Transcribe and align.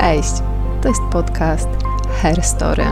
Cześć! 0.00 0.32
To 0.82 0.88
jest 0.88 1.02
podcast 1.12 1.68
Hair 2.22 2.42
Story. 2.42 2.84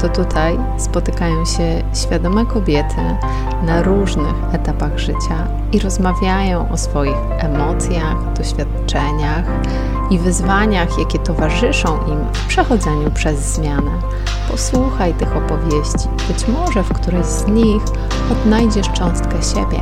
To 0.00 0.08
tutaj 0.08 0.58
spotykają 0.78 1.44
się 1.44 1.82
świadome 1.94 2.46
kobiety 2.46 3.16
na 3.62 3.82
różnych 3.82 4.34
etapach 4.52 4.98
życia 4.98 5.48
i 5.72 5.78
rozmawiają 5.78 6.70
o 6.70 6.76
swoich 6.76 7.16
emocjach, 7.38 8.32
doświadczeniach 8.32 9.44
i 10.10 10.18
wyzwaniach, 10.18 10.98
jakie 10.98 11.18
towarzyszą 11.18 12.06
im 12.06 12.18
w 12.32 12.46
przechodzeniu 12.46 13.10
przez 13.10 13.38
zmianę. 13.38 13.90
Posłuchaj 14.50 15.14
tych 15.14 15.36
opowieści. 15.36 16.08
Być 16.28 16.48
może 16.48 16.82
w 16.82 16.92
którejś 16.92 17.26
z 17.26 17.46
nich 17.46 17.82
odnajdziesz 18.32 18.92
cząstkę 18.92 19.42
siebie. 19.42 19.80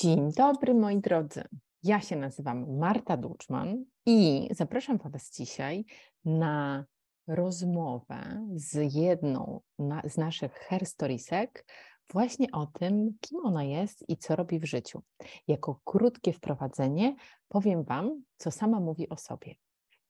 Dzień 0.00 0.32
dobry, 0.36 0.74
moi 0.74 1.00
drodzy. 1.00 1.42
Ja 1.82 2.00
się 2.00 2.16
nazywam 2.16 2.78
Marta 2.78 3.16
Duczman 3.16 3.84
i 4.06 4.48
zapraszam 4.50 4.98
Was 4.98 5.30
dzisiaj 5.30 5.84
na 6.24 6.84
rozmowę 7.26 8.46
z 8.54 8.94
jedną 8.94 9.60
z 10.04 10.16
naszych 10.16 10.52
herstorisek 10.52 11.64
właśnie 12.12 12.46
o 12.52 12.66
tym, 12.66 13.10
kim 13.20 13.38
ona 13.44 13.64
jest 13.64 14.08
i 14.08 14.16
co 14.16 14.36
robi 14.36 14.60
w 14.60 14.64
życiu. 14.64 15.02
Jako 15.48 15.80
krótkie 15.84 16.32
wprowadzenie 16.32 17.16
powiem 17.48 17.84
Wam, 17.84 18.22
co 18.36 18.50
sama 18.50 18.80
mówi 18.80 19.08
o 19.08 19.16
sobie. 19.16 19.54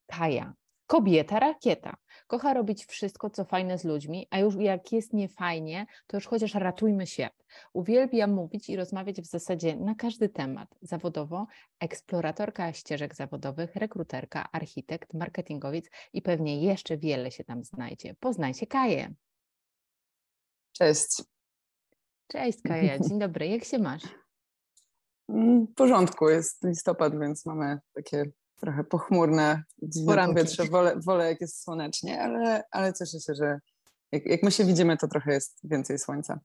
Kaja 0.07 0.55
Kobieta 0.89 1.39
rakieta. 1.39 1.97
Kocha 2.27 2.55
robić 2.55 2.85
wszystko, 2.85 3.31
co 3.31 3.45
fajne 3.45 3.79
z 3.79 3.85
ludźmi, 3.85 4.27
a 4.31 4.39
już 4.39 4.55
jak 4.57 4.93
jest 4.93 5.13
niefajnie, 5.13 5.87
to 6.07 6.17
już 6.17 6.27
chociaż 6.27 6.55
ratujmy 6.55 7.07
świat. 7.07 7.45
Uwielbia 7.73 8.27
mówić 8.27 8.69
i 8.69 8.77
rozmawiać 8.77 9.21
w 9.21 9.27
zasadzie 9.27 9.77
na 9.77 9.95
każdy 9.95 10.29
temat. 10.29 10.69
Zawodowo 10.83 11.47
eksploratorka 11.81 12.73
ścieżek 12.73 13.15
zawodowych, 13.15 13.77
rekruterka, 13.77 14.49
architekt, 14.53 15.15
marketingowiec 15.15 15.91
i 16.13 16.23
pewnie 16.23 16.63
jeszcze 16.63 16.97
wiele 16.97 17.31
się 17.31 17.45
tam 17.45 17.65
znajdzie. 17.65 18.15
Poznajcie 18.21 18.67
Kaję. 18.67 19.15
Cześć. 20.73 21.23
Cześć 22.27 22.59
Kaja, 22.63 22.99
dzień 23.09 23.19
dobry. 23.19 23.49
Jak 23.49 23.65
się 23.65 23.79
masz? 23.79 24.03
W 25.29 25.75
porządku, 25.75 26.29
jest 26.29 26.65
listopad, 26.65 27.21
więc 27.21 27.47
mamy 27.47 27.79
takie 27.95 28.25
trochę 28.61 28.85
pochmurne, 28.85 29.63
dziwne 29.83 30.13
Poranki. 30.13 30.35
powietrze. 30.35 30.65
Wolę, 30.65 30.95
wolę 30.97 31.29
jak 31.29 31.41
jest 31.41 31.63
słonecznie, 31.63 32.23
ale, 32.23 32.63
ale 32.71 32.93
cieszę 32.93 33.21
się, 33.21 33.35
że 33.35 33.61
jak, 34.13 34.27
jak 34.27 34.43
my 34.43 34.51
się 34.51 34.65
widzimy, 34.65 34.97
to 34.97 35.09
trochę 35.09 35.33
jest 35.33 35.61
więcej 35.65 35.99
słońca. 35.99 36.41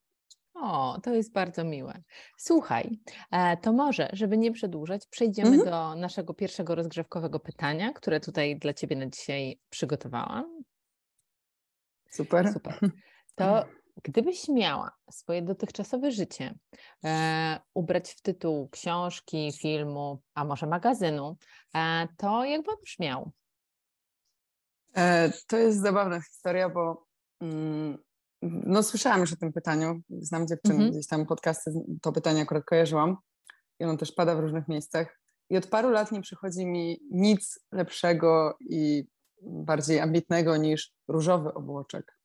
O, 0.54 1.00
to 1.04 1.14
jest 1.14 1.34
bardzo 1.34 1.64
miłe. 1.64 2.02
Słuchaj, 2.38 3.00
e, 3.32 3.58
to 3.58 3.74
może, 3.74 4.10
żeby 4.14 4.38
nie 4.38 4.52
przedłużać, 4.52 5.08
przejdziemy 5.08 5.50
mhm. 5.50 5.70
do 5.70 6.02
naszego 6.02 6.34
pierwszego 6.34 6.76
rozgrzewkowego 6.76 7.40
pytania, 7.40 7.94
które 7.94 8.20
tutaj 8.20 8.60
dla 8.60 8.74
Ciebie 8.74 8.96
na 8.96 9.06
dzisiaj 9.06 9.60
przygotowałam. 9.70 10.64
Super. 12.10 12.54
Super. 12.54 12.80
To 13.36 13.66
Gdybyś 14.04 14.48
miała 14.50 14.92
swoje 15.12 15.42
dotychczasowe 15.42 16.12
życie 16.12 16.56
e, 17.06 17.60
ubrać 17.74 18.12
w 18.12 18.22
tytuł 18.22 18.70
książki, 18.70 19.52
filmu, 19.62 20.22
a 20.36 20.46
może 20.46 20.68
magazynu, 20.68 21.38
e, 21.76 22.08
to 22.18 22.46
jak 22.46 22.64
by 22.64 22.72
brzmiał? 22.84 23.32
E, 24.96 25.32
to 25.48 25.58
jest 25.58 25.82
zabawna 25.82 26.22
historia, 26.22 26.70
bo 26.70 27.06
mm, 27.42 27.98
no, 28.42 28.84
słyszałam 28.84 29.20
już 29.20 29.34
o 29.34 29.36
tym 29.36 29.54
pytaniu. 29.54 30.02
Znam 30.10 30.48
dziewczyny, 30.48 30.76
mm 30.76 30.88
-hmm. 30.88 30.92
gdzieś 30.92 31.08
tam 31.08 31.26
podcasty, 31.26 31.72
to 32.02 32.12
pytanie 32.12 32.42
akurat 32.42 32.66
kojarzyłam. 32.66 33.18
I 33.80 33.84
ono 33.84 33.98
też 33.98 34.12
pada 34.12 34.36
w 34.36 34.40
różnych 34.40 34.68
miejscach. 34.68 35.20
I 35.50 35.58
od 35.58 35.68
paru 35.68 35.90
lat 35.90 36.12
nie 36.12 36.22
przychodzi 36.22 36.66
mi 36.66 37.00
nic 37.12 37.60
lepszego 37.72 38.58
i 38.60 39.08
bardziej 39.42 40.00
ambitnego 40.00 40.58
niż 40.58 40.92
różowy 41.08 41.54
obłoczek. 41.54 42.18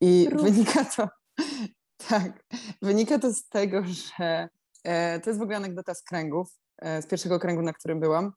I 0.00 0.28
wynika 0.32 0.84
to, 0.84 1.08
tak, 2.08 2.44
wynika 2.82 3.18
to 3.18 3.32
z 3.32 3.48
tego, 3.48 3.82
że 3.84 4.48
e, 4.84 5.20
to 5.20 5.30
jest 5.30 5.40
w 5.40 5.42
ogóle 5.42 5.56
anegdota 5.56 5.94
z 5.94 6.02
kręgów, 6.02 6.48
e, 6.78 7.02
z 7.02 7.06
pierwszego 7.06 7.38
kręgu, 7.38 7.62
na 7.62 7.72
którym 7.72 8.00
byłam, 8.00 8.32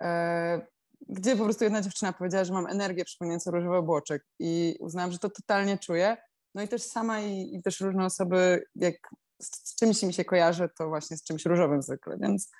e, 0.00 0.66
gdzie 1.08 1.36
po 1.36 1.44
prostu 1.44 1.64
jedna 1.64 1.82
dziewczyna 1.82 2.12
powiedziała, 2.12 2.44
że 2.44 2.52
mam 2.52 2.66
energię 2.66 3.04
przypominającą 3.04 3.50
różowy 3.50 3.76
obłoczek 3.76 4.22
i 4.38 4.76
uznałam, 4.80 5.12
że 5.12 5.18
to 5.18 5.30
totalnie 5.30 5.78
czuję. 5.78 6.16
No 6.54 6.62
i 6.62 6.68
też 6.68 6.82
sama 6.82 7.20
i, 7.20 7.56
i 7.56 7.62
też 7.62 7.80
różne 7.80 8.04
osoby, 8.04 8.64
jak 8.74 8.94
z, 9.42 9.68
z 9.68 9.74
czymś 9.74 10.02
mi 10.02 10.14
się 10.14 10.24
kojarzy, 10.24 10.68
to 10.78 10.88
właśnie 10.88 11.16
z 11.16 11.24
czymś 11.24 11.44
różowym 11.44 11.82
zwykle, 11.82 12.16
więc 12.20 12.50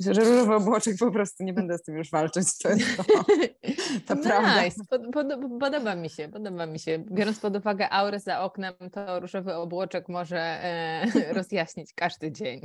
Myślę, 0.00 0.14
że 0.14 0.20
różowy 0.20 0.54
obłoczek 0.54 0.96
po 0.98 1.10
prostu 1.10 1.44
nie 1.44 1.52
będę 1.52 1.78
z 1.78 1.82
tym 1.82 1.96
już 1.96 2.10
walczyć. 2.10 2.58
To 2.58 2.68
jest 2.68 2.96
to, 2.96 3.04
to 4.06 4.14
nice. 4.14 4.28
prawda. 4.28 4.62
Pod, 4.90 5.02
pod, 5.12 5.26
podoba 5.60 5.94
mi 5.94 6.10
się, 6.10 6.28
podoba 6.28 6.66
mi 6.66 6.78
się. 6.78 6.98
Biorąc 6.98 7.40
pod 7.40 7.56
uwagę 7.56 7.90
aurę 7.90 8.20
za 8.20 8.40
oknem, 8.40 8.74
to 8.92 9.20
różowy 9.20 9.54
obłoczek 9.54 10.08
może 10.08 10.38
e, 10.38 11.32
rozjaśnić 11.38 11.92
każdy 11.94 12.32
dzień. 12.32 12.60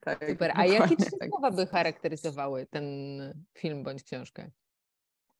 Tak, 0.00 0.24
Super. 0.28 0.52
A 0.54 0.66
jakie 0.66 0.96
trzy 0.96 1.10
tak. 1.20 1.28
słowa 1.28 1.50
by 1.50 1.66
charakteryzowały 1.66 2.66
ten 2.66 2.84
film 3.58 3.82
bądź 3.82 4.02
książkę? 4.02 4.50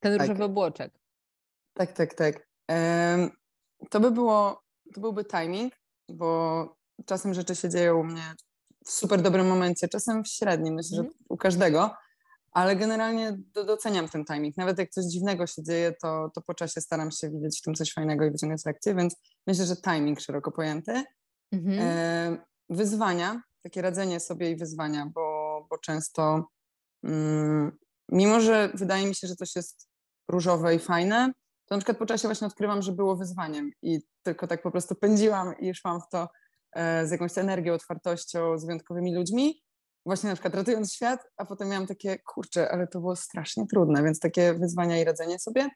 Ten 0.01 0.13
różowy 0.13 0.39
tak. 0.39 0.47
obłoczek. 0.47 0.93
Tak, 1.75 1.93
tak, 1.93 2.15
tak. 2.15 2.49
Um, 2.69 3.31
to 3.91 4.01
by 4.01 4.11
było, 4.11 4.63
to 4.95 5.01
byłby 5.01 5.25
timing, 5.25 5.75
bo 6.09 6.69
czasem 7.07 7.35
rzeczy 7.35 7.57
się 7.57 7.69
dzieją 7.69 8.01
u 8.01 8.05
mnie 8.05 8.35
w 8.85 8.91
super 8.91 9.23
dobrym 9.23 9.47
momencie, 9.47 9.89
czasem 9.89 10.25
w 10.25 10.29
średnim, 10.29 10.75
myślę, 10.75 10.99
mm. 10.99 11.05
że 11.05 11.09
mhm. 11.09 11.27
u 11.29 11.37
każdego, 11.37 11.91
ale 12.53 12.77
generalnie 12.77 13.39
do, 13.55 13.65
doceniam 13.65 14.09
ten 14.09 14.25
timing. 14.25 14.57
Nawet 14.57 14.79
jak 14.79 14.91
coś 14.91 15.05
dziwnego 15.05 15.47
się 15.47 15.63
dzieje, 15.63 15.93
to, 16.03 16.31
to 16.35 16.43
po 16.43 16.55
czasie 16.55 16.81
staram 16.81 17.11
się 17.11 17.31
widzieć 17.31 17.59
w 17.59 17.63
tym 17.63 17.75
coś 17.75 17.93
fajnego 17.93 18.25
i 18.25 18.31
wyciągać 18.31 18.65
lekcje, 18.65 18.95
więc 18.95 19.17
myślę, 19.47 19.67
że 19.67 19.77
timing 19.77 20.21
szeroko 20.21 20.53
pojęty. 20.53 21.05
Mm-hmm. 21.55 21.81
E, 21.81 22.37
wyzwania, 22.71 23.43
takie 23.63 23.83
radzenie 23.83 24.21
sobie 24.21 24.51
i 24.51 24.57
wyzwania, 24.57 25.11
bo, 25.15 25.67
bo 25.71 25.79
często 25.79 26.49
mm, 27.05 27.79
mimo, 28.13 28.41
że 28.41 28.71
wydaje 28.75 29.07
mi 29.07 29.15
się, 29.15 29.27
że 29.27 29.37
coś 29.37 29.57
jest 29.57 29.89
różowe 30.29 30.75
i 30.75 30.79
fajne, 30.79 31.33
to 31.67 31.75
na 31.75 31.79
przykład 31.79 31.99
po 31.99 32.07
czasie 32.07 32.29
właśnie 32.29 32.47
odkrywam, 32.47 32.83
że 32.83 32.93
było 32.93 33.17
wyzwaniem 33.17 33.71
i 33.83 34.01
tylko 34.23 34.47
tak 34.47 34.63
po 34.63 34.71
prostu 34.71 34.95
pędziłam 34.95 35.59
i 35.59 35.75
szłam 35.75 36.01
w 36.01 36.09
to 36.09 36.29
z 37.05 37.11
jakąś 37.11 37.39
energią, 37.39 37.73
otwartością, 37.73 38.59
z 38.59 38.65
wyjątkowymi 38.65 39.15
ludźmi, 39.15 39.63
właśnie 40.07 40.29
na 40.29 40.35
przykład 40.35 40.55
ratując 40.55 40.93
świat, 40.93 41.21
a 41.37 41.45
potem 41.45 41.69
miałam 41.69 41.87
takie, 41.87 42.19
kurczę, 42.19 42.71
ale 42.71 42.87
to 42.87 43.01
było 43.01 43.17
strasznie 43.17 43.67
trudne, 43.67 44.03
więc 44.03 44.21
takie 44.21 44.55
wyzwania 44.55 45.01
i 45.01 45.05
radzenie 45.05 45.39
sobie 45.39 45.69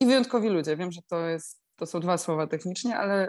i 0.00 0.06
wyjątkowi 0.06 0.48
ludzie. 0.48 0.76
Wiem, 0.76 0.92
że 0.92 1.00
to, 1.08 1.28
jest, 1.28 1.62
to 1.76 1.86
są 1.86 2.00
dwa 2.00 2.18
słowa 2.18 2.46
technicznie, 2.46 2.96
ale 2.96 3.28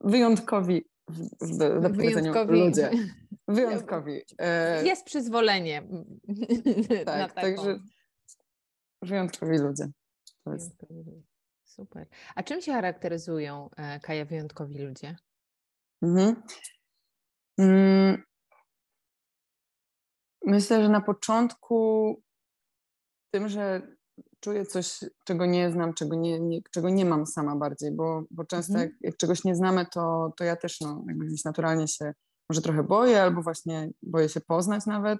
wyjątkowi 0.00 0.84
w, 1.08 1.28
w, 1.40 1.96
wyjątkowi. 1.96 2.60
ludzie. 2.60 2.90
Wyjątkowi. 3.48 4.22
E, 4.38 4.86
jest 4.86 5.04
przyzwolenie. 5.04 5.82
Tak, 7.04 7.32
także 7.32 7.78
wyjątkowi 9.02 9.58
ludzie. 9.58 9.88
Super. 11.64 12.06
A 12.34 12.42
czym 12.42 12.60
się 12.60 12.72
charakteryzują, 12.72 13.70
e, 13.76 14.00
Kaja, 14.00 14.24
wyjątkowi 14.24 14.78
ludzie? 14.78 15.16
Mhm. 16.02 16.42
Mm. 17.58 18.22
Myślę, 20.44 20.82
że 20.82 20.88
na 20.88 21.00
początku 21.00 22.14
tym, 23.30 23.48
że 23.48 23.82
czuję 24.40 24.66
coś, 24.66 25.04
czego 25.24 25.46
nie 25.46 25.70
znam, 25.70 25.94
czego 25.94 26.16
nie, 26.16 26.40
nie 26.40 26.60
czego 26.70 26.88
nie 26.88 27.04
mam 27.04 27.26
sama 27.26 27.56
bardziej, 27.56 27.92
bo, 27.92 28.22
bo 28.30 28.44
często 28.44 28.72
mhm. 28.72 28.90
jak, 28.90 28.98
jak, 29.00 29.16
czegoś 29.16 29.44
nie 29.44 29.54
znamy, 29.54 29.86
to, 29.92 30.32
to 30.36 30.44
ja 30.44 30.56
też 30.56 30.80
no, 30.80 31.04
jakby 31.08 31.26
gdzieś 31.26 31.44
naturalnie 31.44 31.88
się 31.88 32.12
może 32.50 32.62
trochę 32.62 32.82
boję, 32.82 33.22
albo 33.22 33.42
właśnie 33.42 33.90
boję 34.02 34.28
się 34.28 34.40
poznać 34.40 34.86
nawet. 34.86 35.18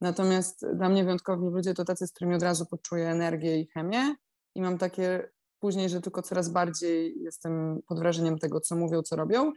Natomiast 0.00 0.66
dla 0.74 0.88
mnie 0.88 1.04
wyjątkowi 1.04 1.46
ludzie 1.46 1.74
to 1.74 1.84
tacy, 1.84 2.06
z 2.06 2.12
którymi 2.12 2.34
od 2.34 2.42
razu 2.42 2.66
poczuję 2.66 3.08
energię 3.08 3.60
i 3.60 3.66
chemię 3.66 4.14
i 4.54 4.62
mam 4.62 4.78
takie 4.78 5.30
później, 5.60 5.88
że 5.88 6.00
tylko 6.00 6.22
coraz 6.22 6.48
bardziej 6.48 7.22
jestem 7.22 7.80
pod 7.86 7.98
wrażeniem 7.98 8.38
tego, 8.38 8.60
co 8.60 8.76
mówią, 8.76 9.02
co 9.02 9.16
robią 9.16 9.52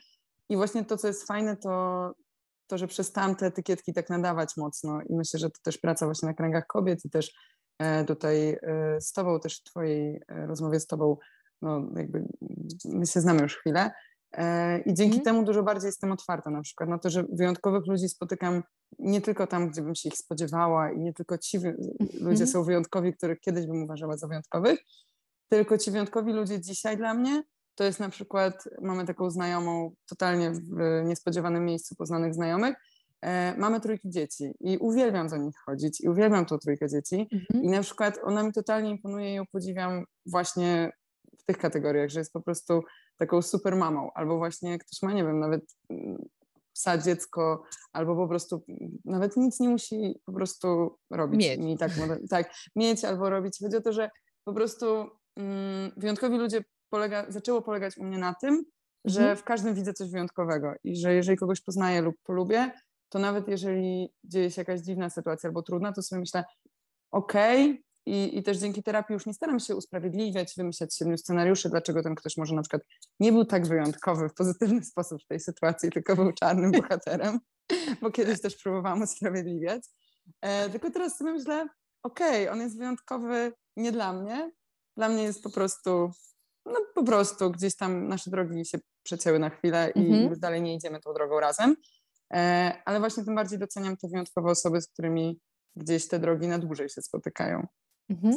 i 0.51 0.55
właśnie 0.55 0.85
to, 0.85 0.97
co 0.97 1.07
jest 1.07 1.27
fajne, 1.27 1.57
to, 1.57 2.13
to, 2.67 2.77
że 2.77 2.87
przestałam 2.87 3.35
te 3.35 3.45
etykietki 3.45 3.93
tak 3.93 4.09
nadawać 4.09 4.57
mocno 4.57 5.01
i 5.01 5.15
myślę, 5.15 5.39
że 5.39 5.49
to 5.49 5.59
też 5.63 5.77
praca 5.77 6.05
właśnie 6.05 6.27
na 6.27 6.33
kręgach 6.33 6.67
kobiet 6.67 7.05
i 7.05 7.09
też 7.09 7.33
e, 7.79 8.05
tutaj 8.05 8.49
e, 8.49 9.01
z 9.01 9.11
Tobą, 9.11 9.39
też 9.39 9.59
w 9.59 9.63
Twojej 9.63 10.21
e, 10.27 10.45
rozmowie 10.47 10.79
z 10.79 10.87
Tobą, 10.87 11.17
no 11.61 11.89
jakby 11.95 12.27
my 12.85 13.07
się 13.07 13.21
znamy 13.21 13.41
już 13.41 13.57
chwilę 13.57 13.91
i 14.85 14.93
dzięki 14.93 15.15
mm. 15.15 15.25
temu 15.25 15.43
dużo 15.43 15.63
bardziej 15.63 15.87
jestem 15.87 16.11
otwarta 16.11 16.49
na 16.49 16.61
przykład 16.61 16.89
na 16.89 16.97
to, 16.97 17.09
że 17.09 17.23
wyjątkowych 17.33 17.87
ludzi 17.87 18.09
spotykam 18.09 18.63
nie 18.99 19.21
tylko 19.21 19.47
tam, 19.47 19.69
gdzie 19.69 19.81
bym 19.81 19.95
się 19.95 20.09
ich 20.09 20.17
spodziewała 20.17 20.91
i 20.91 20.99
nie 20.99 21.13
tylko 21.13 21.37
ci 21.37 21.59
ludzie 22.13 22.43
mm. 22.43 22.47
są 22.47 22.63
wyjątkowi, 22.63 23.13
których 23.13 23.39
kiedyś 23.39 23.67
bym 23.67 23.83
uważała 23.83 24.17
za 24.17 24.27
wyjątkowych, 24.27 24.79
tylko 25.49 25.77
ci 25.77 25.91
wyjątkowi 25.91 26.33
ludzie 26.33 26.61
dzisiaj 26.61 26.97
dla 26.97 27.13
mnie 27.13 27.43
to 27.75 27.83
jest 27.83 27.99
na 27.99 28.09
przykład, 28.09 28.63
mamy 28.81 29.05
taką 29.05 29.29
znajomą 29.29 29.91
totalnie 30.09 30.51
w 30.51 31.01
niespodziewanym 31.05 31.65
miejscu 31.65 31.95
poznanych 31.95 32.33
znajomych 32.33 32.75
e, 33.21 33.57
mamy 33.57 33.81
trójki 33.81 34.09
dzieci 34.09 34.53
i 34.59 34.77
uwielbiam 34.77 35.29
za 35.29 35.37
nich 35.37 35.55
chodzić 35.65 36.01
i 36.01 36.09
uwielbiam 36.09 36.45
tą 36.45 36.57
trójkę 36.57 36.89
dzieci 36.89 37.27
mhm. 37.33 37.63
i 37.63 37.69
na 37.69 37.81
przykład 37.81 38.19
ona 38.23 38.43
mi 38.43 38.53
totalnie 38.53 38.89
imponuje 38.89 39.31
i 39.31 39.35
ją 39.35 39.43
podziwiam 39.51 40.05
właśnie 40.25 40.91
w 41.39 41.45
tych 41.45 41.57
kategoriach, 41.57 42.09
że 42.09 42.19
jest 42.19 42.33
po 42.33 42.41
prostu 42.41 42.83
taką 43.17 43.41
super 43.41 43.75
mamą, 43.75 44.09
albo 44.13 44.37
właśnie 44.37 44.79
ktoś 44.79 45.01
ma, 45.01 45.13
nie 45.13 45.23
wiem, 45.23 45.39
nawet 45.39 45.61
mm, 45.89 46.25
psa, 46.73 46.97
dziecko, 46.97 47.63
albo 47.93 48.15
po 48.15 48.27
prostu 48.27 48.63
nawet 49.05 49.37
nic 49.37 49.59
nie 49.59 49.69
musi 49.69 50.21
po 50.25 50.33
prostu 50.33 50.97
robić. 51.09 51.39
Mieć. 51.39 51.59
Mi 51.59 51.77
tak, 51.77 51.91
tak, 52.29 52.53
mieć 52.75 53.05
albo 53.05 53.29
robić. 53.29 53.59
Chodzi 53.63 53.77
o 53.77 53.81
to, 53.81 53.93
że 53.93 54.09
po 54.43 54.53
prostu 54.53 54.85
mm, 55.35 55.91
wyjątkowi 55.97 56.37
ludzie 56.37 56.63
polega, 56.91 57.25
zaczęło 57.29 57.61
polegać 57.61 57.97
u 57.97 58.03
mnie 58.03 58.17
na 58.17 58.33
tym, 58.33 58.63
że 59.05 59.19
mhm. 59.19 59.37
w 59.37 59.43
każdym 59.43 59.75
widzę 59.75 59.93
coś 59.93 60.11
wyjątkowego 60.11 60.73
i 60.83 60.97
że 60.97 61.13
jeżeli 61.13 61.37
kogoś 61.37 61.61
poznaję 61.61 62.01
lub 62.01 62.15
polubię, 62.23 62.71
to 63.09 63.19
nawet 63.19 63.47
jeżeli 63.47 64.13
dzieje 64.23 64.51
się 64.51 64.61
jakaś 64.61 64.81
dziwna 64.81 65.09
sytuacja 65.09 65.47
albo 65.47 65.61
trudna, 65.61 65.93
to 65.93 66.01
sobie 66.01 66.19
myślę, 66.19 66.43
okej, 67.11 67.71
okay, 67.71 67.83
i, 68.05 68.37
I 68.37 68.43
też 68.43 68.57
dzięki 68.57 68.83
terapii 68.83 69.13
już 69.13 69.25
nie 69.25 69.33
staram 69.33 69.59
się 69.59 69.75
usprawiedliwiać, 69.75 70.53
wymyślać 70.57 70.97
siedmiu 70.97 71.17
scenariuszy, 71.17 71.69
dlaczego 71.69 72.03
ten 72.03 72.15
ktoś 72.15 72.37
może 72.37 72.55
na 72.55 72.61
przykład 72.61 72.81
nie 73.19 73.31
był 73.31 73.45
tak 73.45 73.67
wyjątkowy 73.67 74.29
w 74.29 74.33
pozytywny 74.33 74.83
sposób 74.91 75.23
w 75.23 75.27
tej 75.27 75.39
sytuacji, 75.39 75.89
tylko 75.91 76.15
był 76.15 76.31
czarnym 76.33 76.71
bohaterem, 76.71 77.39
bo 78.01 78.11
kiedyś 78.11 78.41
też 78.41 78.55
próbowałam 78.63 79.01
usprawiedliwiać. 79.01 79.83
E, 80.41 80.69
tylko 80.69 80.91
teraz 80.91 81.17
sobie 81.17 81.33
myślę, 81.33 81.67
okej, 82.03 82.43
okay, 82.43 82.51
on 82.51 82.61
jest 82.61 82.77
wyjątkowy 82.77 83.53
nie 83.77 83.91
dla 83.91 84.13
mnie, 84.13 84.51
dla 84.97 85.09
mnie 85.09 85.23
jest 85.23 85.43
po 85.43 85.49
prostu, 85.49 86.11
no 86.65 86.75
po 86.95 87.03
prostu 87.03 87.51
gdzieś 87.51 87.75
tam 87.75 88.07
nasze 88.07 88.31
drogi 88.31 88.65
się 88.65 88.77
przecięły 89.03 89.39
na 89.39 89.49
chwilę 89.49 89.91
i 89.95 89.99
mhm. 89.99 90.29
już 90.29 90.39
dalej 90.39 90.61
nie 90.61 90.75
idziemy 90.75 90.99
tą 90.99 91.13
drogą 91.13 91.39
razem. 91.39 91.75
E, 92.33 92.73
ale 92.85 92.99
właśnie 92.99 93.25
tym 93.25 93.35
bardziej 93.35 93.59
doceniam 93.59 93.97
te 93.97 94.07
wyjątkowe 94.07 94.51
osoby, 94.51 94.81
z 94.81 94.87
którymi 94.87 95.39
gdzieś 95.75 96.07
te 96.07 96.19
drogi 96.19 96.47
na 96.47 96.59
dłużej 96.59 96.89
się 96.89 97.01
spotykają. 97.01 97.67
Mhm. 98.09 98.35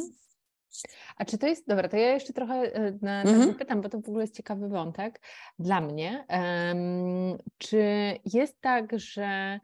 A 1.17 1.25
czy 1.25 1.37
to 1.37 1.47
jest, 1.47 1.67
dobra, 1.67 1.89
to 1.89 1.97
ja 1.97 2.13
jeszcze 2.13 2.33
trochę 2.33 2.53
e, 2.53 2.97
na, 3.01 3.21
mhm. 3.21 3.55
pytam, 3.55 3.81
bo 3.81 3.89
to 3.89 4.01
w 4.01 4.09
ogóle 4.09 4.23
jest 4.23 4.35
ciekawy 4.35 4.69
wątek 4.69 5.21
dla 5.59 5.81
mnie. 5.81 6.25
Um, 6.29 7.37
czy 7.57 7.83
jest 8.33 8.61
tak, 8.61 8.99
że 8.99 9.59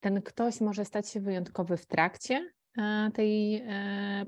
ten 0.00 0.22
ktoś 0.22 0.60
może 0.60 0.84
stać 0.84 1.08
się 1.08 1.20
wyjątkowy 1.20 1.76
w 1.76 1.86
trakcie 1.86 2.52
e, 2.78 3.10
tej 3.14 3.64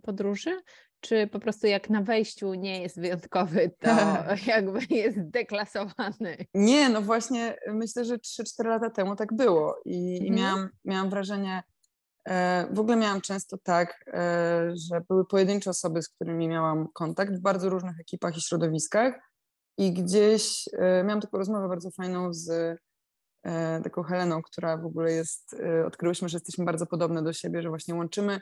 podróży? 0.03 0.61
Czy 1.01 1.27
po 1.27 1.41
prostu 1.41 1.67
jak 1.67 1.91
na 1.91 2.03
wejściu 2.03 2.55
nie 2.55 2.83
jest 2.83 3.01
wyjątkowy, 3.01 3.71
to 3.79 3.91
jakby 4.53 4.81
jest 4.91 5.31
deklasowany? 5.31 6.37
Nie, 6.55 6.89
no 6.89 7.03
właśnie 7.03 7.57
myślę, 7.67 8.05
że 8.05 8.17
3-4 8.17 8.65
lata 8.65 8.91
temu 8.91 9.17
tak 9.17 9.35
było 9.35 9.81
i, 9.85 10.13
mhm. 10.13 10.27
i 10.27 10.31
miałam, 10.31 10.69
miałam 10.85 11.11
wrażenie, 11.11 11.63
E, 12.29 12.67
w 12.71 12.81
ogóle 12.81 12.97
miałam 12.97 13.21
często 13.21 13.59
tak, 13.59 14.05
e, 14.07 14.71
że 14.91 15.01
były 15.09 15.27
pojedyncze 15.27 15.71
osoby, 15.71 16.03
z 16.03 16.09
którymi 16.09 16.49
miałam 16.49 16.89
kontakt 16.95 17.35
w 17.35 17.41
bardzo 17.41 17.69
różnych 17.69 18.01
ekipach 18.01 18.37
i 18.37 18.41
środowiskach 18.41 19.15
i 19.79 19.93
gdzieś 19.93 20.69
e, 20.73 21.05
miałam 21.05 21.21
taką 21.21 21.39
rozmowę 21.39 21.69
bardzo 21.69 21.91
fajną 21.91 22.33
z 22.33 22.79
taką 23.85 24.03
Heleną, 24.03 24.43
która 24.43 24.77
w 24.77 24.87
ogóle 24.87 25.13
jest, 25.13 25.57
odkryłyśmy, 25.87 26.29
że 26.29 26.37
jesteśmy 26.37 26.65
bardzo 26.65 26.87
podobne 26.87 27.23
do 27.23 27.33
siebie, 27.33 27.63
że 27.63 27.69
właśnie 27.69 27.95
łączymy 27.95 28.41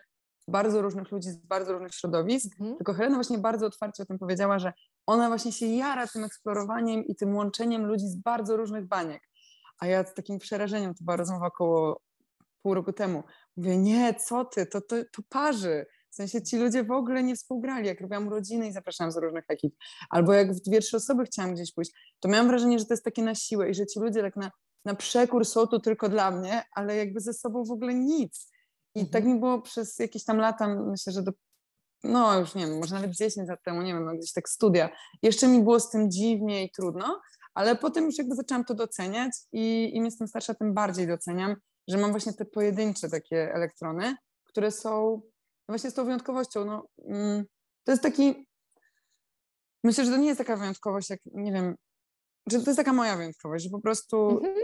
bardzo 0.49 0.83
różnych 0.83 1.12
ludzi 1.12 1.31
z 1.31 1.37
bardzo 1.37 1.73
różnych 1.73 1.95
środowisk, 1.95 2.53
mhm. 2.61 2.77
tylko 2.77 2.95
Helena 2.95 3.15
właśnie 3.15 3.39
bardzo 3.39 3.67
otwarcie 3.67 4.03
o 4.03 4.06
tym 4.06 4.19
powiedziała, 4.19 4.59
że 4.59 4.73
ona 5.06 5.29
właśnie 5.29 5.53
się 5.53 5.67
jara 5.67 6.06
tym 6.06 6.25
eksplorowaniem 6.25 7.05
i 7.05 7.17
tym 7.17 7.37
łączeniem 7.37 7.87
ludzi 7.87 8.09
z 8.09 8.17
bardzo 8.17 8.56
różnych 8.56 8.87
baniek. 8.87 9.23
A 9.79 9.87
ja 9.87 10.05
z 10.05 10.15
takim 10.15 10.39
przerażeniem, 10.39 10.95
to 10.95 11.05
była 11.05 11.17
rozmowa 11.17 11.47
około 11.47 12.00
pół 12.62 12.75
roku 12.75 12.93
temu, 12.93 13.23
Mówię, 13.59 13.79
nie, 13.79 14.15
co 14.15 14.45
ty, 14.45 14.67
to, 14.67 14.81
to, 14.81 14.97
to 15.12 15.23
parzy. 15.29 15.87
W 16.11 16.15
sensie 16.15 16.43
ci 16.43 16.56
ludzie 16.59 16.85
w 16.85 16.91
ogóle 16.91 17.23
nie 17.23 17.37
współgrali. 17.37 17.87
Jak 17.87 18.01
robiłam 18.01 18.29
rodziny 18.29 18.69
i 18.69 18.73
zapraszałam 18.73 19.12
z 19.12 19.17
różnych 19.17 19.44
ekip, 19.49 19.75
albo 20.11 20.33
jak 20.33 20.55
w 20.55 20.61
dwie, 20.61 20.81
trzy 20.81 20.97
osoby 20.97 21.25
chciałam 21.25 21.55
gdzieś 21.55 21.73
pójść, 21.73 21.93
to 22.21 22.29
miałam 22.29 22.49
wrażenie, 22.49 22.79
że 22.79 22.85
to 22.85 22.93
jest 22.94 23.05
takie 23.05 23.23
na 23.23 23.35
siłę 23.35 23.71
i 23.71 23.75
że 23.75 23.87
ci 23.87 24.01
ludzie 24.01 24.23
tak 24.23 24.37
na, 24.37 24.51
na 24.85 24.94
przekór 24.94 25.44
są 25.44 25.67
tu 25.67 25.81
tylko 25.81 26.09
dla 26.09 26.31
mnie, 26.31 26.62
ale 26.75 26.97
jakby 26.97 27.21
ze 27.21 27.33
sobą 27.33 27.65
w 27.65 27.71
ogóle 27.71 27.94
nic. 27.94 28.51
I 28.99 29.00
mhm. 29.00 29.11
tak 29.11 29.25
mi 29.25 29.41
było 29.41 29.62
przez 29.62 29.99
jakieś 29.99 30.25
tam 30.25 30.39
lata, 30.39 30.69
myślę, 30.69 31.12
że 31.12 31.23
do, 31.23 31.33
no 32.05 32.39
już 32.39 32.55
nie 32.55 32.67
wiem, 32.67 32.79
może 32.79 32.95
nawet 32.95 33.17
10 33.17 33.49
lat 33.49 33.62
temu, 33.65 33.83
nie 33.83 33.95
wiem, 33.95 34.05
no 34.05 34.12
gdzieś 34.12 34.33
tak 34.33 34.49
studia. 34.49 34.89
Jeszcze 35.23 35.49
mi 35.49 35.62
było 35.62 35.81
z 35.81 35.91
tym 35.91 36.11
dziwnie 36.11 36.65
i 36.65 36.71
trudno, 36.71 37.21
ale 37.55 37.77
potem 37.77 38.05
już 38.05 38.19
jakby 38.19 38.35
zaczęłam 38.35 38.65
to 38.65 38.75
doceniać 38.75 39.33
i 39.53 39.91
im 39.95 40.05
jestem 40.05 40.29
starsza, 40.29 40.55
tym 40.55 40.75
bardziej 40.75 41.06
doceniam 41.06 41.56
że 41.89 41.99
mam 41.99 42.11
właśnie 42.11 42.33
te 42.33 42.45
pojedyncze 42.45 43.09
takie 43.09 43.55
elektrony, 43.55 44.17
które 44.45 44.71
są 44.71 45.21
no 45.69 45.73
właśnie 45.73 45.91
z 45.91 45.94
tą 45.94 46.05
wyjątkowością. 46.05 46.65
No, 46.65 46.89
mm, 47.05 47.44
to 47.85 47.93
jest 47.93 48.03
taki. 48.03 48.49
Myślę, 49.85 50.05
że 50.05 50.11
to 50.11 50.17
nie 50.17 50.27
jest 50.27 50.39
taka 50.39 50.56
wyjątkowość, 50.56 51.11
jak 51.11 51.21
nie 51.25 51.53
wiem, 51.53 51.75
że 52.53 52.61
to 52.61 52.71
jest 52.71 52.77
taka 52.77 52.93
moja 52.93 53.17
wyjątkowość, 53.17 53.65
że 53.65 53.71
po 53.71 53.81
prostu 53.81 54.31
mhm. 54.31 54.56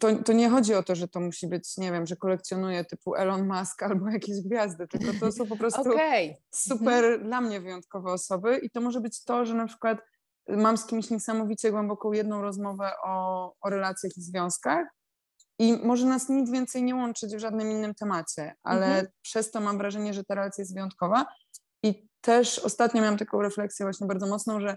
to, 0.00 0.22
to 0.24 0.32
nie 0.32 0.50
chodzi 0.50 0.74
o 0.74 0.82
to, 0.82 0.94
że 0.94 1.08
to 1.08 1.20
musi 1.20 1.46
być, 1.46 1.76
nie 1.76 1.92
wiem, 1.92 2.06
że 2.06 2.16
kolekcjonuję 2.16 2.84
typu 2.84 3.14
Elon 3.14 3.48
Musk 3.48 3.82
albo 3.82 4.08
jakieś 4.10 4.40
gwiazdy, 4.40 4.88
tylko 4.88 5.06
to 5.20 5.32
są 5.32 5.46
po 5.46 5.56
prostu 5.56 5.80
okay. 5.80 6.36
super 6.50 7.04
mhm. 7.04 7.24
dla 7.24 7.40
mnie 7.40 7.60
wyjątkowe 7.60 8.12
osoby 8.12 8.58
i 8.62 8.70
to 8.70 8.80
może 8.80 9.00
być 9.00 9.24
to, 9.24 9.46
że 9.46 9.54
na 9.54 9.66
przykład 9.66 9.98
mam 10.48 10.76
z 10.76 10.86
kimś 10.86 11.10
niesamowicie 11.10 11.70
głęboką 11.70 12.12
jedną 12.12 12.42
rozmowę 12.42 12.90
o, 13.04 13.52
o 13.60 13.70
relacjach 13.70 14.16
i 14.16 14.22
związkach 14.22 14.86
i 15.58 15.78
może 15.82 16.06
nas 16.06 16.28
nic 16.28 16.50
więcej 16.50 16.82
nie 16.82 16.94
łączyć 16.94 17.36
w 17.36 17.38
żadnym 17.38 17.70
innym 17.70 17.94
temacie, 17.94 18.54
ale 18.62 18.86
mhm. 18.86 19.06
przez 19.22 19.50
to 19.50 19.60
mam 19.60 19.78
wrażenie, 19.78 20.14
że 20.14 20.24
ta 20.24 20.34
relacja 20.34 20.62
jest 20.62 20.74
wyjątkowa. 20.74 21.26
I 21.82 22.08
też 22.20 22.58
ostatnio 22.58 23.02
miałam 23.02 23.18
taką 23.18 23.42
refleksję 23.42 23.86
właśnie 23.86 24.06
bardzo 24.06 24.26
mocną, 24.26 24.60
że 24.60 24.76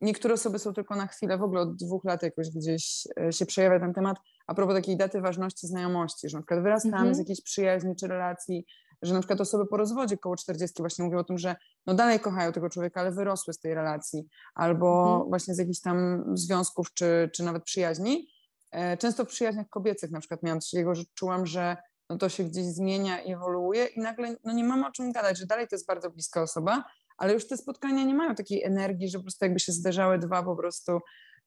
niektóre 0.00 0.34
osoby 0.34 0.58
są 0.58 0.72
tylko 0.72 0.96
na 0.96 1.06
chwilę, 1.06 1.38
w 1.38 1.42
ogóle 1.42 1.60
od 1.60 1.76
dwóch 1.76 2.04
lat 2.04 2.22
jakoś 2.22 2.50
gdzieś 2.50 3.08
e, 3.20 3.32
się 3.32 3.46
przejawia 3.46 3.80
ten 3.80 3.94
temat, 3.94 4.16
a 4.46 4.54
propos 4.54 4.74
takiej 4.74 4.96
daty 4.96 5.20
ważności 5.20 5.66
znajomości, 5.66 6.28
że 6.28 6.36
na 6.36 6.42
przykład 6.42 6.62
wyrastamy 6.62 6.96
mhm. 6.96 7.14
z 7.14 7.18
jakiejś 7.18 7.40
przyjaźni 7.40 7.96
czy 7.96 8.06
relacji, 8.06 8.66
że 9.02 9.14
na 9.14 9.20
przykład 9.20 9.40
osoby 9.40 9.66
po 9.66 9.76
rozwodzie 9.76 10.18
koło 10.18 10.36
40 10.36 10.82
właśnie 10.82 11.04
mówią 11.04 11.18
o 11.18 11.24
tym, 11.24 11.38
że 11.38 11.56
no 11.86 11.94
dalej 11.94 12.20
kochają 12.20 12.52
tego 12.52 12.70
człowieka, 12.70 13.00
ale 13.00 13.12
wyrosły 13.12 13.54
z 13.54 13.58
tej 13.58 13.74
relacji, 13.74 14.28
albo 14.54 15.12
mhm. 15.12 15.28
właśnie 15.28 15.54
z 15.54 15.58
jakichś 15.58 15.80
tam 15.80 16.24
związków 16.34 16.94
czy, 16.94 17.30
czy 17.34 17.42
nawet 17.44 17.64
przyjaźni, 17.64 18.28
E, 18.76 18.96
często 18.96 19.24
w 19.24 19.28
przyjaźniach 19.28 19.68
kobiecych 19.68 20.10
na 20.10 20.20
przykład 20.20 20.42
miałam 20.42 20.60
takiego, 20.60 20.94
że 20.94 21.02
czułam, 21.14 21.46
że 21.46 21.76
no 22.10 22.18
to 22.18 22.28
się 22.28 22.44
gdzieś 22.44 22.64
zmienia 22.64 23.22
i 23.22 23.32
ewoluuje 23.32 23.86
i 23.86 24.00
nagle 24.00 24.36
no 24.44 24.52
nie 24.52 24.64
mamy 24.64 24.86
o 24.86 24.90
czym 24.90 25.12
gadać, 25.12 25.38
że 25.38 25.46
dalej 25.46 25.68
to 25.68 25.76
jest 25.76 25.86
bardzo 25.86 26.10
bliska 26.10 26.42
osoba, 26.42 26.84
ale 27.18 27.32
już 27.32 27.48
te 27.48 27.56
spotkania 27.56 28.04
nie 28.04 28.14
mają 28.14 28.34
takiej 28.34 28.62
energii, 28.62 29.08
że 29.08 29.18
po 29.18 29.24
prostu 29.24 29.44
jakby 29.44 29.60
się 29.60 29.72
zderzały 29.72 30.18
dwa 30.18 30.42
po 30.42 30.56
prostu, 30.56 30.98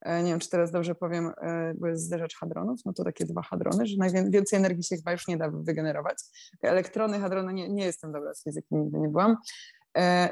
e, 0.01 0.23
nie 0.23 0.31
wiem, 0.31 0.39
czy 0.39 0.49
teraz 0.49 0.71
dobrze 0.71 0.95
powiem, 0.95 1.31
e, 1.41 1.73
bo 1.77 1.87
jest 1.87 2.03
zderzacz 2.03 2.35
hadronów, 2.35 2.79
no 2.85 2.93
to 2.93 3.03
takie 3.03 3.25
dwa 3.25 3.41
hadrony, 3.41 3.85
że 3.85 3.97
najwięcej 3.97 4.59
energii 4.59 4.83
się 4.83 4.95
chyba 4.95 5.11
już 5.11 5.27
nie 5.27 5.37
da 5.37 5.49
wygenerować. 5.49 6.17
Elektrony, 6.61 7.19
hadrony, 7.19 7.53
nie, 7.53 7.69
nie 7.69 7.85
jestem 7.85 8.11
dobra 8.11 8.33
z 8.33 8.43
fizyki, 8.43 8.75
nigdy 8.75 8.99
nie 8.99 9.09
byłam. 9.09 9.37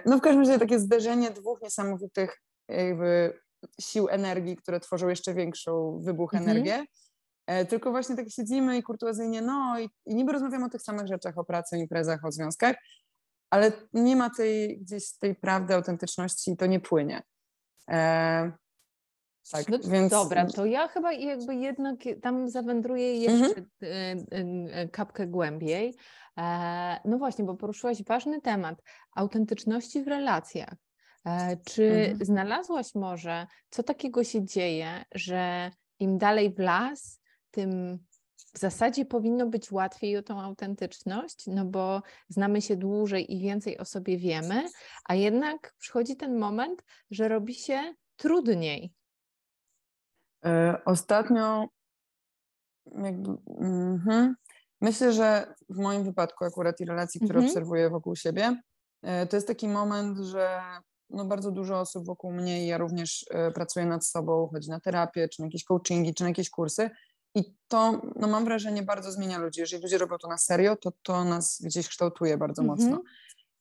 No 0.06 0.18
w 0.18 0.22
każdym 0.22 0.40
razie 0.40 0.60
takie 0.60 0.80
zderzenie 0.80 1.32
dwóch 1.32 1.62
niesamowitych 1.62 2.42
jakby 2.70 3.40
sił 3.82 4.08
energii, 4.10 4.56
które 4.56 4.80
tworzą 4.80 5.08
jeszcze 5.08 5.34
większą 5.34 6.02
wybuch 6.04 6.34
mhm. 6.34 6.52
energię. 6.52 6.86
E, 7.48 7.66
tylko 7.66 7.92
właśnie 7.92 8.16
tak 8.16 8.30
siedzimy 8.30 8.78
i 8.78 8.84
kurtuazyjnie, 8.84 9.42
no 9.42 9.80
i, 9.80 9.90
i 10.06 10.16
niby 10.16 10.32
rozmawiamy 10.32 10.66
o 10.66 10.70
tych 10.70 10.82
samych 10.82 11.08
rzeczach, 11.08 11.38
o 11.38 11.44
pracy, 11.44 11.78
imprezach, 11.78 12.26
o 12.26 12.32
związkach, 12.32 12.76
ale 13.50 13.72
nie 13.94 14.16
ma 14.16 14.30
tej 14.30 14.80
gdzieś 14.80 15.18
tej 15.18 15.36
prawdy, 15.36 15.76
autentyczności 15.76 16.52
i 16.52 16.58
to 16.58 16.66
nie 16.66 16.80
płynie. 16.80 17.22
E, 17.90 18.52
tak, 19.52 19.70
no, 19.70 19.80
więc... 19.80 20.12
Dobra, 20.12 20.46
to 20.46 20.66
ja 20.66 20.88
chyba 20.88 21.14
jakby 21.14 21.56
jednak 21.56 22.00
tam 22.22 22.50
zawędruję 22.50 23.18
jeszcze 23.18 23.64
mhm. 23.82 24.90
kapkę 24.92 25.28
głębiej. 25.28 25.96
E, 26.38 27.00
no 27.06 27.18
właśnie, 27.18 27.46
bo 27.46 27.56
poruszyłaś 27.56 28.04
ważny 28.04 28.42
temat 28.42 28.82
autentyczności 29.16 30.04
w 30.04 30.08
relacjach. 30.08 30.76
E, 31.26 31.58
czy 31.58 31.84
mhm. 31.84 32.26
znalazłaś 32.26 32.96
może, 32.96 33.48
co 33.70 33.84
takiego 33.84 34.24
się 34.24 34.46
dzieje, 34.46 35.06
że 35.16 35.72
im 36.00 36.18
dalej 36.18 36.54
w 36.54 36.60
las, 36.60 37.22
tym 37.52 38.00
w 38.54 38.60
zasadzie 38.60 39.06
powinno 39.06 39.48
być 39.48 39.72
łatwiej 39.72 40.18
o 40.18 40.24
tą 40.24 40.42
autentyczność, 40.42 41.48
no 41.48 41.66
bo 41.66 42.02
znamy 42.30 42.62
się 42.62 42.76
dłużej 42.76 43.36
i 43.36 43.42
więcej 43.42 43.78
o 43.78 43.86
sobie 43.86 44.18
wiemy, 44.18 44.70
a 45.06 45.16
jednak 45.16 45.74
przychodzi 45.78 46.16
ten 46.16 46.38
moment, 46.38 46.84
że 47.12 47.28
robi 47.28 47.54
się 47.54 47.94
trudniej. 48.16 48.94
E, 50.46 50.82
ostatnio 50.86 51.68
jakby, 52.96 53.32
mm-hmm. 53.32 54.34
myślę, 54.82 55.14
że 55.14 55.54
w 55.70 55.78
moim 55.78 56.04
wypadku 56.04 56.46
akurat 56.46 56.80
i 56.80 56.86
relacji, 56.86 57.22
które 57.22 57.40
mm-hmm. 57.40 57.46
obserwuję 57.46 57.90
wokół 57.90 58.16
siebie, 58.16 58.62
e, 59.02 59.28
to 59.28 59.38
jest 59.38 59.48
taki 59.48 59.68
moment, 59.68 60.18
że 60.18 60.62
no 61.10 61.26
bardzo 61.26 61.52
dużo 61.52 61.80
osób 61.80 62.06
wokół 62.06 62.32
mnie 62.32 62.64
i 62.64 62.68
ja 62.68 62.78
również 62.78 63.22
y, 63.22 63.52
pracuję 63.52 63.86
nad 63.86 64.06
sobą, 64.06 64.50
chodzi 64.54 64.70
na 64.70 64.80
terapię, 64.80 65.30
czy 65.30 65.42
na 65.42 65.48
jakieś 65.48 65.64
coachingi, 65.64 66.14
czy 66.14 66.24
na 66.24 66.30
jakieś 66.30 66.50
kursy 66.50 66.90
I 67.36 67.44
to, 67.68 68.02
no 68.16 68.28
mam 68.28 68.46
wrażenie, 68.46 68.84
bardzo 68.84 69.12
zmienia 69.12 69.38
ludzi. 69.38 69.60
Jeżeli 69.60 69.84
ludzie 69.84 69.98
robią 69.98 70.18
to 70.18 70.28
na 70.28 70.38
serio, 70.38 70.76
to 70.76 70.92
to 71.04 71.24
nas 71.24 71.62
gdzieś 71.64 71.88
kształtuje 71.88 72.38
bardzo 72.38 72.62
mm 72.62 72.76
-hmm. 72.76 72.80
mocno. 72.80 73.04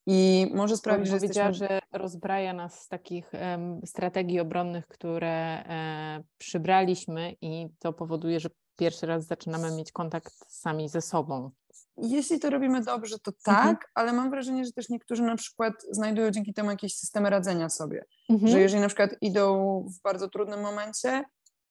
I 0.09 0.51
może 0.53 0.77
sprawić, 0.77 1.07
że 1.07 1.17
powiedziała, 1.17 1.47
jesteśmy... 1.47 1.67
że 1.67 1.99
rozbraja 1.99 2.53
nas 2.53 2.81
z 2.81 2.87
takich 2.87 3.31
um, 3.33 3.81
strategii 3.85 4.39
obronnych, 4.39 4.87
które 4.87 5.29
e, 5.29 6.23
przybraliśmy 6.37 7.35
i 7.41 7.67
to 7.79 7.93
powoduje, 7.93 8.39
że 8.39 8.49
pierwszy 8.77 9.05
raz 9.05 9.25
zaczynamy 9.25 9.71
mieć 9.71 9.91
kontakt 9.91 10.33
sami 10.47 10.89
ze 10.89 11.01
sobą. 11.01 11.51
Jeśli 11.97 12.39
to 12.39 12.49
robimy 12.49 12.81
dobrze, 12.81 13.19
to 13.19 13.31
tak, 13.43 13.57
mhm. 13.57 13.77
ale 13.93 14.13
mam 14.13 14.29
wrażenie, 14.29 14.65
że 14.65 14.71
też 14.71 14.89
niektórzy 14.89 15.23
na 15.23 15.35
przykład 15.35 15.73
znajdują 15.91 16.31
dzięki 16.31 16.53
temu 16.53 16.69
jakieś 16.69 16.95
systemy 16.95 17.29
radzenia 17.29 17.69
sobie. 17.69 18.05
Mhm. 18.29 18.51
Że 18.51 18.59
jeżeli 18.59 18.81
na 18.81 18.87
przykład 18.87 19.15
idą 19.21 19.79
w 19.89 20.01
bardzo 20.01 20.29
trudnym 20.29 20.61
momencie, 20.61 21.23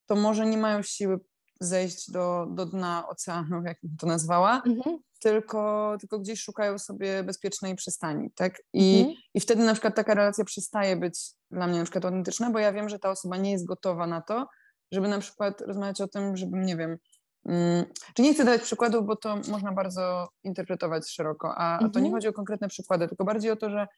to 0.06 0.16
może 0.16 0.46
nie 0.46 0.58
mają 0.58 0.82
siły 0.82 1.20
zejść 1.60 2.10
do, 2.10 2.46
do 2.50 2.66
dna 2.66 3.08
oceanu, 3.08 3.62
jak 3.62 3.78
bym 3.82 3.96
to 3.96 4.06
nazwała, 4.06 4.62
mhm. 4.66 4.98
tylko, 5.20 5.96
tylko 6.00 6.18
gdzieś 6.18 6.40
szukają 6.40 6.78
sobie 6.78 7.22
bezpiecznej 7.22 7.74
przystani, 7.74 8.30
tak? 8.34 8.62
I, 8.72 8.98
mhm. 8.98 9.16
I 9.34 9.40
wtedy 9.40 9.64
na 9.64 9.72
przykład 9.72 9.94
taka 9.94 10.14
relacja 10.14 10.44
przestaje 10.44 10.96
być 10.96 11.20
dla 11.50 11.66
mnie 11.66 11.78
na 11.78 11.84
przykład 11.84 12.04
autentyczna, 12.04 12.50
bo 12.50 12.58
ja 12.58 12.72
wiem, 12.72 12.88
że 12.88 12.98
ta 12.98 13.10
osoba 13.10 13.36
nie 13.36 13.52
jest 13.52 13.66
gotowa 13.66 14.06
na 14.06 14.20
to, 14.20 14.46
żeby 14.92 15.08
na 15.08 15.18
przykład 15.18 15.60
rozmawiać 15.60 16.00
o 16.00 16.08
tym, 16.08 16.36
żebym, 16.36 16.62
nie 16.62 16.76
wiem, 16.76 16.98
mm, 17.44 17.84
czy 18.14 18.22
nie 18.22 18.34
chcę 18.34 18.44
dawać 18.44 18.62
przykładów, 18.62 19.06
bo 19.06 19.16
to 19.16 19.36
można 19.48 19.72
bardzo 19.72 20.28
interpretować 20.44 21.10
szeroko, 21.10 21.54
a, 21.56 21.72
mhm. 21.72 21.90
a 21.90 21.94
to 21.94 22.00
nie 22.00 22.06
mhm. 22.06 22.14
chodzi 22.14 22.28
o 22.28 22.32
konkretne 22.32 22.68
przykłady, 22.68 23.08
tylko 23.08 23.24
bardziej 23.24 23.50
o 23.50 23.56
to, 23.56 23.70
że 23.70 23.78
mm, 23.78 23.88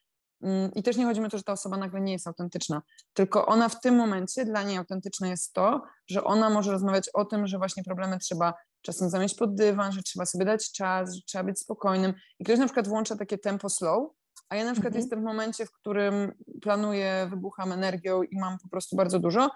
i 0.75 0.83
też 0.83 0.97
nie 0.97 1.05
chodzi 1.05 1.21
o 1.21 1.29
to, 1.29 1.37
że 1.37 1.43
ta 1.43 1.51
osoba 1.51 1.77
nagle 1.77 2.01
nie 2.01 2.11
jest 2.13 2.27
autentyczna, 2.27 2.81
tylko 3.13 3.45
ona 3.45 3.69
w 3.69 3.81
tym 3.81 3.95
momencie 3.95 4.45
dla 4.45 4.63
niej 4.63 4.77
autentyczne 4.77 5.29
jest 5.29 5.53
to, 5.53 5.81
że 6.07 6.23
ona 6.23 6.49
może 6.49 6.71
rozmawiać 6.71 7.09
o 7.13 7.25
tym, 7.25 7.47
że 7.47 7.57
właśnie 7.57 7.83
problemy 7.83 8.17
trzeba 8.19 8.53
czasem 8.81 9.09
zamieść 9.09 9.35
pod 9.35 9.55
dywan, 9.55 9.91
że 9.91 10.03
trzeba 10.03 10.25
sobie 10.25 10.45
dać 10.45 10.71
czas, 10.71 11.15
że 11.15 11.21
trzeba 11.27 11.43
być 11.43 11.59
spokojnym. 11.59 12.13
I 12.39 12.43
ktoś 12.43 12.59
na 12.59 12.65
przykład 12.65 12.87
włącza 12.87 13.15
takie 13.15 13.37
tempo 13.37 13.69
slow, 13.69 14.11
a 14.49 14.55
ja 14.55 14.65
na 14.65 14.71
przykład 14.71 14.91
mhm. 14.91 15.01
jestem 15.01 15.21
w 15.21 15.23
momencie, 15.23 15.65
w 15.65 15.71
którym 15.71 16.31
planuję, 16.61 17.27
wybucham 17.29 17.71
energią 17.71 18.23
i 18.23 18.39
mam 18.39 18.57
po 18.63 18.69
prostu 18.69 18.95
bardzo 18.95 19.19
dużo, 19.19 19.49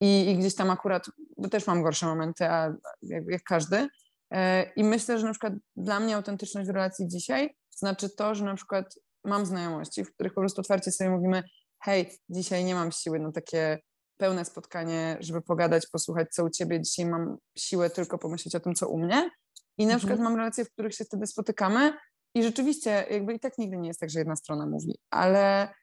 i, 0.00 0.30
i 0.30 0.38
gdzieś 0.38 0.54
tam 0.54 0.70
akurat, 0.70 1.06
bo 1.36 1.48
też 1.48 1.66
mam 1.66 1.82
gorsze 1.82 2.06
momenty, 2.06 2.44
a 2.50 2.74
jak, 3.02 3.24
jak 3.28 3.42
każdy. 3.42 3.88
E, 4.30 4.72
I 4.76 4.84
myślę, 4.84 5.18
że 5.18 5.26
na 5.26 5.32
przykład 5.32 5.52
dla 5.76 6.00
mnie 6.00 6.16
autentyczność 6.16 6.68
w 6.68 6.72
relacji 6.72 7.08
dzisiaj 7.08 7.56
znaczy 7.70 8.10
to, 8.10 8.34
że 8.34 8.44
na 8.44 8.54
przykład 8.54 8.94
mam 9.24 9.46
znajomości, 9.46 10.04
w 10.04 10.14
których 10.14 10.34
po 10.34 10.40
prostu 10.40 10.60
otwarcie 10.60 10.92
sobie 10.92 11.10
mówimy, 11.10 11.42
hej, 11.82 12.18
dzisiaj 12.28 12.64
nie 12.64 12.74
mam 12.74 12.92
siły 12.92 13.18
na 13.18 13.32
takie 13.32 13.78
pełne 14.16 14.44
spotkanie, 14.44 15.16
żeby 15.20 15.42
pogadać, 15.42 15.86
posłuchać, 15.86 16.28
co 16.30 16.44
u 16.44 16.50
ciebie. 16.50 16.82
Dzisiaj 16.82 17.06
mam 17.06 17.36
siłę 17.58 17.90
tylko 17.90 18.18
pomyśleć 18.18 18.54
o 18.54 18.60
tym, 18.60 18.74
co 18.74 18.88
u 18.88 18.98
mnie. 18.98 19.30
I 19.78 19.86
na 19.86 19.94
mhm. 19.94 19.98
przykład 19.98 20.20
mam 20.20 20.36
relacje, 20.36 20.64
w 20.64 20.70
których 20.70 20.94
się 20.94 21.04
wtedy 21.04 21.26
spotykamy 21.26 21.92
i 22.34 22.42
rzeczywiście 22.42 23.06
jakby 23.10 23.34
i 23.34 23.40
tak 23.40 23.58
nigdy 23.58 23.76
nie 23.76 23.88
jest 23.88 24.00
tak, 24.00 24.10
że 24.10 24.18
jedna 24.18 24.36
strona 24.36 24.66
mówi, 24.66 24.98
ale 25.10 25.74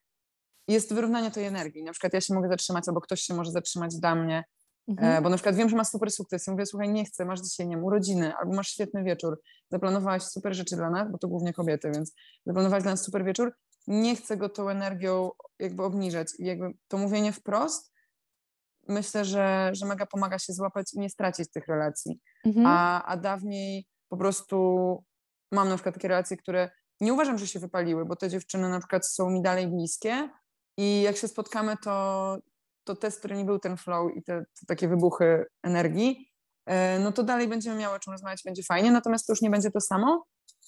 jest 0.68 0.94
wyrównanie 0.94 1.32
tej 1.32 1.46
energii. 1.46 1.84
Na 1.84 1.92
przykład 1.92 2.14
ja 2.14 2.22
się 2.22 2.34
mogę 2.34 2.50
zatrzymać, 2.50 2.84
albo 2.88 3.02
ktoś 3.02 3.22
się 3.22 3.34
może 3.34 3.52
zatrzymać 3.52 3.96
dla 3.96 4.16
mnie, 4.16 4.44
mhm. 4.92 5.24
bo 5.24 5.30
na 5.30 5.36
przykład 5.36 5.56
wiem, 5.56 5.70
że 5.70 5.76
masz 5.76 5.88
super 5.88 6.12
sukces 6.12 6.48
i 6.48 6.52
mówię, 6.52 6.66
słuchaj, 6.66 6.90
nie 6.90 7.06
chcę, 7.06 7.26
masz 7.26 7.42
dzisiaj, 7.42 7.68
nie 7.68 7.76
wiem, 7.76 7.86
urodziny, 7.86 8.34
albo 8.36 8.54
masz 8.54 8.68
świetny 8.68 9.04
wieczór, 9.04 9.42
zaplanowałaś 9.70 10.24
super 10.24 10.56
rzeczy 10.56 10.76
dla 10.76 10.90
nas, 10.90 11.12
bo 11.12 11.18
to 11.18 11.28
głównie 11.28 11.54
kobiety, 11.54 11.92
więc 11.92 12.14
zaplanowałaś 12.46 12.84
dla 12.84 12.92
nas 12.92 13.04
super 13.04 13.26
wieczór, 13.26 13.54
nie 13.88 14.16
chcę 14.16 14.38
go 14.38 14.50
tą 14.50 14.70
energią 14.70 15.30
jakby 15.60 15.84
obniżać 15.84 16.28
i 16.40 16.46
jakby 16.46 16.72
to 16.88 16.98
mówienie 16.98 17.34
wprost 17.34 17.92
myślę, 18.88 19.26
że, 19.26 19.70
że 19.74 19.86
mega 19.86 20.06
pomaga 20.06 20.40
się 20.40 20.54
złapać 20.54 20.94
i 20.94 21.00
nie 21.00 21.10
stracić 21.10 21.52
tych 21.52 21.68
relacji. 21.68 22.20
Mhm. 22.46 22.66
A, 22.66 23.04
a 23.04 23.18
dawniej 23.18 23.88
po 24.10 24.18
prostu 24.18 24.98
mam 25.52 25.70
na 25.70 25.76
przykład 25.76 25.96
takie 25.96 26.08
relacje, 26.08 26.38
które 26.38 26.70
nie 27.02 27.14
uważam, 27.14 27.38
że 27.38 27.48
się 27.48 27.60
wypaliły, 27.60 28.06
bo 28.06 28.16
te 28.16 28.30
dziewczyny 28.30 28.70
na 28.70 28.80
przykład 28.80 29.08
są 29.08 29.30
mi 29.30 29.42
dalej 29.42 29.68
bliskie, 29.68 30.30
i 30.78 31.02
jak 31.02 31.18
się 31.18 31.28
spotkamy, 31.28 31.76
to, 31.84 32.38
to 32.84 32.96
test, 32.96 33.20
który 33.20 33.38
nie 33.38 33.46
był 33.46 33.60
ten 33.60 33.78
flow 33.78 34.12
i 34.16 34.24
te, 34.24 34.40
te 34.40 34.66
takie 34.68 34.88
wybuchy 34.88 35.46
energii, 35.64 36.32
e, 36.66 37.00
no 37.00 37.12
to 37.12 37.24
dalej 37.24 37.48
będziemy 37.48 37.80
miały 37.80 37.96
o 37.96 38.00
czym 38.00 38.14
rozmawiać, 38.14 38.42
będzie 38.46 38.64
fajnie, 38.64 38.92
natomiast 38.92 39.28
to 39.28 39.34
już 39.34 39.42
nie 39.42 39.50
będzie 39.50 39.72
to 39.72 39.82
samo, 39.82 40.26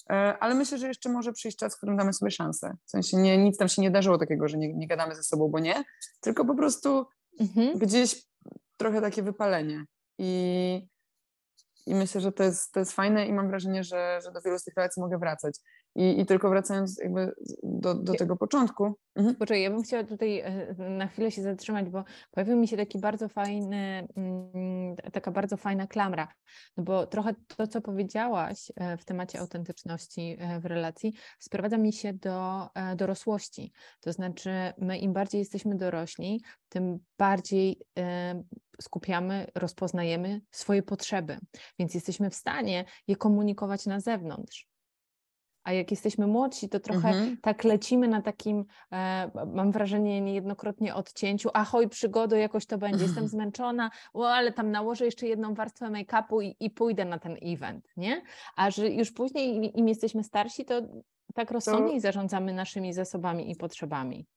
e, 0.09 0.37
ale 0.39 0.55
myślę, 0.55 0.77
że 0.77 0.87
jeszcze 0.87 1.09
może 1.09 1.33
przyjść 1.33 1.57
czas, 1.57 1.73
w 1.73 1.77
którym 1.77 1.97
damy 1.97 2.13
sobie 2.13 2.31
szansę. 2.31 2.77
W 2.85 2.89
sensie 2.89 3.17
nie, 3.17 3.37
nic 3.37 3.57
tam 3.57 3.67
się 3.67 3.81
nie 3.81 3.91
darzyło 3.91 4.17
takiego, 4.17 4.47
że 4.47 4.57
nie, 4.57 4.73
nie 4.73 4.87
gadamy 4.87 5.15
ze 5.15 5.23
sobą, 5.23 5.49
bo 5.49 5.59
nie, 5.59 5.83
tylko 6.21 6.45
po 6.45 6.55
prostu 6.55 7.05
mhm. 7.39 7.77
gdzieś 7.77 8.23
trochę 8.77 9.01
takie 9.01 9.23
wypalenie. 9.23 9.85
I, 10.17 10.87
i 11.85 11.95
myślę, 11.95 12.21
że 12.21 12.31
to 12.31 12.43
jest, 12.43 12.71
to 12.71 12.79
jest 12.79 12.91
fajne 12.91 13.27
i 13.27 13.33
mam 13.33 13.47
wrażenie, 13.47 13.83
że, 13.83 14.19
że 14.23 14.31
do 14.31 14.41
wielu 14.41 14.59
z 14.59 14.63
tych 14.63 14.75
relacji 14.75 15.01
mogę 15.01 15.17
wracać. 15.17 15.55
I, 15.95 16.21
I 16.21 16.25
tylko 16.25 16.49
wracając 16.49 16.99
jakby 16.99 17.31
do, 17.63 17.95
do 17.95 18.13
tego 18.13 18.35
początku. 18.37 18.93
Mhm. 19.15 19.35
Poczekaj, 19.35 19.61
ja 19.61 19.69
bym 19.69 19.83
chciała 19.83 20.03
tutaj 20.03 20.39
e, 20.39 20.75
na 20.89 21.07
chwilę 21.07 21.31
się 21.31 21.41
zatrzymać, 21.41 21.89
bo 21.89 22.03
pojawił 22.31 22.57
mi 22.57 22.67
się 22.67 22.77
taki 22.77 22.99
bardzo 22.99 23.29
fajny, 23.29 24.07
mm, 24.15 24.95
taka 25.13 25.31
bardzo 25.31 25.57
fajna 25.57 25.87
klamra, 25.87 26.27
no 26.77 26.83
bo 26.83 27.07
trochę 27.07 27.33
to, 27.57 27.67
co 27.67 27.81
powiedziałaś 27.81 28.71
e, 28.75 28.97
w 28.97 29.05
temacie 29.05 29.39
autentyczności 29.39 30.37
e, 30.39 30.59
w 30.59 30.65
relacji, 30.65 31.13
sprowadza 31.39 31.77
mi 31.77 31.93
się 31.93 32.13
do 32.13 32.67
dorosłości. 32.95 33.71
To 34.01 34.13
znaczy, 34.13 34.51
my 34.77 34.97
im 34.97 35.13
bardziej 35.13 35.39
jesteśmy 35.39 35.75
dorośli, 35.75 36.41
tym 36.69 36.99
bardziej 37.17 37.81
skupiamy, 38.81 39.47
rozpoznajemy 39.55 40.41
swoje 40.51 40.83
potrzeby, 40.83 41.37
więc 41.79 41.93
jesteśmy 41.93 42.29
w 42.29 42.35
stanie 42.35 42.85
je 43.07 43.15
komunikować 43.15 43.85
na 43.85 43.99
zewnątrz. 43.99 44.72
A 45.63 45.73
jak 45.73 45.91
jesteśmy 45.91 46.27
młodsi, 46.27 46.69
to 46.69 46.79
trochę 46.79 47.09
mhm. 47.09 47.37
tak 47.41 47.63
lecimy 47.63 48.07
na 48.07 48.21
takim, 48.21 48.65
e, 48.91 49.31
mam 49.53 49.71
wrażenie, 49.71 50.21
niejednokrotnie 50.21 50.95
odcięciu. 50.95 51.49
Ahoj, 51.53 51.89
przygodo, 51.89 52.35
jakoś 52.35 52.65
to 52.65 52.77
będzie. 52.77 53.03
Jestem 53.05 53.27
zmęczona, 53.33 53.91
o, 54.13 54.29
ale 54.29 54.51
tam 54.51 54.71
nałożę 54.71 55.05
jeszcze 55.05 55.27
jedną 55.27 55.53
warstwę 55.53 55.89
make-upu 55.89 56.43
i, 56.43 56.55
i 56.59 56.69
pójdę 56.69 57.05
na 57.05 57.19
ten 57.19 57.37
event, 57.41 57.87
nie? 57.97 58.21
A 58.55 58.71
że 58.71 58.89
już 58.89 59.11
później, 59.11 59.79
im 59.79 59.87
jesteśmy 59.87 60.23
starsi, 60.23 60.65
to 60.65 60.81
tak 61.33 61.51
rozsądniej 61.51 61.95
to... 61.95 62.01
zarządzamy 62.01 62.53
naszymi 62.53 62.93
zasobami 62.93 63.51
i 63.51 63.55
potrzebami. 63.55 64.27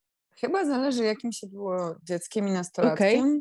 Chyba 0.40 0.64
zależy, 0.64 1.04
jakim 1.04 1.32
się 1.32 1.46
było 1.46 1.96
dzieckiem 2.02 2.48
i 2.48 2.50
nastolatkiem. 2.50 3.20
Okay. 3.20 3.40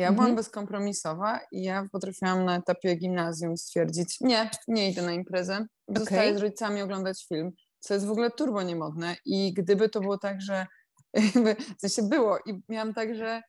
Ja 0.00 0.08
mhm. 0.08 0.14
byłam 0.14 0.36
bezkompromisowa 0.36 1.40
i 1.52 1.62
ja 1.62 1.86
potrafiłam 1.92 2.44
na 2.44 2.56
etapie 2.56 2.94
gimnazjum 2.94 3.56
stwierdzić, 3.56 4.20
nie, 4.20 4.50
nie 4.68 4.90
idę 4.90 5.02
na 5.02 5.12
imprezę, 5.12 5.66
zostaję 5.88 6.30
okay. 6.30 6.38
z 6.38 6.42
rodzicami 6.42 6.82
oglądać 6.82 7.26
film, 7.28 7.50
co 7.80 7.94
jest 7.94 8.06
w 8.06 8.10
ogóle 8.10 8.30
turbo 8.30 8.62
niemodne 8.62 9.16
i 9.24 9.52
gdyby 9.52 9.88
to 9.88 10.00
było 10.00 10.18
tak, 10.18 10.40
że 10.40 10.66
jakby, 11.34 11.54
w 11.54 11.80
sensie 11.80 12.02
było 12.02 12.38
i 12.46 12.62
miałam 12.68 12.94
tak, 12.94 13.14
że, 13.14 13.42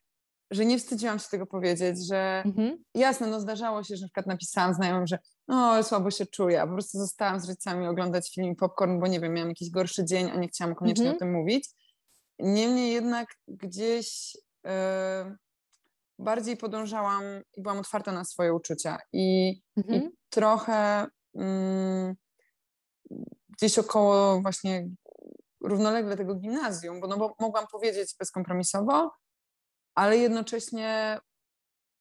że 0.51 0.65
nie 0.65 0.79
wstydziłam 0.79 1.19
się 1.19 1.27
tego 1.31 1.45
powiedzieć, 1.45 2.07
że 2.07 2.43
mhm. 2.45 2.83
jasne, 2.95 3.27
no 3.27 3.39
zdarzało 3.39 3.83
się, 3.83 3.95
że 3.95 4.01
na 4.01 4.07
przykład 4.07 4.27
napisałam 4.27 4.73
znajomym, 4.73 5.07
że 5.07 5.19
no 5.47 5.83
słabo 5.83 6.11
się 6.11 6.25
czuję, 6.25 6.61
a 6.61 6.67
po 6.67 6.73
prostu 6.73 6.97
zostałam 6.97 7.39
z 7.39 7.47
rodzicami 7.47 7.87
oglądać 7.87 8.33
film 8.35 8.55
popcorn, 8.55 8.99
bo 8.99 9.07
nie 9.07 9.19
wiem, 9.19 9.33
miałam 9.33 9.49
jakiś 9.49 9.69
gorszy 9.69 10.05
dzień, 10.05 10.31
a 10.31 10.35
nie 10.35 10.47
chciałam 10.47 10.75
koniecznie 10.75 11.05
mhm. 11.05 11.15
o 11.15 11.19
tym 11.19 11.31
mówić. 11.31 11.69
Niemniej 12.39 12.93
jednak 12.93 13.27
gdzieś... 13.47 14.37
Yy, 14.65 14.71
bardziej 16.21 16.57
podążałam 16.57 17.23
i 17.57 17.61
byłam 17.61 17.79
otwarta 17.79 18.11
na 18.11 18.25
swoje 18.25 18.53
uczucia. 18.53 18.97
I, 19.13 19.55
mhm. 19.77 20.03
i 20.03 20.09
trochę 20.29 21.07
mm, 21.35 22.15
gdzieś 23.49 23.79
około 23.79 24.41
właśnie 24.41 24.89
równolegle 25.63 26.17
tego 26.17 26.35
gimnazjum, 26.35 26.99
bo, 26.99 27.07
no 27.07 27.17
bo 27.17 27.35
mogłam 27.39 27.67
powiedzieć 27.71 28.15
bezkompromisowo, 28.19 29.11
ale 29.95 30.17
jednocześnie 30.17 31.19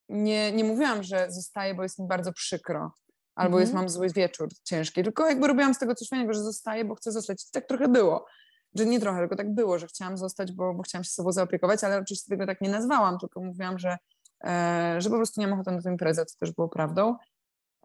nie, 0.09 0.53
nie 0.53 0.65
mówiłam, 0.65 1.03
że 1.03 1.27
zostaję, 1.31 1.75
bo 1.75 1.83
jest 1.83 1.99
mi 1.99 2.09
bardzo 2.09 2.33
przykro, 2.33 2.93
albo 3.35 3.57
mhm. 3.57 3.61
jest 3.61 3.75
mam 3.75 3.89
zły 3.89 4.09
wieczór 4.09 4.49
ciężki, 4.65 5.03
tylko 5.03 5.27
jakby 5.27 5.47
robiłam 5.47 5.75
z 5.75 5.79
tego 5.79 5.95
coś 5.95 6.09
fajnego, 6.09 6.35
że 6.35 6.43
zostaję, 6.43 6.85
bo 6.85 6.95
chcę 6.95 7.13
zostać. 7.13 7.43
I 7.43 7.51
tak 7.53 7.67
trochę 7.67 7.89
było. 7.89 8.27
Że 8.75 8.87
nie 8.87 9.01
trochę, 9.01 9.19
tylko 9.19 9.37
tak 9.37 9.55
było, 9.55 9.79
że 9.79 9.87
chciałam 9.87 10.19
zostać, 10.19 10.53
bo, 10.53 10.75
bo 10.75 10.83
chciałam 10.83 11.05
się 11.05 11.11
sobą 11.11 11.33
zaopiekować, 11.33 11.85
ale 11.85 11.99
oczywiście 11.99 12.29
tego 12.29 12.47
tak 12.47 12.61
nie 12.61 12.71
nazwałam, 12.71 13.19
tylko 13.19 13.41
mówiłam, 13.41 13.79
że 13.79 13.97
E, 14.45 15.01
że 15.01 15.11
po 15.11 15.17
prostu 15.17 15.41
nie 15.41 15.47
mam 15.47 15.61
ochoty 15.61 15.77
na 15.77 15.83
tę 15.83 15.91
imprezę, 15.91 16.27
co 16.27 16.39
też 16.39 16.53
było 16.53 16.69
prawdą. 16.69 17.17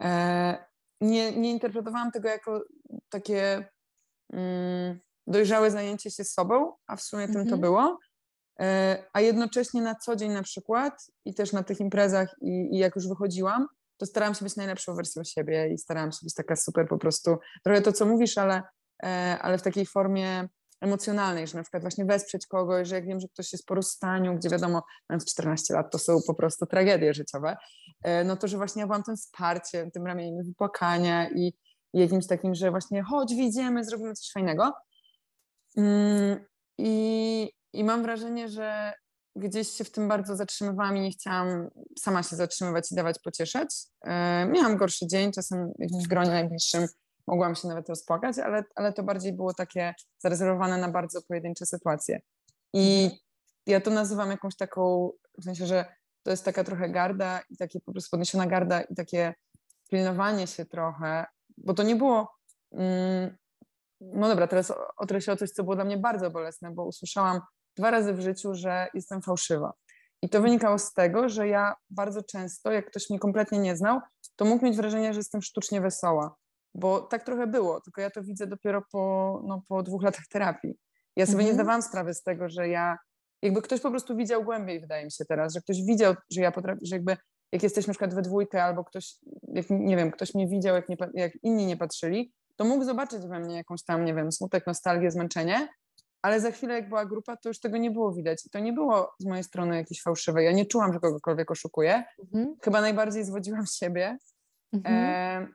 E, 0.01 0.65
nie, 1.01 1.37
nie 1.37 1.51
interpretowałam 1.51 2.11
tego 2.11 2.29
jako 2.29 2.63
takie 3.09 3.69
mm, 4.33 4.99
dojrzałe 5.27 5.71
zajęcie 5.71 6.11
się 6.11 6.23
sobą, 6.23 6.73
a 6.87 6.95
w 6.95 7.01
sumie 7.01 7.23
mm 7.23 7.31
-hmm. 7.31 7.39
tym 7.39 7.49
to 7.49 7.55
mhm. 7.55 7.61
było. 7.61 7.99
E, 8.59 9.03
a 9.13 9.21
jednocześnie 9.21 9.81
na 9.81 9.95
co 9.95 10.15
dzień 10.15 10.31
na 10.31 10.43
przykład 10.43 11.11
i 11.25 11.33
też 11.33 11.53
na 11.53 11.63
tych 11.63 11.79
imprezach 11.79 12.35
i, 12.41 12.75
i 12.75 12.77
jak 12.77 12.95
już 12.95 13.07
wychodziłam, 13.07 13.67
to 13.97 14.05
starałam 14.05 14.35
się 14.35 14.45
być 14.45 14.55
najlepszą 14.55 14.95
wersją 14.95 15.23
siebie 15.23 15.73
i 15.73 15.77
starałam 15.77 16.11
się 16.11 16.19
być 16.23 16.33
taka 16.33 16.55
super 16.55 16.87
po 16.87 16.97
prostu, 16.97 17.37
trochę 17.63 17.81
to, 17.81 17.93
co 17.93 18.05
mówisz, 18.05 18.37
ale, 18.37 18.63
ale 19.41 19.57
w 19.57 19.61
takiej 19.61 19.85
formie 19.85 20.47
emocjonalnej, 20.81 21.47
że 21.47 21.57
na 21.57 21.63
przykład 21.63 21.83
właśnie 21.83 22.05
wesprzeć 22.05 22.47
kogoś, 22.47 22.87
że 22.87 22.95
jak 22.95 23.07
wiem, 23.07 23.19
że 23.19 23.27
ktoś 23.27 23.53
jest 23.53 23.65
po 23.65 23.75
rozstaniu, 23.75 24.35
gdzie 24.35 24.49
wiadomo, 24.49 24.83
mając 25.09 25.25
14 25.25 25.73
lat, 25.73 25.91
to 25.91 25.99
są 25.99 26.19
po 26.27 26.33
prostu 26.33 26.65
tragedie 26.65 27.13
życiowe, 27.13 27.57
e, 28.03 28.23
no 28.23 28.37
to, 28.37 28.47
że 28.47 28.57
właśnie 28.57 28.79
ja 28.79 28.87
byłam 28.87 29.03
tym 29.03 29.17
wsparciem, 29.17 29.91
tym 29.91 30.07
ramieniem 30.07 30.45
wypłakania 30.45 31.29
i, 31.29 31.53
jakimś 31.93 32.27
takim, 32.27 32.55
że 32.55 32.71
właśnie 32.71 33.03
chodź, 33.03 33.35
wyjdziemy, 33.35 33.83
zrobimy 33.83 34.13
coś 34.13 34.31
fajnego. 34.31 34.73
Mm, 35.77 36.45
I, 36.77 37.51
I 37.73 37.83
mam 37.83 38.01
wrażenie, 38.03 38.49
że 38.49 38.93
gdzieś 39.35 39.69
się 39.69 39.83
w 39.83 39.91
tym 39.91 40.07
bardzo 40.07 40.35
zatrzymywałam 40.35 40.97
i 40.97 41.01
nie 41.01 41.11
chciałam 41.11 41.69
sama 41.99 42.23
się 42.23 42.35
zatrzymywać 42.35 42.91
i 42.91 42.95
dawać 42.95 43.19
pocieszać. 43.23 43.75
E, 44.01 44.45
miałam 44.45 44.77
gorszy 44.77 45.07
dzień, 45.07 45.31
czasem 45.31 45.71
w 46.03 46.07
gronie 46.07 46.29
najbliższym 46.29 46.87
mogłam 47.27 47.55
się 47.55 47.67
nawet 47.67 47.89
rozpłakać, 47.89 48.39
ale, 48.39 48.63
ale 48.75 48.93
to 48.93 49.03
bardziej 49.03 49.33
było 49.33 49.53
takie 49.53 49.93
zarezerwowane 50.19 50.77
na 50.77 50.91
bardzo 50.91 51.21
pojedyncze 51.21 51.65
sytuacje. 51.65 52.21
I 52.73 53.03
mhm. 53.03 53.19
ja 53.67 53.81
to 53.81 53.91
nazywam 53.91 54.31
jakąś 54.31 54.55
taką, 54.55 55.11
w 55.39 55.43
sensie, 55.43 55.65
że 55.65 55.85
to 56.23 56.31
jest 56.31 56.45
taka 56.45 56.63
trochę 56.63 56.89
garda 56.89 57.41
i 57.49 57.57
takie 57.57 57.79
po 57.79 57.91
prostu 57.91 58.11
podniesiona 58.11 58.47
garda 58.47 58.81
i 58.81 58.95
takie 58.95 59.33
pilnowanie 59.89 60.47
się 60.47 60.65
trochę, 60.65 61.25
bo 61.57 61.73
to 61.73 61.83
nie 61.83 61.95
było. 61.95 62.31
Mm, 62.71 63.37
no 64.01 64.27
dobra, 64.27 64.47
teraz 64.47 64.73
otrę 64.97 65.19
o 65.33 65.35
coś, 65.35 65.51
co 65.51 65.63
było 65.63 65.75
dla 65.75 65.85
mnie 65.85 65.97
bardzo 65.97 66.31
bolesne, 66.31 66.71
bo 66.71 66.85
usłyszałam 66.85 67.41
dwa 67.77 67.91
razy 67.91 68.13
w 68.13 68.21
życiu, 68.21 68.53
że 68.53 68.87
jestem 68.93 69.21
fałszywa. 69.21 69.73
I 70.21 70.29
to 70.29 70.41
wynikało 70.41 70.79
z 70.79 70.93
tego, 70.93 71.29
że 71.29 71.47
ja 71.47 71.75
bardzo 71.89 72.23
często, 72.23 72.71
jak 72.71 72.89
ktoś 72.89 73.09
mnie 73.09 73.19
kompletnie 73.19 73.59
nie 73.59 73.75
znał, 73.75 73.99
to 74.35 74.45
mógł 74.45 74.65
mieć 74.65 74.77
wrażenie, 74.77 75.13
że 75.13 75.19
jestem 75.19 75.41
sztucznie 75.41 75.81
wesoła 75.81 76.35
bo 76.75 77.01
tak 77.01 77.23
trochę 77.23 77.47
było, 77.47 77.81
tylko 77.81 78.01
ja 78.01 78.09
to 78.09 78.23
widzę 78.23 78.47
dopiero 78.47 78.81
po, 78.91 79.41
no, 79.47 79.63
po 79.67 79.83
dwóch 79.83 80.03
latach 80.03 80.27
terapii. 80.27 80.73
Ja 81.15 81.25
sobie 81.25 81.37
mhm. 81.37 81.47
nie 81.47 81.53
zdawałam 81.53 81.81
sprawy 81.81 82.13
z 82.13 82.23
tego, 82.23 82.49
że 82.49 82.69
ja, 82.69 82.97
jakby 83.41 83.61
ktoś 83.61 83.81
po 83.81 83.89
prostu 83.89 84.15
widział 84.15 84.43
głębiej, 84.43 84.79
wydaje 84.79 85.05
mi 85.05 85.11
się 85.11 85.25
teraz, 85.25 85.53
że 85.53 85.61
ktoś 85.61 85.83
widział, 85.83 86.15
że 86.31 86.41
ja 86.41 86.51
potrafię, 86.51 86.79
że 86.83 86.95
jakby 86.95 87.17
jak 87.51 87.63
jesteśmy 87.63 87.91
na 87.91 87.93
przykład 87.93 88.13
we 88.13 88.21
dwójkę 88.21 88.63
albo 88.63 88.83
ktoś, 88.83 89.15
jak, 89.53 89.65
nie 89.69 89.97
wiem, 89.97 90.11
ktoś 90.11 90.33
mnie 90.33 90.47
widział, 90.47 90.75
jak, 90.75 90.89
nie, 90.89 90.97
jak 91.13 91.31
inni 91.43 91.65
nie 91.65 91.77
patrzyli, 91.77 92.33
to 92.55 92.65
mógł 92.65 92.83
zobaczyć 92.83 93.27
we 93.27 93.39
mnie 93.39 93.55
jakąś 93.55 93.83
tam, 93.83 94.05
nie 94.05 94.13
wiem, 94.13 94.31
smutek, 94.31 94.67
nostalgię, 94.67 95.11
zmęczenie, 95.11 95.67
ale 96.21 96.39
za 96.41 96.51
chwilę 96.51 96.73
jak 96.73 96.89
była 96.89 97.05
grupa, 97.05 97.37
to 97.37 97.49
już 97.49 97.59
tego 97.59 97.77
nie 97.77 97.91
było 97.91 98.13
widać. 98.13 98.45
I 98.45 98.49
to 98.49 98.59
nie 98.59 98.73
było 98.73 99.13
z 99.19 99.25
mojej 99.25 99.43
strony 99.43 99.75
jakieś 99.75 100.01
fałszywe. 100.01 100.43
Ja 100.43 100.51
nie 100.51 100.65
czułam, 100.65 100.93
że 100.93 100.99
kogokolwiek 100.99 101.51
oszukuję. 101.51 102.03
Mhm. 102.23 102.55
Chyba 102.63 102.81
najbardziej 102.81 103.23
zwodziłam 103.23 103.65
siebie. 103.65 104.17
Mhm. 104.73 104.95
E, 104.95 105.47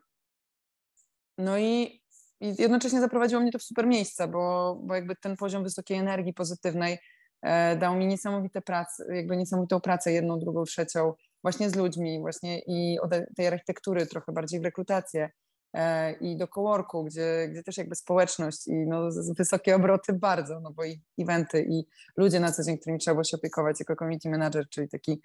no 1.41 1.59
i, 1.59 2.01
i 2.41 2.55
jednocześnie 2.59 3.01
zaprowadziło 3.01 3.41
mnie 3.41 3.53
to 3.53 3.59
w 3.59 3.63
super 3.63 3.87
miejsca, 3.87 4.29
bo, 4.29 4.75
bo 4.85 4.95
jakby 4.95 5.17
ten 5.17 5.37
poziom 5.37 5.65
wysokiej 5.65 5.99
energii 5.99 6.35
pozytywnej 6.35 6.99
e, 7.43 7.77
dał 7.77 7.97
mi 7.97 8.07
niesamowite 8.07 8.63
prace, 8.63 9.17
jakby 9.17 9.37
niesamowitą 9.37 9.81
pracę, 9.81 10.13
jedną, 10.13 10.39
drugą, 10.39 10.65
trzecią, 10.65 11.13
właśnie 11.43 11.71
z 11.71 11.77
ludźmi, 11.77 12.21
właśnie 12.21 12.59
i 12.67 12.99
od 13.01 13.11
tej 13.37 13.47
architektury 13.47 14.07
trochę 14.07 14.33
bardziej 14.33 14.61
w 14.61 14.65
rekrutację 14.65 15.31
e, 15.75 16.13
i 16.13 16.37
do 16.37 16.49
coworku, 16.49 17.05
gdzie, 17.05 17.49
gdzie 17.53 17.63
też 17.63 17.79
jakby 17.79 17.95
społeczność 17.95 18.69
i 18.69 18.75
no, 18.75 19.09
wysokie 19.39 19.77
obroty 19.77 20.13
bardzo, 20.13 20.61
no 20.61 20.71
bo 20.71 20.85
i 20.85 21.01
eventy 21.19 21.67
i 21.71 21.85
ludzie 22.17 22.41
na 22.41 22.53
co 22.53 22.63
dzień, 22.65 22.79
którymi 22.79 22.99
trzeba 22.99 23.15
było 23.15 23.25
się 23.25 23.37
opiekować 23.37 23.81
jako 23.81 23.97
community 23.97 24.31
manager, 24.31 24.69
czyli 24.69 24.89
taki 24.89 25.21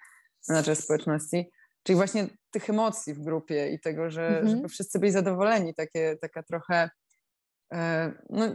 manager 0.49 0.75
społeczności, 0.75 1.51
Czyli 1.85 1.95
właśnie 1.95 2.27
tych 2.51 2.69
emocji 2.69 3.13
w 3.13 3.21
grupie 3.21 3.71
i 3.71 3.79
tego, 3.79 4.09
że, 4.09 4.27
mhm. 4.27 4.49
żeby 4.49 4.69
wszyscy 4.69 4.99
byli 4.99 5.11
zadowoleni, 5.11 5.73
takie, 5.73 6.17
taka 6.21 6.43
trochę. 6.43 6.89
E, 7.73 8.11
no, 8.29 8.45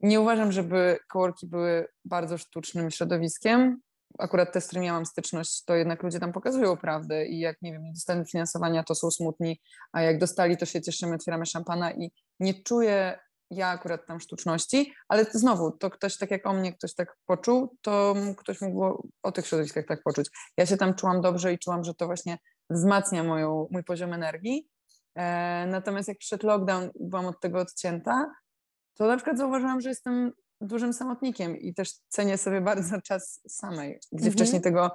nie 0.00 0.20
uważam, 0.20 0.52
żeby 0.52 0.98
kołorki 1.08 1.46
były 1.46 1.88
bardzo 2.04 2.38
sztucznym 2.38 2.90
środowiskiem. 2.90 3.80
Akurat 4.18 4.52
te, 4.52 4.60
z 4.60 4.66
którymi 4.66 4.86
miałam 4.86 5.06
styczność, 5.06 5.64
to 5.64 5.74
jednak 5.74 6.02
ludzie 6.02 6.20
tam 6.20 6.32
pokazują 6.32 6.76
prawdę 6.76 7.26
i 7.26 7.38
jak, 7.38 7.62
nie 7.62 7.72
wiem, 7.72 7.82
nie 7.82 7.92
dostali 7.92 8.24
finansowania, 8.26 8.84
to 8.84 8.94
są 8.94 9.10
smutni, 9.10 9.60
a 9.92 10.02
jak 10.02 10.18
dostali, 10.18 10.56
to 10.56 10.66
się 10.66 10.80
cieszymy, 10.80 11.14
otwieramy 11.14 11.46
szampana 11.46 11.92
i 11.92 12.12
nie 12.40 12.62
czuję 12.62 13.18
ja 13.50 13.68
akurat 13.68 14.06
tam 14.06 14.20
sztuczności, 14.20 14.92
ale 15.08 15.24
znowu, 15.24 15.70
to 15.70 15.90
ktoś 15.90 16.16
tak 16.16 16.30
jak 16.30 16.46
o 16.46 16.52
mnie, 16.52 16.72
ktoś 16.72 16.94
tak 16.94 17.16
poczuł, 17.26 17.76
to 17.82 18.14
ktoś 18.36 18.60
mógł 18.60 19.08
o 19.22 19.32
tych 19.32 19.46
środowiskach 19.46 19.86
tak 19.86 20.02
poczuć. 20.02 20.30
Ja 20.56 20.66
się 20.66 20.76
tam 20.76 20.94
czułam 20.94 21.20
dobrze 21.20 21.52
i 21.52 21.58
czułam, 21.58 21.84
że 21.84 21.94
to 21.94 22.06
właśnie 22.06 22.38
wzmacnia 22.70 23.24
moją, 23.24 23.66
mój 23.70 23.84
poziom 23.84 24.12
energii. 24.12 24.68
E, 25.14 25.66
natomiast 25.66 26.08
jak 26.08 26.18
przyszedł 26.18 26.46
lockdown 26.46 26.90
byłam 27.00 27.26
od 27.26 27.40
tego 27.40 27.58
odcięta, 27.58 28.30
to 28.94 29.06
na 29.06 29.16
przykład 29.16 29.38
zauważyłam, 29.38 29.80
że 29.80 29.88
jestem 29.88 30.32
dużym 30.60 30.92
samotnikiem 30.92 31.56
i 31.56 31.74
też 31.74 31.92
cenię 32.08 32.38
sobie 32.38 32.60
bardzo 32.60 33.00
czas 33.00 33.40
samej, 33.48 34.00
gdzie 34.12 34.26
mhm. 34.26 34.32
wcześniej 34.32 34.62
tego 34.62 34.90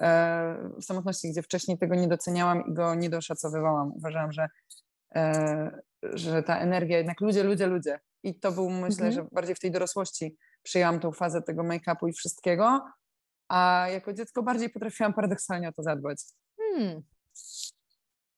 e, 0.00 0.70
w 0.80 0.84
samotności, 0.84 1.30
gdzie 1.30 1.42
wcześniej 1.42 1.78
tego 1.78 1.94
nie 1.94 2.08
doceniałam 2.08 2.66
i 2.66 2.74
go 2.74 2.94
nie 2.94 3.10
doszacowywałam. 3.10 3.92
Uważałam, 3.92 4.32
że 4.32 4.48
e, 5.14 5.80
że 6.02 6.42
ta 6.42 6.58
energia, 6.58 6.98
jednak 6.98 7.20
ludzie, 7.20 7.42
ludzie, 7.44 7.66
ludzie. 7.66 8.00
I 8.22 8.40
to 8.40 8.52
był, 8.52 8.70
myślę, 8.70 9.06
mhm. 9.06 9.12
że 9.12 9.28
bardziej 9.32 9.54
w 9.54 9.60
tej 9.60 9.70
dorosłości 9.70 10.36
przyjęłam 10.62 11.00
tą 11.00 11.12
fazę 11.12 11.42
tego 11.42 11.62
make-upu 11.62 12.08
i 12.08 12.12
wszystkiego, 12.12 12.84
a 13.48 13.86
jako 13.92 14.12
dziecko 14.12 14.42
bardziej 14.42 14.70
potrafiłam 14.70 15.14
paradoksalnie 15.14 15.68
o 15.68 15.72
to 15.72 15.82
zadbać. 15.82 16.18
Hmm. 16.56 17.02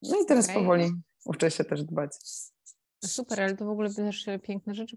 No 0.03 0.21
i 0.23 0.27
teraz 0.27 0.45
okay. 0.45 0.55
powoli 0.55 0.91
uczę 1.25 1.51
się 1.51 1.65
też 1.65 1.85
dbać. 1.85 2.13
Super, 3.05 3.41
ale 3.41 3.57
to 3.57 3.65
w 3.65 3.71
ogóle 3.71 3.95
też 3.95 4.27
piękne 4.43 4.75
rzeczy 4.75 4.97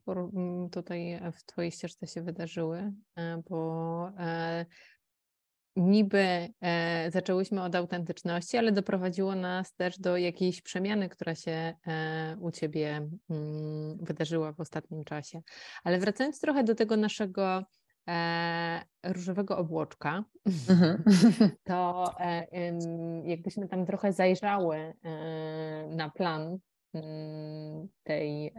tutaj 0.72 1.22
w 1.34 1.44
Twojej 1.44 1.72
ścieżce 1.72 2.08
się 2.08 2.22
wydarzyły, 2.22 2.94
e, 3.16 3.42
bo 3.50 4.12
e, 4.20 4.66
niby 5.76 6.54
e, 6.62 7.12
zaczęłyśmy 7.12 7.64
od 7.64 7.76
autentyczności, 7.76 8.58
ale 8.58 8.72
doprowadziło 8.72 9.36
nas 9.36 9.76
też 9.76 10.00
do 10.00 10.18
jakiejś 10.18 10.62
przemiany, 10.62 11.10
która 11.10 11.36
się 11.36 11.52
e, 11.88 12.38
u 12.40 12.52
Ciebie 12.52 13.10
mm, 13.30 13.98
wydarzyła 14.02 14.54
w 14.54 14.60
ostatnim 14.60 15.04
czasie. 15.04 15.42
Ale 15.84 16.00
wracając 16.00 16.40
trochę 16.40 16.64
do 16.64 16.76
tego 16.76 16.98
naszego 16.98 17.64
e, 18.08 18.82
różowego 19.04 19.58
obłoczka, 19.58 20.24
mhm. 20.46 21.04
to 21.70 22.12
jakbyśmy 23.24 23.68
tam 23.68 23.86
trochę 23.86 24.14
zajrzały 24.14 24.94
na 25.90 26.10
plan 26.10 26.58
mm, 26.94 27.88
tej, 28.04 28.54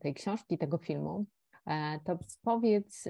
tej 0.00 0.14
książki, 0.14 0.58
tego 0.58 0.78
filmu, 0.78 1.26
to 2.04 2.18
powiedz, 2.42 3.08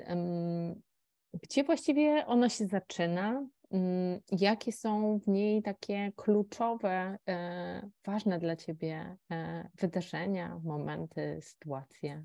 gdzie 1.42 1.64
właściwie 1.64 2.27
ono 2.27 2.49
się 2.49 2.66
zaczyna? 2.66 3.47
Mm, 3.70 4.20
jakie 4.33 4.73
są 4.73 5.18
w 5.18 5.29
niej 5.29 5.62
takie 5.62 6.12
kluczowe, 6.16 7.18
e, 7.29 7.90
ważne 8.05 8.38
dla 8.38 8.57
Ciebie 8.57 9.16
e, 9.31 9.68
wydarzenia, 9.81 10.61
momenty, 10.64 11.38
sytuacje, 11.42 12.25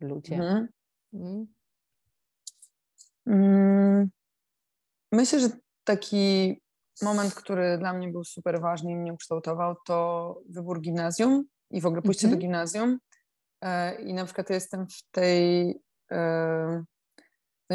ludzie? 0.00 0.34
Mhm. 0.34 0.68
Mm. 1.12 1.46
Mm. 3.26 4.10
Myślę, 5.12 5.40
że 5.40 5.48
taki 5.84 6.60
moment, 7.02 7.34
który 7.34 7.78
dla 7.78 7.92
mnie 7.92 8.08
był 8.08 8.24
super 8.24 8.60
ważny 8.60 8.90
i 8.90 8.96
mnie 8.96 9.12
ukształtował, 9.12 9.74
to 9.86 10.40
wybór 10.48 10.80
gimnazjum 10.80 11.44
i 11.70 11.80
w 11.80 11.86
ogóle 11.86 12.02
pójście 12.02 12.26
do 12.26 12.34
mhm. 12.34 12.40
gimnazjum. 12.40 12.98
E, 13.60 14.02
I 14.02 14.14
na 14.14 14.24
przykład 14.24 14.50
jestem 14.50 14.86
w 14.86 15.10
tej 15.10 15.80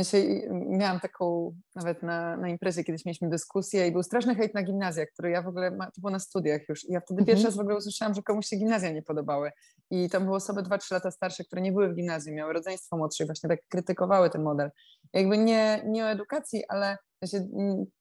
w 0.04 0.08
sensie 0.08 0.42
miałam 0.50 1.00
taką, 1.00 1.56
nawet 1.76 2.04
na, 2.04 2.38
na 2.38 2.50
imprezie 2.50 2.84
kiedyś 2.84 3.06
mieliśmy 3.06 3.30
dyskusję 3.30 3.88
i 3.88 3.92
był 3.92 4.04
straszny 4.04 4.36
hejt 4.36 4.54
na 4.54 4.64
gimnazja, 4.64 5.06
który 5.06 5.30
ja 5.30 5.42
w 5.42 5.48
ogóle, 5.48 5.72
ma, 5.72 5.86
to 5.86 6.02
było 6.02 6.12
na 6.12 6.20
studiach 6.20 6.70
już 6.70 6.90
i 6.90 6.92
ja 6.92 7.00
wtedy 7.00 7.20
mhm. 7.20 7.26
pierwszy 7.26 7.46
raz 7.46 7.56
w 7.56 7.60
ogóle 7.60 7.78
usłyszałam, 7.78 8.14
że 8.14 8.22
komuś 8.22 8.48
się 8.48 8.56
gimnazja 8.56 8.92
nie 8.92 9.02
podobały 9.02 9.52
i 9.90 10.10
tam 10.10 10.24
były 10.24 10.36
osoby 10.36 10.62
2-3 10.62 10.94
lata 10.94 11.12
starsze, 11.12 11.44
które 11.44 11.62
nie 11.62 11.72
były 11.72 11.90
w 11.90 11.96
gimnazjum, 11.96 12.36
miały 12.36 12.54
rodzeństwo 12.54 12.98
młodsze 12.98 13.24
i 13.24 13.28
właśnie 13.28 13.50
tak 13.50 13.60
krytykowały 13.70 14.30
ten 14.30 14.44
model. 14.44 14.72
Jakby 15.14 15.38
nie, 15.38 15.82
nie 15.86 16.06
o 16.06 16.10
edukacji, 16.10 16.64
ale 16.70 16.98
w 17.22 17.28
sensie 17.28 17.48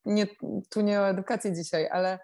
nie, 0.05 0.27
tu 0.71 0.81
nie 0.81 1.01
o 1.01 1.09
edukacji 1.09 1.53
dzisiaj, 1.53 1.89
ale 1.89 2.19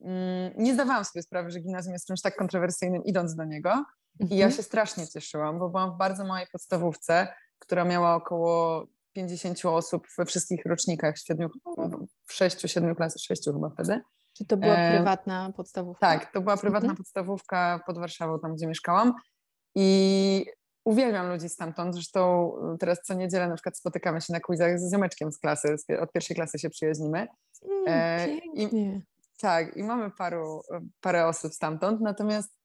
mm, 0.00 0.52
nie 0.56 0.74
zdawałam 0.74 1.04
sobie 1.04 1.22
sprawy, 1.22 1.50
że 1.50 1.60
gimnazjum 1.60 1.92
jest 1.92 2.06
czymś 2.06 2.22
tak 2.22 2.36
kontrowersyjnym 2.36 3.04
idąc 3.04 3.34
do 3.34 3.44
niego 3.44 3.84
i 4.20 4.36
ja 4.36 4.46
mhm. 4.46 4.52
się 4.52 4.62
strasznie 4.62 5.06
cieszyłam, 5.06 5.58
bo 5.58 5.68
byłam 5.68 5.94
w 5.94 5.96
bardzo 5.98 6.24
małej 6.24 6.46
podstawówce, 6.52 7.28
która 7.58 7.84
miała 7.84 8.14
około 8.14 8.86
50 9.16 9.64
osób 9.64 10.06
we 10.18 10.24
wszystkich 10.24 10.66
rocznikach, 10.66 11.18
siedmiu, 11.18 11.48
w 12.26 12.32
sześciu, 12.32 12.68
siedmiu 12.68 12.94
klasach, 12.94 13.22
sześciu 13.22 13.52
chyba 13.52 13.70
wtedy. 13.70 14.00
Czy 14.36 14.44
to 14.44 14.56
była 14.56 14.74
e, 14.74 14.96
prywatna 14.96 15.52
podstawówka? 15.56 16.06
Tak, 16.06 16.32
to 16.32 16.40
była 16.40 16.56
prywatna 16.56 16.88
mhm. 16.88 16.96
podstawówka 16.96 17.80
pod 17.86 17.98
Warszawą, 17.98 18.38
tam 18.38 18.54
gdzie 18.54 18.66
mieszkałam. 18.66 19.14
I 19.74 20.46
uwielbiam 20.84 21.28
ludzi 21.28 21.48
stamtąd. 21.48 21.94
Zresztą 21.94 22.52
teraz 22.80 22.98
co 23.02 23.14
niedzielę 23.14 23.48
na 23.48 23.54
przykład 23.54 23.78
spotykamy 23.78 24.20
się 24.20 24.32
na 24.32 24.40
quizach 24.40 24.80
z 24.80 24.92
ziomeczkiem 24.92 25.32
z 25.32 25.38
klasy, 25.38 25.76
od 26.00 26.12
pierwszej 26.12 26.36
klasy 26.36 26.58
się 26.58 26.70
przyjaźnimy. 26.70 27.26
Mm, 27.64 27.84
e, 27.86 28.28
i, 28.54 29.00
tak, 29.40 29.76
i 29.76 29.82
mamy 29.82 30.10
paru, 30.10 30.62
parę 31.00 31.26
osób 31.26 31.54
stamtąd, 31.54 32.00
natomiast 32.00 32.56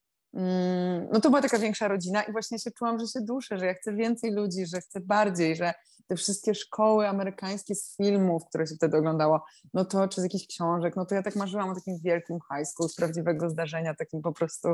no 1.12 1.20
to 1.20 1.30
była 1.30 1.42
taka 1.42 1.58
większa 1.58 1.88
rodzina 1.88 2.22
i 2.22 2.32
właśnie 2.32 2.58
się 2.58 2.70
czułam, 2.70 2.98
że 2.98 3.06
się 3.06 3.20
duszę, 3.20 3.58
że 3.58 3.66
ja 3.66 3.74
chcę 3.74 3.94
więcej 3.94 4.32
ludzi, 4.32 4.66
że 4.66 4.80
chcę 4.80 5.00
bardziej, 5.00 5.56
że 5.56 5.74
te 6.06 6.16
wszystkie 6.16 6.54
szkoły 6.54 7.08
amerykańskie 7.08 7.74
z 7.74 7.96
filmów, 7.96 8.42
które 8.48 8.66
się 8.66 8.74
wtedy 8.74 8.96
oglądało, 8.96 9.44
no 9.74 9.84
to 9.84 10.08
czy 10.08 10.20
z 10.20 10.24
jakichś 10.24 10.46
książek, 10.46 10.96
no 10.96 11.06
to 11.06 11.14
ja 11.14 11.22
tak 11.22 11.36
marzyłam 11.36 11.70
o 11.70 11.74
takim 11.74 11.98
wielkim 12.04 12.38
high 12.54 12.66
school, 12.66 12.88
z 12.88 12.96
prawdziwego 12.96 13.50
zdarzenia, 13.50 13.94
takim 13.94 14.22
po 14.22 14.32
prostu 14.32 14.68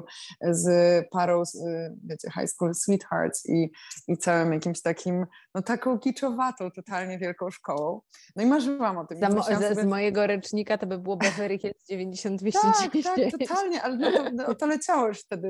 z 0.50 0.68
parą, 1.10 1.42
wiecie, 2.04 2.30
high 2.30 2.50
school 2.50 2.74
sweethearts 2.74 3.46
i, 3.48 3.72
i 4.08 4.16
całym 4.16 4.52
jakimś 4.52 4.82
takim, 4.82 5.26
no 5.54 5.62
taką 5.62 5.98
kiczowatą, 5.98 6.70
totalnie 6.70 7.18
wielką 7.18 7.50
szkołą. 7.50 8.00
No 8.36 8.42
i 8.42 8.46
marzyłam 8.46 8.98
o 8.98 9.06
tym. 9.06 9.18
Za, 9.20 9.42
sobie... 9.42 9.74
Z 9.74 9.84
mojego 9.84 10.26
rycznika 10.26 10.78
to 10.78 10.86
by 10.86 10.98
było 10.98 11.16
Beverly 11.16 11.58
Hills 11.58 11.86
9210. 11.88 13.04
Tak, 13.04 13.16
tak, 13.16 13.48
totalnie, 13.48 13.82
ale 13.82 13.96
no 13.96 14.12
to, 14.12 14.30
no 14.48 14.54
to 14.54 14.66
leciało 14.66 15.08
już 15.08 15.20
wtedy 15.20 15.47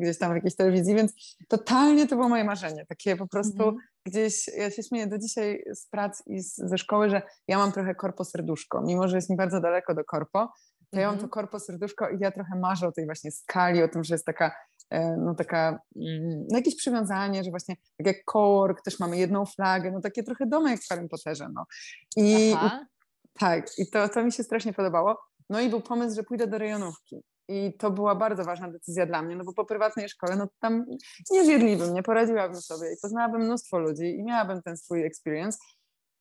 gdzieś 0.00 0.18
tam 0.18 0.32
w 0.32 0.34
jakiejś 0.34 0.56
telewizji, 0.56 0.94
więc 0.94 1.36
totalnie 1.48 2.06
to 2.08 2.16
było 2.16 2.28
moje 2.28 2.44
marzenie, 2.44 2.86
takie 2.86 3.16
po 3.16 3.26
prostu 3.26 3.62
mm 3.62 3.76
gdzieś, 4.06 4.48
ja 4.48 4.70
się 4.70 4.82
śmieję 4.82 5.06
do 5.06 5.18
dzisiaj 5.18 5.64
z 5.74 5.86
prac 5.86 6.22
i 6.26 6.40
z, 6.40 6.56
ze 6.56 6.78
szkoły, 6.78 7.10
że 7.10 7.22
ja 7.48 7.58
mam 7.58 7.72
trochę 7.72 7.94
korpo 7.94 8.24
serduszko, 8.24 8.82
mimo 8.82 9.08
że 9.08 9.16
jest 9.16 9.30
mi 9.30 9.36
bardzo 9.36 9.60
daleko 9.60 9.94
do 9.94 10.04
korpo, 10.04 10.52
to 10.90 11.00
ja 11.00 11.06
mam 11.06 11.16
to 11.16 11.24
mhm. 11.24 11.30
korpo 11.30 11.60
serduszko 11.60 12.08
i 12.08 12.18
ja 12.20 12.30
trochę 12.30 12.58
marzę 12.58 12.88
o 12.88 12.92
tej 12.92 13.04
właśnie 13.04 13.30
skali, 13.30 13.82
o 13.82 13.88
tym, 13.88 14.04
że 14.04 14.14
jest 14.14 14.24
taka, 14.24 14.56
e, 14.90 15.16
no 15.16 15.34
taka, 15.34 15.68
mm, 15.96 16.46
no 16.50 16.58
jakieś 16.58 16.76
przywiązanie, 16.76 17.44
że 17.44 17.50
właśnie 17.50 17.76
tak 17.96 18.06
jak 18.06 18.24
Kork, 18.24 18.82
też 18.82 19.00
mamy 19.00 19.16
jedną 19.16 19.46
flagę, 19.46 19.90
no 19.90 20.00
takie 20.00 20.22
trochę 20.22 20.46
domy 20.46 20.70
jak 20.70 20.80
w 20.80 20.88
Harry 20.88 21.08
Potterze, 21.08 21.48
no. 21.54 21.66
I, 22.16 22.50
i 22.50 22.56
tak, 23.38 23.78
i 23.78 23.90
to, 23.90 24.08
to 24.08 24.24
mi 24.24 24.32
się 24.32 24.42
strasznie 24.42 24.72
podobało. 24.72 25.18
No 25.50 25.60
i 25.60 25.68
był 25.68 25.80
pomysł, 25.80 26.16
że 26.16 26.22
pójdę 26.22 26.46
do 26.46 26.58
rejonówki. 26.58 27.22
I 27.48 27.76
to 27.78 27.90
była 27.90 28.14
bardzo 28.14 28.44
ważna 28.44 28.70
decyzja 28.70 29.06
dla 29.06 29.22
mnie, 29.22 29.36
no 29.36 29.44
bo 29.44 29.52
po 29.52 29.64
prywatnej 29.64 30.08
szkole, 30.08 30.36
no 30.36 30.48
tam 30.60 30.84
nie 31.30 31.44
zjedlibym, 31.44 31.94
nie 31.94 32.02
poradziłabym 32.02 32.60
sobie 32.60 32.92
i 32.92 32.96
poznałabym 33.02 33.42
mnóstwo 33.42 33.78
ludzi 33.78 34.16
i 34.18 34.24
miałabym 34.24 34.62
ten 34.62 34.76
swój 34.76 35.04
experience, 35.04 35.58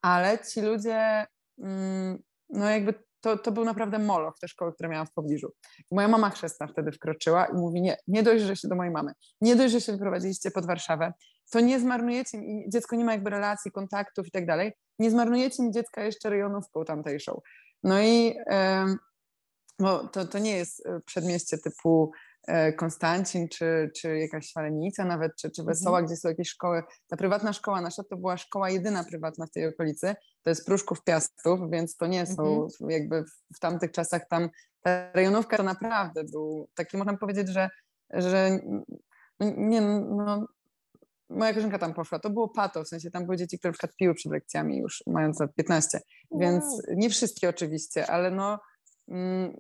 ale 0.02 0.40
ci 0.40 0.62
ludzie, 0.62 1.26
mm, 1.60 2.24
no 2.50 2.70
jakby 2.70 2.94
to, 3.22 3.38
to 3.38 3.52
był 3.52 3.66
naprawdę 3.66 4.00
moloch, 4.00 4.40
te 4.40 4.48
szkoły, 4.48 4.74
które 4.74 4.90
miałam 4.90 5.08
w 5.08 5.14
pobliżu. 5.14 5.52
Moja 5.92 6.08
mama 6.08 6.30
chrzestna 6.30 6.68
wtedy 6.68 6.92
wkroczyła 6.92 7.46
i 7.46 7.54
mówi, 7.54 7.82
nie, 7.82 7.98
nie 8.08 8.24
dość, 8.24 8.44
że 8.44 8.56
się 8.56 8.68
do 8.68 8.76
mojej 8.76 8.94
mamy, 8.94 9.12
nie 9.42 9.56
dość, 9.56 9.74
że 9.74 9.82
się 9.82 9.92
wyprowadziliście 9.92 10.52
pod 10.52 10.66
Warszawę, 10.66 11.14
to 11.52 11.60
nie 11.60 11.80
zmarnujecie 11.80 12.38
mi, 12.38 12.70
dziecko 12.70 12.96
nie 12.96 13.06
ma 13.06 13.12
jakby 13.12 13.30
relacji, 13.30 13.72
kontaktów 13.72 14.28
i 14.28 14.32
tak 14.32 14.46
dalej, 14.46 14.74
nie 15.00 15.12
zmarnujecie 15.12 15.64
mi 15.64 15.72
dziecka 15.72 16.04
jeszcze 16.04 16.30
rejonówką 16.30 16.86
tamtejszą. 16.86 17.42
No 17.84 18.02
i 18.02 18.36
bo 19.80 20.08
to, 20.08 20.28
to 20.28 20.40
nie 20.40 20.58
jest 20.58 20.86
e, 20.86 21.00
przedmieście 21.06 21.58
typu 21.58 22.12
e, 22.48 22.74
Konstancin, 22.74 23.48
czy, 23.50 23.92
czy 23.96 24.18
jakaś 24.18 24.52
Szalenica 24.52 25.06
nawet, 25.06 25.32
czy, 25.36 25.52
czy 25.52 25.62
mhm. 25.62 25.76
Wesoła, 25.76 25.98
mhm. 25.98 26.06
gdzie 26.06 26.16
są 26.16 26.30
jakieś 26.30 26.50
szkoły. 26.50 26.84
Ta 27.08 27.18
prywatna 27.18 27.54
szkoła 27.54 27.82
nasza 27.82 28.04
to 28.04 28.18
była 28.18 28.38
szkoła 28.38 28.70
jedyna 28.70 29.04
prywatna 29.04 29.46
w 29.46 29.52
tej 29.52 29.68
okolicy. 29.68 30.16
To 30.44 30.50
jest 30.50 30.66
Pruszków 30.66 31.04
Piastów, 31.04 31.60
więc 31.72 31.98
to 31.98 32.08
nie 32.08 32.26
są 32.26 32.64
mhm. 32.64 32.90
jakby 32.90 33.24
w, 33.56 33.60
tamtych 33.60 33.92
czasach 33.92 34.28
tam 34.30 34.50
ta 34.82 35.12
rejonówka 35.14 35.58
to 35.58 35.64
naprawdę 35.64 36.24
był 36.24 36.70
taki, 36.76 36.98
można 36.98 37.18
powiedzieć, 37.18 37.50
że, 37.50 37.70
że 38.10 38.60
nie, 39.40 39.82
no, 39.82 40.48
moja 41.30 41.52
koleżanka 41.52 41.80
tam 41.80 41.94
poszła, 41.94 42.20
to 42.20 42.30
było 42.30 42.50
pato, 42.50 42.84
w 42.84 42.88
sensie 42.88 43.12
tam 43.12 43.26
były 43.26 43.38
dzieci, 43.38 43.60
które 43.60 43.70
na 43.70 43.74
przykład 43.74 43.96
piły 43.96 44.14
przed 44.14 44.32
lekcjami 44.32 44.78
już 44.78 45.04
mając 45.08 45.40
lat 45.40 45.56
15, 45.56 46.00
więc 46.40 46.64
nie 46.96 47.10
wszystkie 47.10 47.50
oczywiście, 47.50 48.12
ale 48.12 48.32
no 48.32 48.60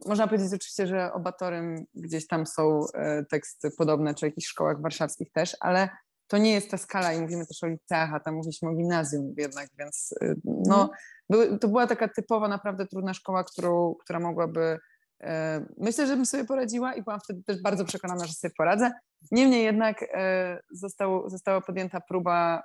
można 0.05 0.27
powiedzieć 0.27 0.53
oczywiście, 0.53 0.87
że 0.87 1.13
obatorem 1.13 1.85
gdzieś 1.95 2.27
tam 2.27 2.45
są 2.45 2.85
e, 2.93 3.25
teksty 3.25 3.71
podobne, 3.77 4.13
czy 4.13 4.19
w 4.19 4.29
jakichś 4.29 4.47
szkołach 4.47 4.81
warszawskich 4.81 5.31
też, 5.31 5.57
ale 5.59 5.89
to 6.27 6.37
nie 6.37 6.51
jest 6.51 6.71
ta 6.71 6.77
skala 6.77 7.13
i 7.13 7.21
mówimy 7.21 7.45
też 7.45 7.63
o 7.63 7.67
liceach, 7.67 8.13
a 8.13 8.19
tam 8.19 8.35
mówiliśmy 8.35 8.69
o 8.69 8.73
gimnazjum 8.73 9.33
jednak, 9.37 9.67
więc 9.79 10.15
y, 10.23 10.35
no, 10.45 10.89
mhm. 11.29 11.59
to 11.59 11.67
była 11.67 11.87
taka 11.87 12.07
typowa, 12.07 12.47
naprawdę 12.47 12.87
trudna 12.87 13.13
szkoła, 13.13 13.43
którą, 13.43 13.95
która 13.95 14.19
mogłaby 14.19 14.79
e, 15.23 15.65
Myślę, 15.77 16.07
że 16.07 16.15
bym 16.15 16.25
sobie 16.25 16.45
poradziła 16.45 16.93
i 16.93 17.03
byłam 17.03 17.19
wtedy 17.19 17.43
też 17.43 17.61
bardzo 17.61 17.85
przekonana, 17.85 18.25
że 18.25 18.33
sobie 18.33 18.53
poradzę. 18.57 18.91
Niemniej 19.31 19.63
jednak 19.63 20.05
e, 20.13 20.59
został, 20.71 21.29
została 21.29 21.61
podjęta 21.61 22.01
próba, 22.01 22.63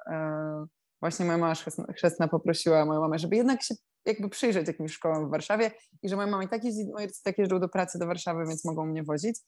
właśnie 1.00 1.26
moja 1.26 1.38
mama 1.38 1.54
chrzestna 1.96 2.28
poprosiła 2.28 2.84
moją 2.84 3.00
mamę, 3.00 3.18
żeby 3.18 3.36
jednak 3.36 3.62
się 3.62 3.74
jakby 4.04 4.28
przyjrzeć 4.28 4.68
jakimś 4.68 4.92
szkołom 4.92 5.28
w 5.28 5.30
Warszawie 5.30 5.70
i 6.02 6.08
że 6.08 6.16
moja 6.16 6.28
mama 6.28 6.44
i 6.44 6.48
tak 6.48 6.64
jeździ, 6.64 6.84
moi 6.92 7.02
rodzice 7.02 7.20
tak 7.24 7.38
jeżdżą 7.38 7.61
do 7.61 7.68
pracy 7.68 7.98
do 7.98 8.06
Warszawy, 8.06 8.44
więc 8.46 8.64
mogą 8.64 8.87
mnie 8.87 9.02
wozić. 9.02 9.40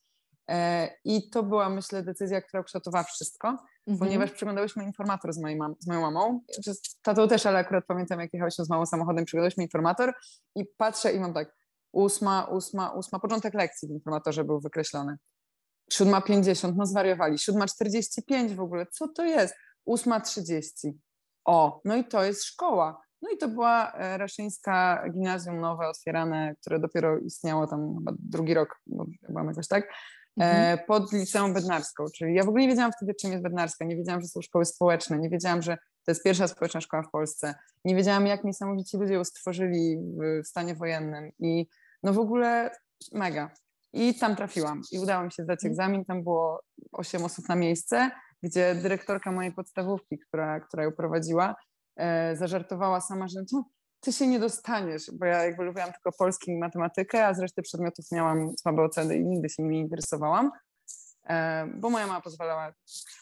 E, 0.49 0.89
I 1.05 1.29
to 1.29 1.43
była, 1.43 1.69
myślę, 1.69 2.03
decyzja, 2.03 2.41
która 2.41 2.63
kształtowała 2.63 3.03
wszystko, 3.03 3.47
mhm. 3.87 3.97
ponieważ 3.99 4.31
przyglądałyśmy 4.31 4.83
informator 4.83 5.33
z, 5.33 5.39
moją 5.41 5.57
mam, 5.57 5.75
z 5.79 5.87
moją 5.87 6.01
mamą. 6.01 6.41
Z 6.65 7.01
tatą 7.01 7.27
też, 7.27 7.45
ale 7.45 7.59
akurat 7.59 7.85
pamiętam, 7.87 8.19
jak 8.19 8.33
jechałyśmy 8.33 8.65
z 8.65 8.69
małą 8.69 8.85
samochodem, 8.85 9.25
przyglądałyśmy 9.25 9.63
informator 9.63 10.13
i 10.55 10.65
patrzę 10.77 11.13
i 11.13 11.19
mam 11.19 11.33
tak, 11.33 11.55
ósma, 11.91 12.45
ósma, 12.45 12.89
ósma, 12.89 13.19
początek 13.19 13.53
lekcji 13.53 13.87
w 13.87 13.91
informatorze 13.91 14.43
był 14.43 14.59
wykreślony. 14.59 15.17
Siódma 15.91 16.21
pięćdziesiąt, 16.21 16.77
no 16.77 16.85
zwariowali. 16.85 17.39
Siódma 17.39 17.67
czterdzieści 17.67 18.23
pięć 18.23 18.53
w 18.53 18.61
ogóle, 18.61 18.85
co 18.91 19.07
to 19.07 19.25
jest? 19.25 19.55
Ósma 19.85 20.19
trzydzieści. 20.19 20.99
O, 21.45 21.81
no 21.85 21.95
i 21.95 22.05
to 22.05 22.23
jest 22.23 22.43
szkoła. 22.43 23.01
No 23.21 23.29
i 23.29 23.37
to 23.37 23.47
była 23.47 23.91
e, 23.91 24.17
Raszyńska 24.17 25.03
Gimnazjum 25.11 25.59
Nowe 25.59 25.87
otwierane, 25.87 26.55
które 26.61 26.79
dopiero 26.79 27.17
istniało 27.17 27.67
tam 27.67 27.95
chyba 27.97 28.11
drugi 28.19 28.53
rok, 28.53 28.79
bo 28.87 29.05
chyba 29.27 29.43
jakoś 29.43 29.67
tak, 29.67 29.83
e, 29.83 30.43
mhm. 30.43 30.79
pod 30.87 31.13
Liceum 31.13 31.53
Bednarską. 31.53 32.05
Czyli 32.15 32.35
ja 32.35 32.43
w 32.43 32.47
ogóle 32.47 32.61
nie 32.61 32.69
wiedziałam 32.69 32.91
wtedy, 32.91 33.13
czym 33.15 33.31
jest 33.31 33.43
Bednarska, 33.43 33.85
nie 33.85 33.95
wiedziałam, 33.95 34.21
że 34.21 34.27
są 34.27 34.41
szkoły 34.41 34.65
społeczne, 34.65 35.19
nie 35.19 35.29
wiedziałam, 35.29 35.61
że 35.61 35.77
to 36.05 36.11
jest 36.11 36.23
pierwsza 36.23 36.47
społeczna 36.47 36.81
szkoła 36.81 37.03
w 37.03 37.11
Polsce. 37.11 37.55
Nie 37.85 37.95
wiedziałam, 37.95 38.27
jak 38.27 38.43
niesamowici 38.43 38.97
ludzie 38.97 39.13
ją 39.13 39.23
stworzyli 39.23 39.97
w 40.43 40.47
stanie 40.47 40.75
wojennym 40.75 41.31
i 41.39 41.67
no 42.03 42.13
w 42.13 42.19
ogóle 42.19 42.71
mega. 43.11 43.51
I 43.93 44.15
tam 44.15 44.35
trafiłam 44.35 44.81
i 44.91 44.99
udało 44.99 45.23
mi 45.23 45.31
się 45.31 45.43
zdać 45.43 45.59
mhm. 45.59 45.71
egzamin, 45.71 46.05
tam 46.05 46.23
było 46.23 46.61
8 46.91 47.23
osób 47.23 47.49
na 47.49 47.55
miejsce, 47.55 48.11
gdzie 48.43 48.75
dyrektorka 48.75 49.31
mojej 49.31 49.51
podstawówki, 49.51 50.19
która, 50.19 50.59
która 50.59 50.83
ją 50.83 50.91
prowadziła, 50.91 51.55
zażartowała 52.33 53.01
sama, 53.01 53.27
że 53.27 53.39
no, 53.51 53.65
ty 54.01 54.13
się 54.13 54.27
nie 54.27 54.39
dostaniesz, 54.39 55.11
bo 55.13 55.25
ja 55.25 55.43
jakby 55.43 55.63
lubiłam 55.63 55.91
tylko 55.91 56.11
polski 56.11 56.51
i 56.51 56.57
matematykę, 56.57 57.27
a 57.27 57.33
z 57.33 57.39
reszty 57.39 57.61
przedmiotów 57.61 58.05
miałam 58.11 58.53
słabe 58.57 58.83
oceny 58.83 59.17
i 59.17 59.25
nigdy 59.25 59.49
się 59.49 59.63
nimi 59.63 59.75
nie 59.75 59.81
interesowałam, 59.81 60.51
e, 61.29 61.67
bo 61.75 61.89
moja 61.89 62.07
mama 62.07 62.21
pozwalała, 62.21 62.73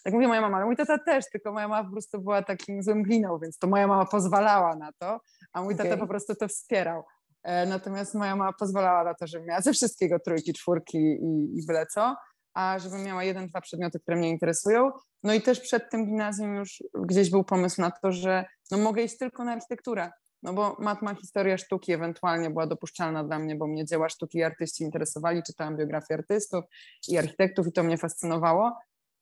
tak 0.04 0.14
mówię 0.14 0.28
moja 0.28 0.42
mama, 0.42 0.58
ale 0.58 0.66
mój 0.66 0.76
tata 0.76 0.98
też, 0.98 1.26
tylko 1.32 1.54
moja 1.54 1.68
mama 1.68 1.84
po 1.84 1.92
prostu 1.92 2.22
była 2.22 2.44
takim 2.44 2.84
złym 2.84 3.04
gliną, 3.04 3.40
więc 3.40 3.58
to 3.58 3.68
moja 3.68 3.88
mama 3.88 4.06
pozwalała 4.06 4.76
na 4.76 4.92
to, 5.00 5.20
a 5.54 5.62
mój 5.62 5.74
okay. 5.74 5.86
tata 5.86 5.98
po 5.98 6.08
prostu 6.08 6.36
to 6.36 6.48
wspierał. 6.48 7.04
E, 7.44 7.66
natomiast 7.66 8.16
moja 8.16 8.36
mama 8.36 8.54
pozwalała 8.54 9.04
na 9.04 9.14
to, 9.14 9.28
żebym 9.28 9.48
miała 9.48 9.62
ze 9.62 9.74
wszystkiego 9.74 10.20
trójki, 10.20 10.54
czwórki 10.54 10.98
i, 10.98 11.60
i 11.60 11.66
byle 11.66 11.86
co 11.86 12.16
a 12.54 12.80
żebym 12.80 13.04
miała 13.04 13.24
jeden, 13.24 13.48
dwa 13.48 13.62
przedmioty, 13.62 14.00
które 14.00 14.18
mnie 14.18 14.30
interesują. 14.30 14.92
No 15.24 15.34
i 15.34 15.42
też 15.42 15.60
przed 15.60 15.90
tym 15.90 16.06
gimnazjum 16.06 16.56
już 16.56 16.84
gdzieś 16.94 17.30
był 17.30 17.44
pomysł 17.44 17.82
na 17.82 17.92
to, 17.92 18.12
że 18.12 18.46
no 18.72 18.78
mogę 18.78 19.04
iść 19.04 19.18
tylko 19.18 19.44
na 19.44 19.52
architekturę, 19.52 20.12
no 20.44 20.54
bo 20.54 20.76
matma, 20.80 21.16
historia 21.16 21.58
sztuki 21.58 21.94
ewentualnie 21.94 22.50
była 22.50 22.68
dopuszczalna 22.68 23.24
dla 23.24 23.40
mnie, 23.40 23.56
bo 23.56 23.68
mnie 23.68 23.86
dzieła 23.86 24.10
sztuki 24.10 24.38
i 24.38 24.44
artyści 24.44 24.84
interesowali, 24.84 25.44
czytałam 25.44 25.78
biografię 25.78 26.14
artystów 26.14 26.66
i 27.08 27.18
architektów 27.18 27.68
i 27.68 27.72
to 27.72 27.84
mnie 27.84 27.98
fascynowało. 27.98 28.78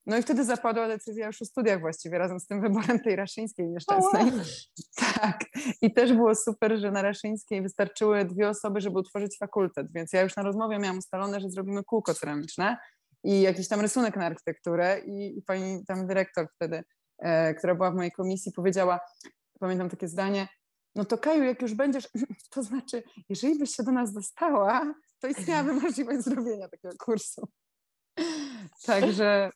No 0.06 0.18
i 0.18 0.22
wtedy 0.22 0.46
zapadła 0.46 0.88
decyzja 0.88 1.28
już 1.28 1.42
o 1.42 1.46
studiach 1.46 1.80
właściwie, 1.80 2.18
razem 2.18 2.40
z 2.40 2.48
tym 2.48 2.62
wyborem 2.62 3.00
tej 3.00 3.16
Raszyńskiej 3.16 3.68
nieszczęsnej. 3.68 4.24
Oh, 4.24 4.32
wow. 4.38 5.16
Tak. 5.22 5.40
I 5.82 5.94
też 5.94 6.14
było 6.14 6.36
super, 6.36 6.80
że 6.80 6.92
na 6.92 7.02
Raszyńskiej 7.02 7.62
wystarczyły 7.62 8.26
dwie 8.26 8.50
osoby, 8.50 8.82
żeby 8.82 9.00
utworzyć 9.00 9.38
fakultet, 9.38 9.88
więc 9.94 10.14
ja 10.14 10.22
już 10.22 10.36
na 10.36 10.44
rozmowie 10.44 10.80
miałam 10.80 10.98
ustalone, 10.98 11.40
że 11.40 11.50
zrobimy 11.50 11.84
kółko 11.84 12.14
ceramiczne 12.14 12.78
i 13.28 13.42
jakiś 13.42 13.68
tam 13.68 13.82
rysunek 13.82 14.16
na 14.16 14.26
architekturę 14.26 15.00
i, 15.00 15.38
i 15.38 15.42
pani 15.42 15.86
tam 15.86 16.08
dyrektor 16.08 16.48
wtedy, 16.56 16.84
e, 17.20 17.54
która 17.54 17.76
była 17.76 17.92
w 17.92 17.96
mojej 17.96 18.12
komisji, 18.12 18.52
powiedziała, 18.52 19.00
pamiętam 19.60 19.90
takie 19.90 20.08
zdanie, 20.08 20.48
no 20.96 21.06
to 21.06 21.18
Kaju, 21.18 21.44
jak 21.44 21.62
już 21.62 21.74
będziesz, 21.74 22.10
to 22.54 22.64
znaczy, 22.64 23.04
jeżeli 23.30 23.60
byś 23.60 23.76
się 23.76 23.84
do 23.84 23.92
nas 23.92 24.14
dostała, 24.14 24.94
to 25.20 25.28
istniałaby 25.28 25.74
możliwość 25.74 26.22
zrobienia 26.22 26.68
takiego 26.70 26.94
kursu. 27.00 27.48
Także 28.86 29.50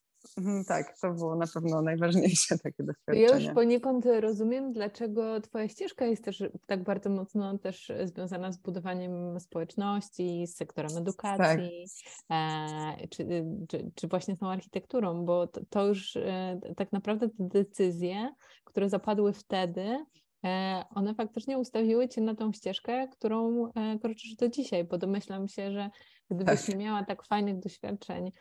tak, 0.67 0.99
to 0.99 1.11
było 1.13 1.35
na 1.35 1.47
pewno 1.53 1.81
najważniejsze 1.81 2.57
takie 2.63 2.83
doświadczenie. 2.83 3.21
Ja 3.21 3.35
już 3.35 3.53
poniekąd 3.53 4.05
rozumiem, 4.19 4.73
dlaczego 4.73 5.41
Twoja 5.41 5.67
ścieżka 5.67 6.05
jest 6.05 6.23
też 6.23 6.43
tak 6.67 6.83
bardzo 6.83 7.09
mocno 7.09 7.57
też 7.57 7.91
związana 8.03 8.51
z 8.51 8.57
budowaniem 8.57 9.39
społeczności, 9.39 10.47
z 10.47 10.55
sektorem 10.55 10.97
edukacji, 10.97 11.85
tak. 12.27 13.09
czy, 13.09 13.25
czy, 13.69 13.91
czy, 13.95 14.07
właśnie 14.07 14.35
z 14.35 14.39
tą 14.39 14.49
architekturą, 14.49 15.25
bo 15.25 15.47
to, 15.47 15.61
to 15.69 15.87
już 15.87 16.15
e, 16.15 16.59
tak 16.77 16.91
naprawdę 16.91 17.29
te 17.29 17.47
decyzje, 17.47 18.29
które 18.63 18.89
zapadły 18.89 19.33
wtedy, 19.33 20.05
e, 20.45 20.83
one 20.95 21.15
faktycznie 21.15 21.57
ustawiły 21.57 22.07
Cię 22.07 22.21
na 22.21 22.35
tą 22.35 22.53
ścieżkę, 22.53 23.07
którą 23.07 23.71
kroczysz 24.01 24.35
do 24.35 24.49
dzisiaj, 24.49 24.83
bo 24.83 24.97
domyślam 24.97 25.47
się, 25.47 25.71
że 25.71 25.89
gdybyś 26.29 26.65
tak. 26.65 26.69
nie 26.69 26.75
miała 26.75 27.03
tak 27.03 27.23
fajnych 27.23 27.59
doświadczeń 27.59 28.31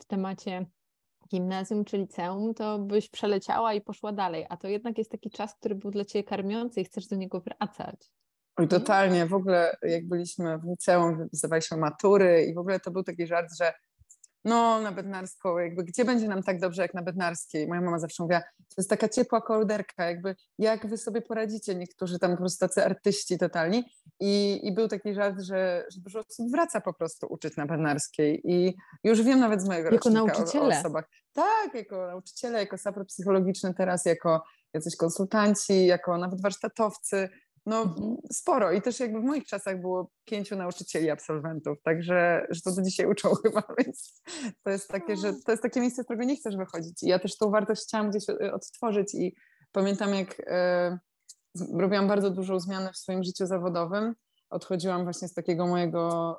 w 0.00 0.04
temacie 0.06 0.66
gimnazjum 1.30 1.84
czy 1.84 1.98
liceum, 1.98 2.54
to 2.54 2.78
byś 2.78 3.08
przeleciała 3.08 3.74
i 3.74 3.80
poszła 3.80 4.12
dalej, 4.12 4.46
a 4.48 4.56
to 4.56 4.68
jednak 4.68 4.98
jest 4.98 5.10
taki 5.10 5.30
czas, 5.30 5.54
który 5.54 5.74
był 5.74 5.90
dla 5.90 6.04
Ciebie 6.04 6.24
karmiący 6.24 6.80
i 6.80 6.84
chcesz 6.84 7.06
do 7.06 7.16
niego 7.16 7.40
wracać. 7.40 8.12
Oj, 8.56 8.68
totalnie. 8.68 9.26
W 9.26 9.34
ogóle 9.34 9.76
jak 9.82 10.08
byliśmy 10.08 10.58
w 10.58 10.64
liceum, 10.64 11.28
zdawaliśmy 11.32 11.76
matury 11.76 12.44
i 12.44 12.54
w 12.54 12.58
ogóle 12.58 12.80
to 12.80 12.90
był 12.90 13.02
taki 13.02 13.26
żart, 13.26 13.50
że 13.60 13.72
no 14.44 14.80
na 14.80 14.92
Bednarską, 14.92 15.58
jakby 15.58 15.84
gdzie 15.84 16.04
będzie 16.04 16.28
nam 16.28 16.42
tak 16.42 16.60
dobrze 16.60 16.82
jak 16.82 16.94
na 16.94 17.02
Bednarskiej? 17.02 17.68
Moja 17.68 17.80
mama 17.80 17.98
zawsze 17.98 18.22
mówiła, 18.22 18.40
to 18.40 18.74
jest 18.78 18.90
taka 18.90 19.08
ciepła 19.08 19.40
kołderka, 19.40 20.04
jakby 20.04 20.34
jak 20.58 20.86
wy 20.86 20.98
sobie 20.98 21.22
poradzicie, 21.22 21.74
niektórzy 21.74 22.18
tam 22.18 22.30
po 22.30 22.36
prostu 22.36 22.66
tacy 22.66 22.84
artyści 22.84 23.38
totalni 23.38 23.84
i, 24.20 24.60
i 24.62 24.72
był 24.72 24.88
taki 24.88 25.14
żart, 25.14 25.40
że, 25.40 25.84
że 25.94 26.00
dużo 26.00 26.18
osób 26.18 26.50
wraca 26.50 26.80
po 26.80 26.94
prostu 26.94 27.26
uczyć 27.30 27.56
na 27.56 27.66
Bednarskiej 27.66 28.40
i 28.44 28.76
już 29.04 29.22
wiem 29.22 29.40
nawet 29.40 29.62
z 29.62 29.68
mojego 29.68 29.90
jako 29.90 30.10
nauczyciele. 30.10 30.74
O, 30.74 30.76
o 30.76 30.80
osobach. 30.80 31.04
Tak, 31.32 31.74
jako 31.74 32.06
nauczyciele, 32.06 32.58
jako 32.58 32.78
sapor 32.78 33.06
psychologiczny 33.06 33.74
teraz, 33.74 34.04
jako 34.04 34.42
jacyś 34.74 34.96
konsultanci, 34.96 35.86
jako 35.86 36.18
nawet 36.18 36.42
warsztatowcy, 36.42 37.28
no 37.66 37.82
mhm. 37.82 38.16
sporo. 38.32 38.72
I 38.72 38.82
też 38.82 39.00
jakby 39.00 39.20
w 39.20 39.24
moich 39.24 39.46
czasach 39.46 39.80
było 39.80 40.10
pięciu 40.24 40.56
nauczycieli, 40.56 41.10
absolwentów, 41.10 41.82
także 41.82 42.46
że 42.50 42.60
to 42.60 42.72
do 42.72 42.82
dzisiaj 42.82 43.06
uczą 43.06 43.34
chyba, 43.42 43.62
więc 43.78 44.22
to 44.62 44.70
jest 44.70 44.88
takie, 44.88 45.16
że 45.16 45.32
to 45.32 45.52
jest 45.52 45.62
takie 45.62 45.80
miejsce, 45.80 46.02
z 46.02 46.04
którego 46.04 46.24
nie 46.24 46.36
chcesz 46.36 46.56
wychodzić. 46.56 47.02
I 47.02 47.08
ja 47.08 47.18
też 47.18 47.36
tą 47.36 47.50
wartość 47.50 47.82
chciałam 47.82 48.10
gdzieś 48.10 48.28
e, 48.28 48.52
odtworzyć 48.52 49.14
i 49.14 49.34
pamiętam 49.72 50.14
jak 50.14 50.42
e, 50.46 50.98
robiłam 51.74 52.08
bardzo 52.08 52.30
dużą 52.30 52.60
zmianę 52.60 52.92
w 52.92 52.96
swoim 52.96 53.24
życiu 53.24 53.46
zawodowym, 53.46 54.14
odchodziłam 54.50 55.04
właśnie 55.04 55.28
z 55.28 55.34
takiego 55.34 55.66
mojego 55.66 56.36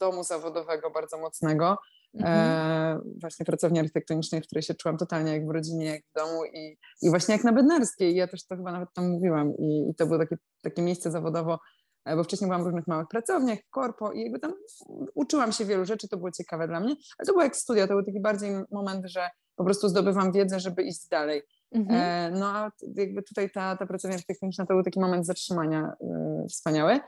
domu 0.00 0.24
zawodowego 0.24 0.90
bardzo 0.90 1.18
mocnego 1.18 1.78
Mhm. 2.14 2.38
E, 2.38 3.00
właśnie 3.20 3.46
pracowni 3.46 3.78
architektonicznej, 3.78 4.40
w 4.40 4.46
której 4.46 4.62
się 4.62 4.74
czułam 4.74 4.96
totalnie 4.96 5.32
jak 5.32 5.46
w 5.46 5.50
rodzinie, 5.50 5.86
jak 5.86 6.02
w 6.02 6.12
domu 6.12 6.44
i, 6.44 6.78
i 7.02 7.10
właśnie 7.10 7.34
jak 7.34 7.44
na 7.44 7.52
Bednarskiej. 7.52 8.14
Ja 8.14 8.28
też 8.28 8.46
to 8.46 8.56
chyba 8.56 8.72
nawet 8.72 8.88
tam 8.94 9.10
mówiłam 9.10 9.56
i, 9.58 9.90
i 9.90 9.94
to 9.94 10.06
było 10.06 10.18
takie, 10.18 10.36
takie 10.62 10.82
miejsce 10.82 11.10
zawodowo, 11.10 11.58
e, 12.04 12.16
bo 12.16 12.24
wcześniej 12.24 12.48
byłam 12.48 12.62
w 12.62 12.66
różnych 12.66 12.86
małych 12.86 13.08
pracowniach, 13.08 13.58
korpo 13.70 14.12
i 14.12 14.22
jakby 14.22 14.38
tam 14.38 14.52
uczyłam 15.14 15.52
się 15.52 15.64
wielu 15.64 15.84
rzeczy, 15.84 16.08
to 16.08 16.16
było 16.16 16.30
ciekawe 16.30 16.68
dla 16.68 16.80
mnie, 16.80 16.94
ale 17.18 17.26
to 17.26 17.32
było 17.32 17.42
jak 17.42 17.56
studia, 17.56 17.86
to 17.86 17.94
był 17.94 18.04
taki 18.04 18.20
bardziej 18.20 18.50
moment, 18.70 19.06
że 19.06 19.28
po 19.56 19.64
prostu 19.64 19.88
zdobywam 19.88 20.32
wiedzę, 20.32 20.60
żeby 20.60 20.82
iść 20.82 21.08
dalej. 21.08 21.42
Mhm. 21.72 22.00
E, 22.00 22.38
no 22.38 22.46
a 22.46 22.70
jakby 22.94 23.22
tutaj 23.22 23.50
ta, 23.50 23.76
ta 23.76 23.86
pracownia 23.86 24.14
architektoniczna 24.14 24.66
to 24.66 24.74
był 24.74 24.82
taki 24.82 25.00
moment 25.00 25.26
zatrzymania 25.26 25.92
y, 26.44 26.48
wspaniały. 26.48 27.00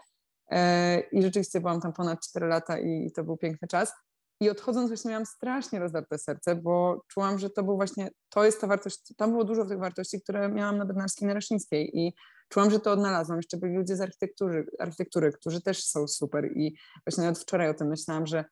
I 1.12 1.22
rzeczywiście 1.22 1.60
byłam 1.60 1.80
tam 1.80 1.92
ponad 1.92 2.18
4 2.28 2.46
lata 2.46 2.78
i 2.78 3.12
to 3.16 3.24
był 3.24 3.36
piękny 3.36 3.68
czas. 3.68 3.92
I 4.40 4.50
odchodząc 4.50 4.88
właśnie 4.88 5.10
miałam 5.10 5.26
strasznie 5.26 5.78
rozdarte 5.78 6.18
serce, 6.18 6.56
bo 6.56 7.04
czułam, 7.08 7.38
że 7.38 7.50
to 7.50 7.62
był 7.62 7.76
właśnie, 7.76 8.10
to 8.28 8.44
jest 8.44 8.60
ta 8.60 8.66
wartość, 8.66 9.14
tam 9.16 9.30
było 9.30 9.44
dużo 9.44 9.64
tych 9.64 9.78
wartości, 9.78 10.20
które 10.22 10.48
miałam 10.48 10.78
na 10.78 10.84
Bednarskiej 10.84 11.28
Naraszyńskiej 11.28 11.98
i 11.98 12.14
czułam, 12.48 12.70
że 12.70 12.80
to 12.80 12.92
odnalazłam. 12.92 13.38
Jeszcze 13.38 13.56
byli 13.56 13.76
ludzie 13.76 13.96
z 13.96 14.00
architektury, 14.00 14.66
architektury 14.78 15.32
którzy 15.32 15.62
też 15.62 15.84
są 15.84 16.08
super 16.08 16.52
i 16.56 16.76
właśnie 17.06 17.24
nawet 17.24 17.38
wczoraj 17.38 17.68
o 17.68 17.74
tym 17.74 17.88
myślałam, 17.88 18.26
że 18.26 18.44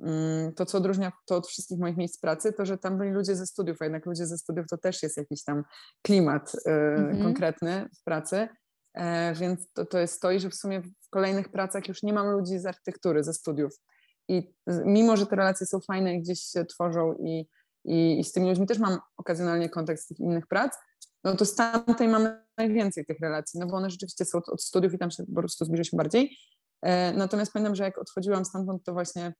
mm, 0.00 0.54
to, 0.54 0.66
co 0.66 0.78
odróżnia 0.78 1.12
to 1.26 1.36
od 1.36 1.46
wszystkich 1.46 1.78
moich 1.78 1.96
miejsc 1.96 2.20
pracy, 2.20 2.52
to, 2.52 2.66
że 2.66 2.78
tam 2.78 2.98
byli 2.98 3.10
ludzie 3.10 3.36
ze 3.36 3.46
studiów, 3.46 3.76
a 3.80 3.84
jednak 3.84 4.06
ludzie 4.06 4.26
ze 4.26 4.38
studiów 4.38 4.66
to 4.70 4.78
też 4.78 5.02
jest 5.02 5.16
jakiś 5.16 5.44
tam 5.44 5.64
klimat 6.02 6.54
y, 6.54 6.70
mhm. 6.70 7.22
konkretny 7.22 7.88
w 8.00 8.04
pracy. 8.04 8.48
E, 8.94 9.34
więc 9.34 9.72
to, 9.72 9.86
to 9.86 9.98
jest 9.98 10.22
to, 10.22 10.30
i 10.30 10.40
że 10.40 10.50
w 10.50 10.54
sumie 10.54 10.82
w 10.82 11.10
kolejnych 11.10 11.48
pracach 11.48 11.88
już 11.88 12.02
nie 12.02 12.12
mam 12.12 12.30
ludzi 12.30 12.58
z 12.58 12.66
architektury, 12.66 13.24
ze 13.24 13.34
studiów. 13.34 13.72
I 14.32 14.54
mimo, 14.84 15.16
że 15.16 15.26
te 15.26 15.36
relacje 15.36 15.66
są 15.66 15.80
fajne 15.80 16.14
i 16.14 16.20
gdzieś 16.22 16.40
się 16.40 16.64
tworzą 16.64 17.14
i, 17.14 17.48
i, 17.84 18.20
i 18.20 18.24
z 18.24 18.32
tymi 18.32 18.48
ludźmi 18.48 18.66
też 18.66 18.78
mam 18.78 18.98
okazjonalnie 19.16 19.68
kontakt 19.68 20.00
z 20.00 20.06
tych 20.06 20.20
innych 20.20 20.46
prac, 20.46 20.72
no 21.24 21.36
to 21.36 21.44
z 21.44 21.54
tamtej 21.54 22.08
mamy 22.08 22.44
najwięcej 22.58 23.06
tych 23.06 23.20
relacji, 23.20 23.60
no 23.60 23.66
bo 23.66 23.76
one 23.76 23.90
rzeczywiście 23.90 24.24
są 24.24 24.38
od, 24.38 24.48
od 24.48 24.62
studiów 24.62 24.94
i 24.94 24.98
tam 24.98 25.10
się 25.10 25.26
po 25.26 25.40
prostu 25.40 25.64
zbliżyliśmy 25.64 25.96
bardziej. 25.96 26.36
E, 26.82 27.12
natomiast 27.12 27.52
pamiętam, 27.52 27.74
że 27.74 27.84
jak 27.84 27.98
odchodziłam 27.98 28.44
stamtąd, 28.44 28.84
to 28.84 28.92
właśnie 28.92 29.34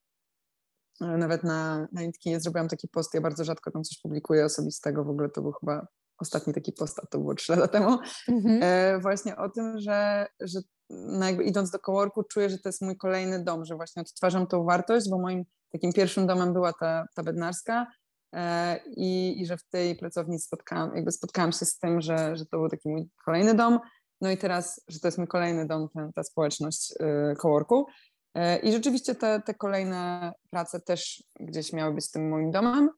e, 1.00 1.07
nawet 1.07 1.44
na, 1.44 1.88
na 1.92 2.02
Intkinie 2.02 2.40
zrobiłam 2.40 2.68
taki 2.68 2.88
post, 2.88 3.14
ja 3.14 3.20
bardzo 3.20 3.44
rzadko 3.44 3.70
tam 3.70 3.85
coś 3.85 3.98
publikuję 3.98 4.44
osobistego, 4.44 5.05
w 5.05 5.11
ogóle 5.11 5.28
to 5.28 5.42
był 5.42 5.52
chyba 5.52 5.87
ostatni 6.18 6.55
taki 6.55 6.72
post, 6.72 6.98
a 6.98 7.07
to 7.07 7.18
było 7.18 7.35
trzy 7.35 7.52
lata 7.52 7.68
temu, 7.68 7.98
mm-hmm. 8.28 8.59
e, 8.62 8.98
właśnie 8.98 9.37
o 9.37 9.48
tym, 9.48 9.78
że, 9.78 10.26
że 10.40 10.61
no 10.92 11.26
jakby 11.26 11.44
idąc 11.44 11.70
do 11.70 11.78
coworku 11.78 12.22
czuję, 12.22 12.50
że 12.50 12.59
to 12.59 12.68
jest 12.68 12.83
mój 12.83 12.96
kolejny 12.96 13.44
dom, 13.44 13.64
że 13.64 13.76
właśnie 13.76 14.02
odtwarzam 14.02 14.46
tą 14.46 14.64
wartość, 14.64 15.11
bo 15.11 15.18
moim 15.18 15.44
takim 15.72 15.92
pierwszym 15.92 16.26
domem 16.26 16.52
była 16.52 16.72
ta, 16.72 17.07
ta 17.14 17.22
bednarska 17.22 17.87
e, 18.35 18.81
i, 18.96 19.40
i 19.40 19.46
że 19.46 19.57
w 19.57 19.64
tej 19.64 19.96
pracowni 19.96 20.38
spotkałam, 20.38 20.96
jakby 20.96 21.12
spotkałam 21.12 21.52
się 21.52 21.64
z 21.64 21.78
tym, 21.78 22.00
że, 22.00 22.37
że 22.37 22.46
to 22.46 22.59
był 22.59 22.68
taki 22.68 22.88
mój 22.88 23.09
kolejny 23.24 23.55
dom, 23.55 23.78
no 24.20 24.31
i 24.31 24.37
teraz, 24.37 24.81
że 24.88 25.00
to 25.00 25.09
jest 25.09 25.18
mój 25.18 25.26
kolejny 25.28 25.66
dom, 25.66 25.88
ten, 25.94 26.12
ta 26.12 26.22
społeczność 26.22 26.94
e, 27.00 27.35
coworku. 27.37 27.87
E, 28.35 28.59
I 28.59 28.72
rzeczywiście 28.72 29.14
te, 29.14 29.42
te 29.46 29.55
kolejne 29.55 30.33
prace 30.50 30.81
też 30.81 31.24
gdzieś 31.40 31.72
miały 31.72 31.94
być 31.94 32.11
tym 32.11 32.28
moim 32.28 32.50
domem 32.50 32.90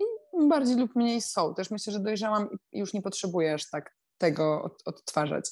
i 0.00 0.48
bardziej 0.48 0.76
lub 0.76 0.96
mniej 0.96 1.22
są. 1.22 1.54
Też 1.54 1.70
myślę, 1.70 1.92
że 1.92 2.00
dojrzałam 2.00 2.48
i 2.72 2.78
już 2.78 2.94
nie 2.94 3.02
potrzebuję 3.02 3.54
aż 3.54 3.70
tak 3.70 3.94
tego 4.18 4.62
od, 4.62 4.82
odtwarzać. 4.84 5.50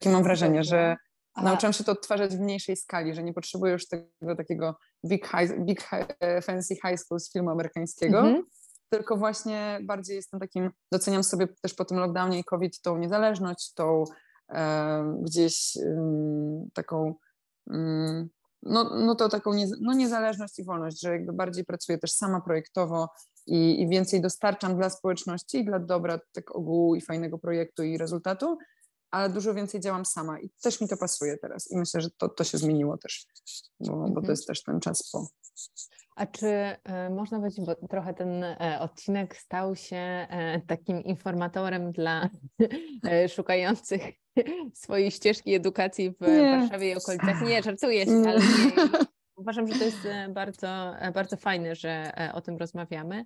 Takie 0.00 0.12
mam 0.12 0.22
wrażenie, 0.22 0.64
że 0.64 0.96
Aha. 1.34 1.46
nauczyłam 1.46 1.72
się 1.72 1.84
to 1.84 1.92
odtwarzać 1.92 2.36
w 2.36 2.40
mniejszej 2.40 2.76
skali, 2.76 3.14
że 3.14 3.22
nie 3.22 3.32
potrzebuję 3.32 3.72
już 3.72 3.88
tego 3.88 4.36
takiego 4.36 4.76
big, 5.06 5.26
high, 5.26 5.64
big 5.64 5.80
high, 5.82 6.06
e, 6.20 6.42
fancy 6.42 6.74
high 6.74 7.00
school 7.00 7.20
z 7.20 7.32
filmu 7.32 7.50
amerykańskiego, 7.50 8.18
mhm. 8.18 8.44
tylko 8.88 9.16
właśnie 9.16 9.78
bardziej 9.82 10.16
jestem 10.16 10.40
takim, 10.40 10.70
doceniam 10.92 11.24
sobie 11.24 11.48
też 11.62 11.74
po 11.74 11.84
tym 11.84 11.98
lockdownie 11.98 12.38
i 12.38 12.44
COVID 12.44 12.80
tą 12.80 12.98
niezależność, 12.98 13.74
tą 13.74 14.04
e, 14.48 15.16
gdzieś 15.22 15.78
taką 16.74 17.14
no, 18.62 18.84
no 18.96 19.14
to 19.14 19.28
taką 19.28 19.54
nie, 19.54 19.66
no 19.80 19.92
niezależność 19.92 20.58
i 20.58 20.64
wolność, 20.64 21.00
że 21.00 21.12
jakby 21.12 21.32
bardziej 21.32 21.64
pracuję 21.64 21.98
też 21.98 22.12
sama 22.12 22.40
projektowo 22.40 23.08
i, 23.46 23.82
i 23.82 23.88
więcej 23.88 24.20
dostarczam 24.20 24.76
dla 24.76 24.90
społeczności 24.90 25.58
i 25.58 25.64
dla 25.64 25.78
dobra 25.78 26.20
tak 26.32 26.56
ogółu 26.56 26.94
i 26.94 27.00
fajnego 27.00 27.38
projektu 27.38 27.82
i 27.82 27.98
rezultatu, 27.98 28.58
ale 29.10 29.30
dużo 29.30 29.54
więcej 29.54 29.80
działam 29.80 30.04
sama 30.04 30.40
i 30.40 30.50
też 30.62 30.80
mi 30.80 30.88
to 30.88 30.96
pasuje 30.96 31.36
teraz 31.36 31.70
i 31.70 31.76
myślę, 31.76 32.00
że 32.00 32.10
to, 32.10 32.28
to 32.28 32.44
się 32.44 32.58
zmieniło 32.58 32.98
też, 32.98 33.26
bo, 33.80 33.92
bo 33.92 34.02
to 34.02 34.08
mhm. 34.08 34.30
jest 34.30 34.46
też 34.46 34.62
ten 34.62 34.80
czas 34.80 35.10
po. 35.10 35.26
A 36.16 36.26
czy 36.26 36.46
y, 36.46 37.10
można 37.10 37.38
powiedzieć, 37.38 37.66
bo 37.66 37.88
trochę 37.88 38.14
ten 38.14 38.44
y, 38.44 38.56
odcinek 38.80 39.36
stał 39.36 39.76
się 39.76 40.26
y, 40.56 40.66
takim 40.66 41.04
informatorem 41.04 41.92
dla 41.92 42.28
szukających 43.36 44.02
swojej 44.74 45.10
ścieżki 45.10 45.54
edukacji 45.54 46.10
w 46.10 46.20
nie. 46.20 46.58
Warszawie 46.58 46.90
i 46.90 46.96
okolicach? 46.96 47.42
Nie, 47.42 47.62
żartuję 47.62 48.06
się, 48.06 48.22
ale 48.28 48.38
nie, 48.38 49.06
Uważam, 49.40 49.68
że 49.68 49.78
to 49.78 49.84
jest 49.84 50.06
e, 50.06 50.28
bardzo, 50.28 50.98
e, 50.98 51.12
bardzo 51.12 51.36
fajne, 51.36 51.74
że 51.74 52.18
e, 52.18 52.32
o 52.32 52.40
tym 52.40 52.56
rozmawiamy, 52.56 53.24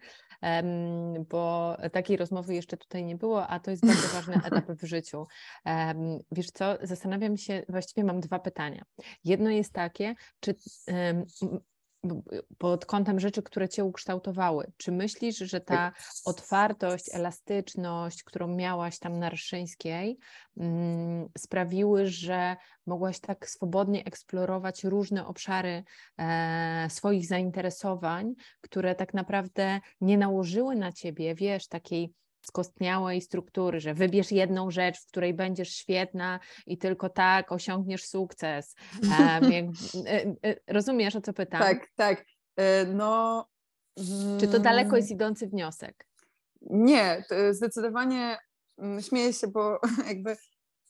bo 1.30 1.76
takiej 1.92 2.16
rozmowy 2.16 2.54
jeszcze 2.54 2.76
tutaj 2.76 3.04
nie 3.04 3.16
było, 3.16 3.46
a 3.46 3.60
to 3.60 3.70
jest 3.70 3.86
bardzo 3.86 4.08
ważny 4.08 4.34
etap 4.46 4.64
w 4.68 4.84
życiu. 4.84 5.26
Wiesz 6.32 6.50
co, 6.50 6.78
zastanawiam 6.82 7.36
się, 7.36 7.62
właściwie 7.68 8.04
mam 8.04 8.20
dwa 8.20 8.38
pytania. 8.38 8.84
Jedno 9.24 9.50
jest 9.50 9.72
takie, 9.72 10.14
czy 10.40 10.54
pod 12.58 12.86
kątem 12.86 13.20
rzeczy, 13.20 13.42
które 13.42 13.68
Cię 13.68 13.84
ukształtowały. 13.84 14.72
Czy 14.76 14.92
myślisz, 14.92 15.38
że 15.38 15.60
ta 15.60 15.74
tak. 15.74 15.94
otwartość, 16.24 17.04
elastyczność, 17.14 18.22
którą 18.22 18.48
miałaś 18.48 18.98
tam 18.98 19.18
na 19.18 19.30
Ryszyńskiej, 19.30 20.18
mm, 20.56 21.28
sprawiły, 21.38 22.06
że 22.06 22.56
mogłaś 22.86 23.20
tak 23.20 23.48
swobodnie 23.48 24.04
eksplorować 24.04 24.84
różne 24.84 25.26
obszary 25.26 25.84
e, 26.18 26.86
swoich 26.90 27.26
zainteresowań, 27.26 28.34
które 28.60 28.94
tak 28.94 29.14
naprawdę 29.14 29.80
nie 30.00 30.18
nałożyły 30.18 30.76
na 30.76 30.92
Ciebie, 30.92 31.34
wiesz, 31.34 31.68
takiej 31.68 32.12
skostniałej 32.46 33.20
struktury, 33.20 33.80
że 33.80 33.94
wybierz 33.94 34.32
jedną 34.32 34.70
rzecz, 34.70 35.00
w 35.00 35.06
której 35.06 35.34
będziesz 35.34 35.76
świetna 35.76 36.40
i 36.66 36.78
tylko 36.78 37.08
tak 37.08 37.52
osiągniesz 37.52 38.04
sukces. 38.04 38.74
E, 40.06 40.48
e, 40.48 40.56
rozumiesz, 40.66 41.16
o 41.16 41.20
co 41.20 41.32
pytam? 41.32 41.60
Tak, 41.60 41.88
tak. 41.96 42.24
E, 42.56 42.84
no. 42.86 43.46
Czy 44.40 44.48
to 44.48 44.58
daleko 44.58 44.88
mm. 44.88 44.96
jest 44.96 45.10
idący 45.10 45.46
wniosek? 45.46 46.06
Nie, 46.60 47.24
zdecydowanie 47.50 48.38
mm, 48.78 49.02
śmieję 49.02 49.32
się, 49.32 49.48
bo 49.48 49.80
jakby 50.08 50.36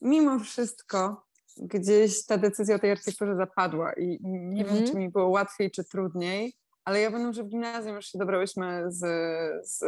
mimo 0.00 0.38
wszystko 0.38 1.24
gdzieś 1.56 2.26
ta 2.26 2.38
decyzja 2.38 2.76
o 2.76 2.78
tej 2.78 2.90
architekturze 2.90 3.36
zapadła 3.36 3.92
i 3.92 4.18
nie 4.22 4.62
mm. 4.62 4.66
wiem, 4.66 4.68
mhm. 4.68 4.86
czy 4.86 4.94
mi 4.94 5.10
było 5.10 5.28
łatwiej, 5.28 5.70
czy 5.70 5.84
trudniej, 5.84 6.54
ale 6.84 7.00
ja 7.00 7.10
pamiętam, 7.10 7.32
że 7.32 7.44
w 7.44 7.48
gimnazjum 7.48 7.96
już 7.96 8.06
się 8.06 8.18
dobrałyśmy 8.18 8.84
z, 8.88 8.98
z, 9.68 9.78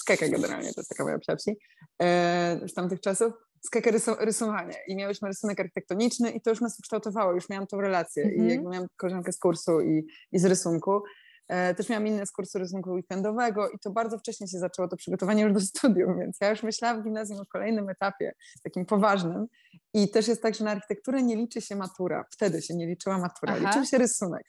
z 0.00 0.04
Keke 0.04 0.28
generalnie, 0.28 0.74
to 0.74 0.80
jest 0.80 0.88
taka 0.88 1.04
moja 1.04 1.18
psia 1.18 1.36
wsi, 1.36 1.58
e, 2.02 2.60
z 2.68 2.74
tamtych 2.74 3.00
czasów, 3.00 3.32
z 3.60 3.70
Keke 3.70 3.90
rysu, 3.90 4.14
rysowanie 4.20 4.74
i 4.88 4.96
miałyśmy 4.96 5.28
rysunek 5.28 5.60
architektoniczny 5.60 6.30
i 6.30 6.40
to 6.40 6.50
już 6.50 6.60
nas 6.60 6.78
ukształtowało, 6.78 7.32
już 7.32 7.48
miałam 7.48 7.66
tą 7.66 7.80
relację 7.80 8.24
mm 8.24 8.34
-hmm. 8.34 8.38
i 8.38 8.40
mhm. 8.40 8.50
jakby 8.50 8.70
miałam 8.70 8.88
koleżankę 8.96 9.32
z 9.32 9.38
kursu 9.38 9.80
i, 9.80 10.06
i 10.32 10.38
z 10.38 10.44
rysunku, 10.44 11.02
E, 11.50 11.74
też 11.74 11.88
miałam 11.88 12.06
inne 12.06 12.26
z 12.26 12.32
kursu 12.32 12.58
rysunku 12.58 12.90
weekendowego 12.90 13.70
i 13.70 13.78
to 13.78 13.90
bardzo 13.90 14.18
wcześnie 14.18 14.48
się 14.48 14.58
zaczęło 14.58 14.88
to 14.88 14.96
przygotowanie 14.96 15.42
już 15.42 15.52
do 15.52 15.60
studium, 15.60 16.18
więc 16.18 16.36
ja 16.40 16.50
już 16.50 16.62
myślałam 16.62 17.00
w 17.00 17.04
gimnazjum 17.04 17.40
o 17.40 17.46
kolejnym 17.46 17.88
etapie, 17.88 18.32
takim 18.62 18.86
poważnym. 18.86 19.46
I 19.94 20.10
też 20.10 20.28
jest 20.28 20.42
tak, 20.42 20.54
że 20.54 20.64
na 20.64 20.70
architekturę 20.70 21.22
nie 21.22 21.36
liczy 21.36 21.60
się 21.60 21.76
matura. 21.76 22.24
Wtedy 22.30 22.62
się 22.62 22.74
nie 22.74 22.86
liczyła 22.86 23.18
matura, 23.18 23.54
Aha. 23.56 23.66
liczył 23.66 23.84
się 23.84 23.98
rysunek. 23.98 24.44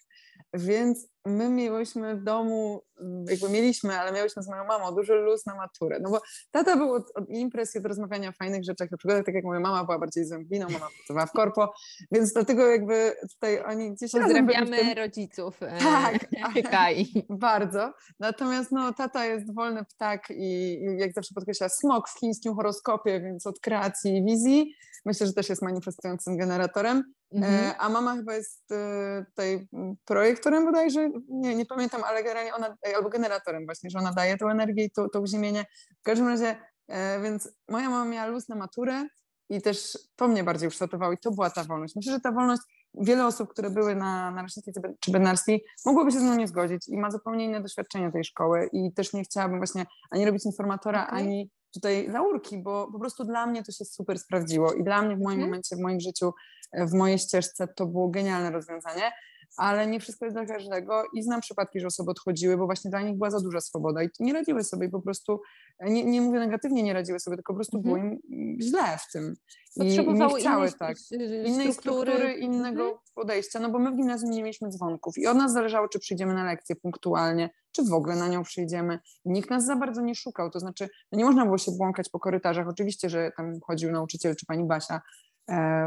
Więc 0.54 1.08
my 1.25 1.49
mieliśmy 1.49 2.15
w 2.15 2.23
domu, 2.23 2.81
jakby 3.29 3.49
mieliśmy, 3.49 3.99
ale 3.99 4.12
miałyśmy 4.12 4.43
z 4.43 4.47
moją 4.47 4.65
mamą 4.65 4.95
duży 4.95 5.13
luz 5.13 5.45
na 5.45 5.55
maturę. 5.55 5.99
No 6.01 6.10
bo 6.10 6.21
tata 6.51 6.77
był 6.77 6.93
od, 6.93 7.03
od 7.15 7.29
imprez 7.29 7.75
i 7.75 7.79
od 7.79 7.86
rozmawiania 7.86 8.29
o 8.29 8.31
fajnych 8.31 8.63
rzeczach, 8.63 8.91
na 8.91 8.97
przykład 8.97 9.25
tak 9.25 9.36
jak 9.36 9.43
moja 9.43 9.60
mama 9.60 9.84
była 9.84 9.99
bardziej 9.99 10.25
zębliną, 10.25 10.69
mama 10.69 10.88
pracowała 10.97 11.25
w 11.25 11.31
korpo, 11.31 11.73
więc 12.12 12.34
dlatego 12.34 12.67
jakby 12.67 13.15
tutaj 13.31 13.63
oni 13.63 13.91
gdzieś 13.91 14.12
Pozdrawiamy 14.12 14.77
tym... 14.77 14.97
rodziców. 14.97 15.63
E, 15.63 15.77
tak, 15.79 16.27
bardzo. 17.29 17.93
Natomiast 18.19 18.71
no 18.71 18.93
tata 18.93 19.25
jest 19.25 19.55
wolny 19.55 19.86
ptak 19.86 20.29
i, 20.29 20.84
i 20.84 20.97
jak 20.97 21.13
zawsze 21.13 21.34
podkreśla 21.36 21.69
smok 21.69 22.10
w 22.10 22.19
chińskim 22.19 22.55
horoskopie, 22.55 23.21
więc 23.21 23.47
od 23.47 23.60
kreacji 23.60 24.17
i 24.17 24.25
wizji. 24.25 24.75
Myślę, 25.05 25.27
że 25.27 25.34
też 25.34 25.49
jest 25.49 25.62
manifestującym 25.62 26.38
generatorem. 26.38 27.13
Mhm. 27.34 27.53
E, 27.53 27.77
a 27.77 27.89
mama 27.89 28.15
chyba 28.15 28.36
jest 28.36 28.71
e, 28.71 29.25
tutaj 29.29 29.67
projektorem 30.05 30.65
bodajże, 30.65 31.11
nie, 31.30 31.56
nie 31.56 31.65
pamiętam, 31.65 32.04
ale 32.04 32.24
generalnie 32.24 32.56
ona, 32.56 32.78
e, 32.88 32.95
albo 32.95 33.10
generatorem 33.10 33.65
właśnie, 33.65 33.89
że 33.89 34.00
ona 34.00 34.13
daje 34.13 34.38
tą 34.38 34.50
energię 34.50 34.84
i 34.84 34.91
to, 34.91 35.10
to 35.10 35.21
uziemienie. 35.21 35.65
W 36.00 36.04
każdym 36.04 36.28
razie, 36.28 36.56
więc 37.24 37.50
moja 37.67 37.89
mama 37.89 38.06
miała 38.06 38.28
luz 38.28 38.50
na 38.50 38.56
maturę 38.56 39.08
i 39.50 39.62
też 39.62 39.97
to 40.15 40.28
mnie 40.28 40.43
bardziej 40.43 40.67
ukształtowało 40.67 41.13
i 41.13 41.17
to 41.17 41.32
była 41.32 41.50
ta 41.50 41.63
wolność. 41.63 41.95
Myślę, 41.95 42.12
że 42.13 42.19
ta 42.19 42.32
wolność, 42.32 42.62
wiele 42.93 43.26
osób, 43.26 43.50
które 43.50 43.69
były 43.69 43.95
na, 43.95 44.32
na 44.32 44.45
czy 45.00 45.12
bednarskiej, 45.12 45.63
mogłoby 45.86 46.12
się 46.12 46.19
z 46.19 46.24
mną 46.24 46.36
nie 46.36 46.47
zgodzić 46.47 46.89
i 46.89 46.97
ma 46.97 47.12
zupełnie 47.12 47.45
inne 47.45 47.62
doświadczenie 47.62 48.12
tej 48.12 48.24
szkoły 48.24 48.69
i 48.74 48.93
też 48.93 49.13
nie 49.13 49.24
chciałabym 49.24 49.58
właśnie 49.58 49.86
ani 50.12 50.26
robić 50.26 50.45
informatora, 50.45 51.08
okay. 51.08 51.19
ani 51.19 51.52
tutaj 51.74 52.08
laurki, 52.08 52.58
bo 52.58 52.91
po 52.91 53.00
prostu 53.00 53.24
dla 53.24 53.45
mnie 53.45 53.63
to 53.63 53.71
się 53.71 53.86
super 53.86 54.19
sprawdziło 54.19 54.74
i 54.74 54.84
dla 54.84 55.02
mnie 55.02 55.15
w 55.15 55.19
moim 55.19 55.36
mhm. 55.36 55.50
momencie, 55.50 55.76
w 55.76 55.80
moim 55.80 56.00
życiu, 56.00 56.34
e, 56.71 56.86
w 56.86 56.93
mojej 56.93 57.19
ścieżce 57.19 57.67
to 57.67 57.86
było 57.86 58.10
genialne 58.10 58.52
rozwiązanie, 58.52 59.12
ale 59.58 59.88
nie 59.88 60.00
wszystko 60.00 60.26
jest 60.26 60.36
dla 60.36 60.46
każdego 60.46 61.04
i 61.14 61.24
znam 61.24 61.42
przypadki, 61.42 61.80
że 61.80 61.88
osoby 61.88 62.12
odchodziły, 62.12 62.58
bo 62.58 62.66
właśnie 62.66 62.92
dla 62.92 63.02
nich 63.02 63.18
była 63.18 63.30
za 63.30 63.40
duża 63.40 63.62
swoboda 63.62 64.04
i 64.04 64.10
nie 64.20 64.34
radziły 64.34 64.64
sobie 64.64 64.90
po 64.90 65.02
prostu, 65.02 65.42
nie, 65.80 66.06
nie 66.06 66.22
mówię 66.22 66.40
negatywnie, 66.40 66.84
nie 66.84 66.94
radziły 66.94 67.20
sobie, 67.20 67.38
tylko 67.38 67.54
po 67.54 67.58
prostu 67.58 67.82
było 67.82 67.98
im 67.98 68.20
źle 68.62 68.98
w 68.98 69.12
tym. 69.12 69.36
I, 69.76 69.96
i 69.96 70.14
nie 70.14 70.30
chciały 70.30 70.40
innej, 70.40 70.74
tak. 70.80 70.98
Innej 71.46 71.74
struktury, 71.74 72.12
struktury 72.12 72.34
innego 72.34 72.84
mhm. 72.84 73.00
podejścia, 73.16 73.60
no 73.60 73.70
bo 73.70 73.80
my 73.80 73.92
w 73.92 73.96
gimnazjum 73.96 74.32
nie 74.32 74.44
mieliśmy 74.44 74.70
dzwonków 74.70 75.18
i 75.18 75.28
od 75.28 75.38
nas 75.38 75.54
zależało, 75.54 75.88
czy 75.88 76.00
przyjdziemy 76.00 76.34
na 76.34 76.44
lekcję 76.44 76.76
punktualnie, 76.76 77.50
czy 77.72 77.84
w 77.84 77.94
ogóle 77.94 78.16
na 78.16 78.28
nią 78.28 78.44
przyjdziemy. 78.44 79.00
Nikt 79.26 79.50
nas 79.50 79.66
za 79.66 79.76
bardzo 79.76 80.02
nie 80.02 80.16
szukał, 80.16 80.50
to 80.50 80.60
znaczy 80.60 80.90
no 81.12 81.18
nie 81.18 81.26
można 81.26 81.46
było 81.46 81.58
się 81.58 81.72
błąkać 81.72 82.10
po 82.10 82.20
korytarzach. 82.20 82.68
Oczywiście, 82.68 83.10
że 83.10 83.32
tam 83.38 83.60
chodził 83.68 83.92
nauczyciel 83.92 84.36
czy 84.36 84.46
pani 84.46 84.64
Basia 84.64 85.02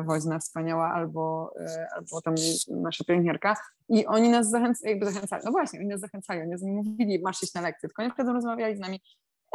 Woźna 0.07 0.39
wspaniała 0.39 0.93
albo, 0.93 1.55
e, 1.61 1.87
albo 1.97 2.21
tam 2.21 2.35
nasza 2.71 3.05
pielęgniarka. 3.05 3.57
I 3.89 4.07
oni 4.07 4.29
nas 4.29 4.51
zachęcali, 4.51 4.91
jakby 4.91 5.13
zachęcali, 5.13 5.43
no 5.45 5.51
właśnie, 5.51 5.81
oni 5.81 5.89
nas 5.89 6.01
zachęcali, 6.01 6.41
oni 6.41 6.51
nie 6.63 6.73
mówili 6.73 7.23
masz 7.23 7.43
iść 7.43 7.55
na 7.55 7.61
lekcję, 7.61 7.89
tylko 7.89 8.03
oni 8.03 8.13
wtedy 8.13 8.33
rozmawiali 8.33 8.77
z 8.77 8.81
nami 8.81 9.01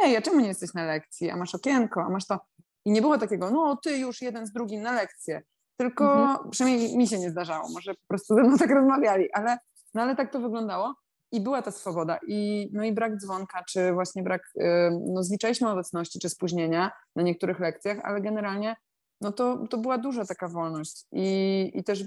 ej, 0.00 0.16
a 0.16 0.22
czemu 0.22 0.40
nie 0.40 0.48
jesteś 0.48 0.74
na 0.74 0.84
lekcji, 0.84 1.30
a 1.30 1.36
masz 1.36 1.54
okienko, 1.54 2.02
a 2.02 2.08
masz 2.08 2.26
to. 2.26 2.40
I 2.84 2.90
nie 2.90 3.00
było 3.00 3.18
takiego, 3.18 3.50
no 3.50 3.76
ty 3.76 3.98
już 3.98 4.22
jeden 4.22 4.46
z 4.46 4.52
drugim 4.52 4.82
na 4.82 4.92
lekcję, 4.92 5.42
tylko 5.76 6.22
mhm. 6.22 6.50
przynajmniej 6.50 6.96
mi 6.96 7.08
się 7.08 7.18
nie 7.18 7.30
zdarzało, 7.30 7.68
może 7.68 7.94
po 7.94 8.06
prostu 8.08 8.34
ze 8.34 8.42
mną 8.42 8.56
tak 8.56 8.70
rozmawiali, 8.70 9.32
ale, 9.32 9.58
no 9.94 10.02
ale 10.02 10.16
tak 10.16 10.32
to 10.32 10.40
wyglądało. 10.40 10.94
I 11.32 11.40
była 11.40 11.62
ta 11.62 11.70
swoboda. 11.70 12.18
I, 12.26 12.70
no 12.72 12.84
i 12.84 12.92
brak 12.92 13.16
dzwonka, 13.16 13.64
czy 13.68 13.92
właśnie 13.92 14.22
brak, 14.22 14.42
no 15.14 15.22
zliczaliśmy 15.22 15.70
obecności, 15.70 16.18
czy 16.18 16.28
spóźnienia 16.28 16.90
na 17.16 17.22
niektórych 17.22 17.60
lekcjach, 17.60 17.98
ale 18.02 18.20
generalnie 18.20 18.76
no 19.20 19.32
to, 19.32 19.66
to 19.70 19.78
była 19.78 19.98
duża 19.98 20.24
taka 20.24 20.48
wolność 20.48 21.04
i, 21.12 21.70
i 21.74 21.84
też 21.84 22.04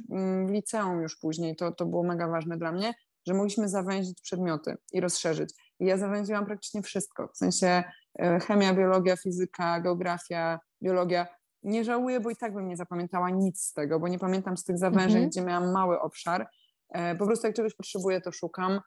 w 0.47 0.49
liceum 0.49 1.01
już 1.01 1.17
później 1.19 1.55
to, 1.55 1.71
to 1.71 1.85
było 1.85 2.03
mega 2.03 2.27
ważne 2.27 2.57
dla 2.57 2.71
mnie, 2.71 2.93
że 3.27 3.33
mogliśmy 3.33 3.69
zawęzić 3.69 4.21
przedmioty 4.21 4.77
i 4.91 5.01
rozszerzyć. 5.01 5.49
I 5.79 5.85
ja 5.85 5.97
zawęziłam 5.97 6.45
praktycznie 6.45 6.81
wszystko, 6.81 7.27
w 7.33 7.37
sensie 7.37 7.83
e, 8.19 8.39
chemia, 8.39 8.73
biologia, 8.73 9.17
fizyka, 9.17 9.81
geografia, 9.81 10.59
biologia. 10.83 11.27
Nie 11.63 11.83
żałuję, 11.83 12.19
bo 12.19 12.29
i 12.29 12.35
tak 12.35 12.53
bym 12.53 12.67
nie 12.67 12.77
zapamiętała 12.77 13.29
nic 13.29 13.61
z 13.61 13.73
tego, 13.73 13.99
bo 13.99 14.07
nie 14.07 14.19
pamiętam 14.19 14.57
z 14.57 14.63
tych 14.63 14.77
zawężeń, 14.77 15.23
mhm. 15.23 15.29
gdzie 15.29 15.41
miałam 15.41 15.71
mały 15.71 15.99
obszar. 15.99 16.47
E, 16.89 17.15
po 17.15 17.25
prostu 17.25 17.47
jak 17.47 17.55
czegoś 17.55 17.75
potrzebuję, 17.75 18.21
to 18.21 18.31
szukam. 18.31 18.79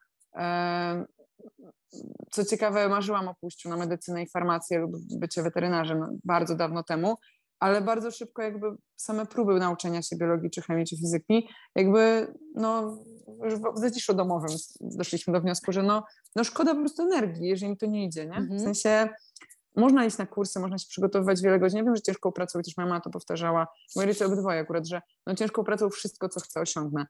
Co 2.31 2.45
ciekawe, 2.45 2.89
marzyłam 2.89 3.27
o 3.27 3.35
pójściu 3.35 3.69
na 3.69 3.77
medycynę 3.77 4.23
i 4.23 4.29
farmację 4.29 4.79
lub 4.79 4.91
bycie 5.19 5.43
weterynarzem 5.43 6.19
bardzo 6.23 6.55
dawno 6.55 6.83
temu, 6.83 7.15
ale 7.59 7.81
bardzo 7.81 8.11
szybko 8.11 8.41
jakby 8.41 8.67
same 8.95 9.25
próby 9.25 9.59
nauczenia 9.59 10.01
się 10.01 10.15
biologii, 10.15 10.49
czy 10.49 10.61
chemii, 10.61 10.85
czy 10.85 10.97
fizyki, 10.97 11.49
jakby 11.75 12.33
no 12.55 12.97
już 13.43 13.53
w 13.53 13.79
zaciszu 13.79 14.13
domowym 14.13 14.57
doszliśmy 14.81 15.33
do 15.33 15.41
wniosku, 15.41 15.71
że 15.71 15.83
no, 15.83 16.03
no 16.35 16.43
szkoda 16.43 16.73
po 16.73 16.79
prostu 16.79 17.03
energii, 17.03 17.47
jeżeli 17.47 17.71
mi 17.71 17.77
to 17.77 17.85
nie 17.85 18.05
idzie, 18.05 18.25
nie? 18.25 18.35
W 18.35 18.51
mhm. 18.51 18.59
sensie 18.59 19.09
można 19.75 20.05
iść 20.05 20.17
na 20.17 20.25
kursy, 20.25 20.59
można 20.59 20.77
się 20.77 20.87
przygotowywać 20.89 21.41
wiele 21.41 21.59
godzin. 21.59 21.77
Ja 21.77 21.83
wiem, 21.83 21.95
że 21.95 22.01
ciężką 22.01 22.31
pracą, 22.31 22.61
też 22.61 22.77
moja 22.77 22.89
mama 22.89 23.01
to 23.01 23.09
powtarzała, 23.09 23.67
moi 23.95 24.05
rodzice 24.05 24.25
obydwoje 24.25 24.59
akurat, 24.59 24.87
że 24.87 25.01
no 25.27 25.35
ciężką 25.35 25.63
pracą 25.63 25.89
wszystko, 25.89 26.29
co 26.29 26.39
chcę 26.39 26.59
osiągnę, 26.59 27.07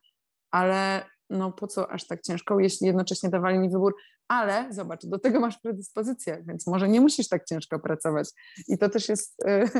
ale 0.50 1.04
no 1.30 1.52
po 1.52 1.66
co 1.66 1.90
aż 1.90 2.06
tak 2.06 2.22
ciężko, 2.22 2.60
jeśli 2.60 2.86
jednocześnie 2.86 3.28
dawali 3.28 3.58
mi 3.58 3.70
wybór, 3.70 3.94
ale 4.28 4.66
zobacz, 4.70 5.06
do 5.06 5.18
tego 5.18 5.40
masz 5.40 5.58
predyspozycję, 5.58 6.44
więc 6.46 6.66
może 6.66 6.88
nie 6.88 7.00
musisz 7.00 7.28
tak 7.28 7.44
ciężko 7.44 7.78
pracować. 7.78 8.28
I 8.68 8.78
to 8.78 8.88
też 8.88 9.08
jest 9.08 9.44
y, 9.44 9.70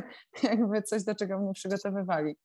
jakby 0.49 0.83
coś, 0.83 1.05
do 1.05 1.15
czego 1.15 1.39
mnie 1.39 1.53
przygotowywali. 1.53 2.37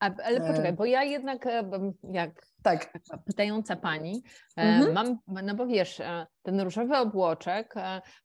A, 0.00 0.10
ale 0.24 0.40
poczekaj, 0.40 0.70
e. 0.70 0.72
bo 0.72 0.84
ja 0.84 1.04
jednak 1.04 1.46
e, 1.46 1.70
jak 2.02 2.46
tak. 2.62 2.92
pytająca 3.26 3.76
pani, 3.76 4.22
mhm. 4.56 4.94
mam, 4.94 5.18
no 5.44 5.54
bo 5.54 5.66
wiesz, 5.66 6.02
ten 6.42 6.60
różowy 6.60 6.96
obłoczek 6.96 7.74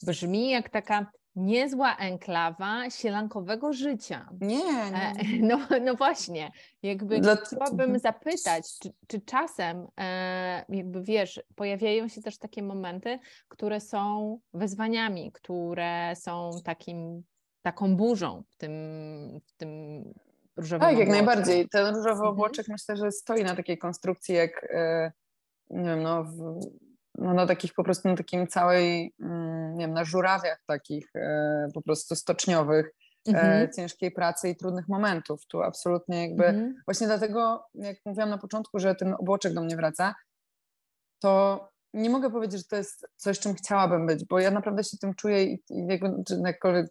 brzmi 0.03 0.49
jak 0.49 0.69
taka 0.69 1.11
niezła 1.35 1.95
enklawa 1.95 2.89
sielankowego 2.89 3.73
życia. 3.73 4.29
Nie, 4.41 4.57
nie. 4.91 5.13
No, 5.47 5.59
no 5.81 5.95
właśnie, 5.95 6.51
jakby 6.83 7.19
Dla... 7.19 7.35
chciałabym 7.35 7.99
zapytać, 7.99 8.79
czy, 8.81 8.89
czy 9.07 9.21
czasem, 9.21 9.87
e, 9.99 10.65
jakby 10.69 11.01
wiesz, 11.01 11.43
pojawiają 11.55 12.07
się 12.07 12.21
też 12.21 12.37
takie 12.37 12.63
momenty, 12.63 13.19
które 13.47 13.79
są 13.79 14.39
wyzwaniami, 14.53 15.31
które 15.31 16.13
są 16.15 16.51
takim, 16.63 17.23
taką 17.61 17.95
burzą 17.95 18.43
w 18.49 18.55
tym, 18.55 18.71
w 19.45 19.51
tym 19.57 20.03
różowym 20.57 20.89
Tak, 20.89 20.97
jak 20.97 21.09
najbardziej. 21.09 21.69
Ten 21.69 21.87
różowy 21.87 22.09
mhm. 22.09 22.29
obłoczek 22.29 22.67
myślę, 22.69 22.97
że 22.97 23.11
stoi 23.11 23.43
na 23.43 23.55
takiej 23.55 23.77
konstrukcji 23.77 24.35
jak, 24.35 24.67
e, 24.73 25.11
nie 25.69 25.83
wiem, 25.83 26.03
no, 26.03 26.23
w, 26.23 26.59
no, 27.17 27.33
na 27.33 27.47
takich 27.47 27.73
po 27.73 27.83
prostu 27.83 28.09
na 28.09 28.15
takim 28.15 28.47
całej, 28.47 29.13
mm, 29.19 29.75
nie 29.75 29.85
wiem, 29.85 29.93
na 29.93 30.05
żurawiach 30.05 30.63
takich 30.67 31.15
e, 31.15 31.67
po 31.73 31.81
prostu 31.81 32.15
stoczniowych, 32.15 32.91
e, 33.27 33.31
mhm. 33.31 33.71
ciężkiej 33.71 34.11
pracy 34.11 34.49
i 34.49 34.55
trudnych 34.55 34.87
momentów. 34.87 35.45
Tu 35.47 35.61
absolutnie 35.61 36.27
jakby, 36.27 36.45
mhm. 36.45 36.75
właśnie 36.87 37.07
dlatego, 37.07 37.65
jak 37.73 37.97
mówiłam 38.05 38.29
na 38.29 38.37
początku, 38.37 38.79
że 38.79 38.95
ten 38.95 39.13
obłoczek 39.13 39.53
do 39.53 39.61
mnie 39.61 39.75
wraca, 39.75 40.15
to 41.19 41.67
nie 41.93 42.09
mogę 42.09 42.31
powiedzieć, 42.31 42.61
że 42.61 42.67
to 42.67 42.75
jest 42.75 43.07
coś, 43.15 43.39
czym 43.39 43.53
chciałabym 43.53 44.05
być, 44.05 44.25
bo 44.25 44.39
ja 44.39 44.51
naprawdę 44.51 44.83
się 44.83 44.97
tym 44.97 45.13
czuję 45.13 45.43
i, 45.43 45.63
i 45.69 45.87
jakby, 45.87 46.09
jakkolwiek 46.45 46.87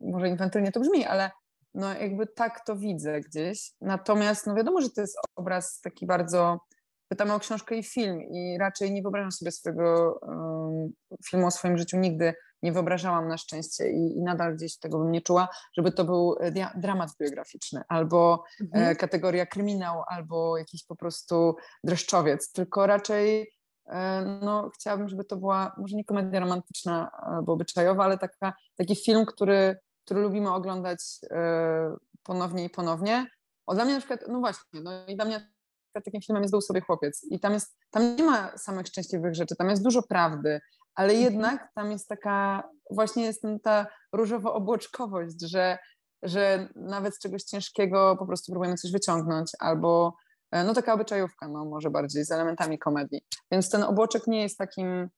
może 0.00 0.28
infantylnie 0.28 0.72
to 0.72 0.80
brzmi, 0.80 1.04
ale 1.04 1.30
no 1.74 1.94
jakby 1.94 2.26
tak 2.26 2.64
to 2.64 2.76
widzę 2.76 3.20
gdzieś. 3.20 3.72
Natomiast 3.80 4.46
no 4.46 4.54
wiadomo, 4.54 4.80
że 4.80 4.90
to 4.90 5.00
jest 5.00 5.18
obraz 5.36 5.80
taki 5.80 6.06
bardzo 6.06 6.60
pytamy 7.08 7.34
o 7.34 7.38
książkę 7.38 7.76
i 7.76 7.82
film 7.82 8.22
i 8.22 8.58
raczej 8.58 8.92
nie 8.92 9.02
wyobrażam 9.02 9.32
sobie 9.32 9.50
swojego 9.52 10.18
um, 10.22 10.92
filmu 11.24 11.46
o 11.46 11.50
swoim 11.50 11.78
życiu 11.78 11.96
nigdy 11.96 12.34
nie 12.62 12.72
wyobrażałam 12.72 13.28
na 13.28 13.38
szczęście 13.38 13.90
i, 13.90 14.18
i 14.18 14.22
nadal 14.22 14.56
gdzieś 14.56 14.78
tego 14.78 14.98
bym 14.98 15.12
nie 15.12 15.22
czuła, 15.22 15.48
żeby 15.76 15.92
to 15.92 16.04
był 16.04 16.36
e, 16.40 16.52
dia- 16.52 16.80
dramat 16.80 17.10
biograficzny 17.20 17.82
albo 17.88 18.44
e, 18.60 18.64
mhm. 18.64 18.84
e, 18.84 18.96
kategoria 18.96 19.46
kryminał, 19.46 20.02
albo 20.08 20.58
jakiś 20.58 20.84
po 20.84 20.96
prostu 20.96 21.56
dreszczowiec, 21.84 22.52
tylko 22.52 22.86
raczej 22.86 23.52
e, 23.86 24.24
no, 24.42 24.70
chciałabym, 24.74 25.08
żeby 25.08 25.24
to 25.24 25.36
była 25.36 25.74
może 25.78 25.96
nie 25.96 26.04
komedia 26.04 26.40
romantyczna 26.40 27.10
albo 27.12 27.52
obyczajowa, 27.52 28.04
ale 28.04 28.18
taka, 28.18 28.52
taki 28.76 28.96
film, 28.96 29.26
który, 29.26 29.76
który 30.04 30.20
lubimy 30.20 30.54
oglądać 30.54 31.00
e, 31.30 31.96
ponownie 32.22 32.64
i 32.64 32.70
ponownie. 32.70 33.26
O, 33.66 33.74
dla 33.74 33.84
mnie 33.84 33.94
na 33.94 34.00
przykład, 34.00 34.20
no 34.28 34.40
właśnie, 34.40 34.80
no 34.80 35.06
i 35.06 35.16
dla 35.16 35.24
mnie 35.24 35.50
takim 35.92 36.20
filmem 36.20 36.42
jest 36.42 36.52
Był 36.52 36.60
sobie 36.60 36.80
chłopiec 36.80 37.26
i 37.30 37.40
tam 37.40 37.52
jest, 37.52 37.76
tam 37.90 38.16
nie 38.16 38.24
ma 38.24 38.58
samych 38.58 38.86
szczęśliwych 38.86 39.34
rzeczy, 39.34 39.56
tam 39.56 39.70
jest 39.70 39.82
dużo 39.82 40.02
prawdy, 40.02 40.60
ale 40.94 41.12
mhm. 41.12 41.32
jednak 41.32 41.68
tam 41.74 41.90
jest 41.90 42.08
taka, 42.08 42.68
właśnie 42.90 43.24
jest 43.24 43.42
ta 43.62 43.86
różowo-obłoczkowość, 44.12 45.42
że, 45.42 45.78
że 46.22 46.68
nawet 46.74 47.16
z 47.16 47.18
czegoś 47.18 47.42
ciężkiego 47.42 48.16
po 48.18 48.26
prostu 48.26 48.52
próbujemy 48.52 48.76
coś 48.76 48.92
wyciągnąć 48.92 49.50
albo 49.58 50.14
no 50.52 50.74
taka 50.74 50.92
obyczajówka, 50.92 51.48
no 51.48 51.64
może 51.64 51.90
bardziej 51.90 52.24
z 52.24 52.30
elementami 52.30 52.78
komedii. 52.78 53.20
Więc 53.52 53.70
ten 53.70 53.82
obłoczek 53.82 54.26
nie 54.26 54.42
jest 54.42 54.58
takim, 54.58 55.08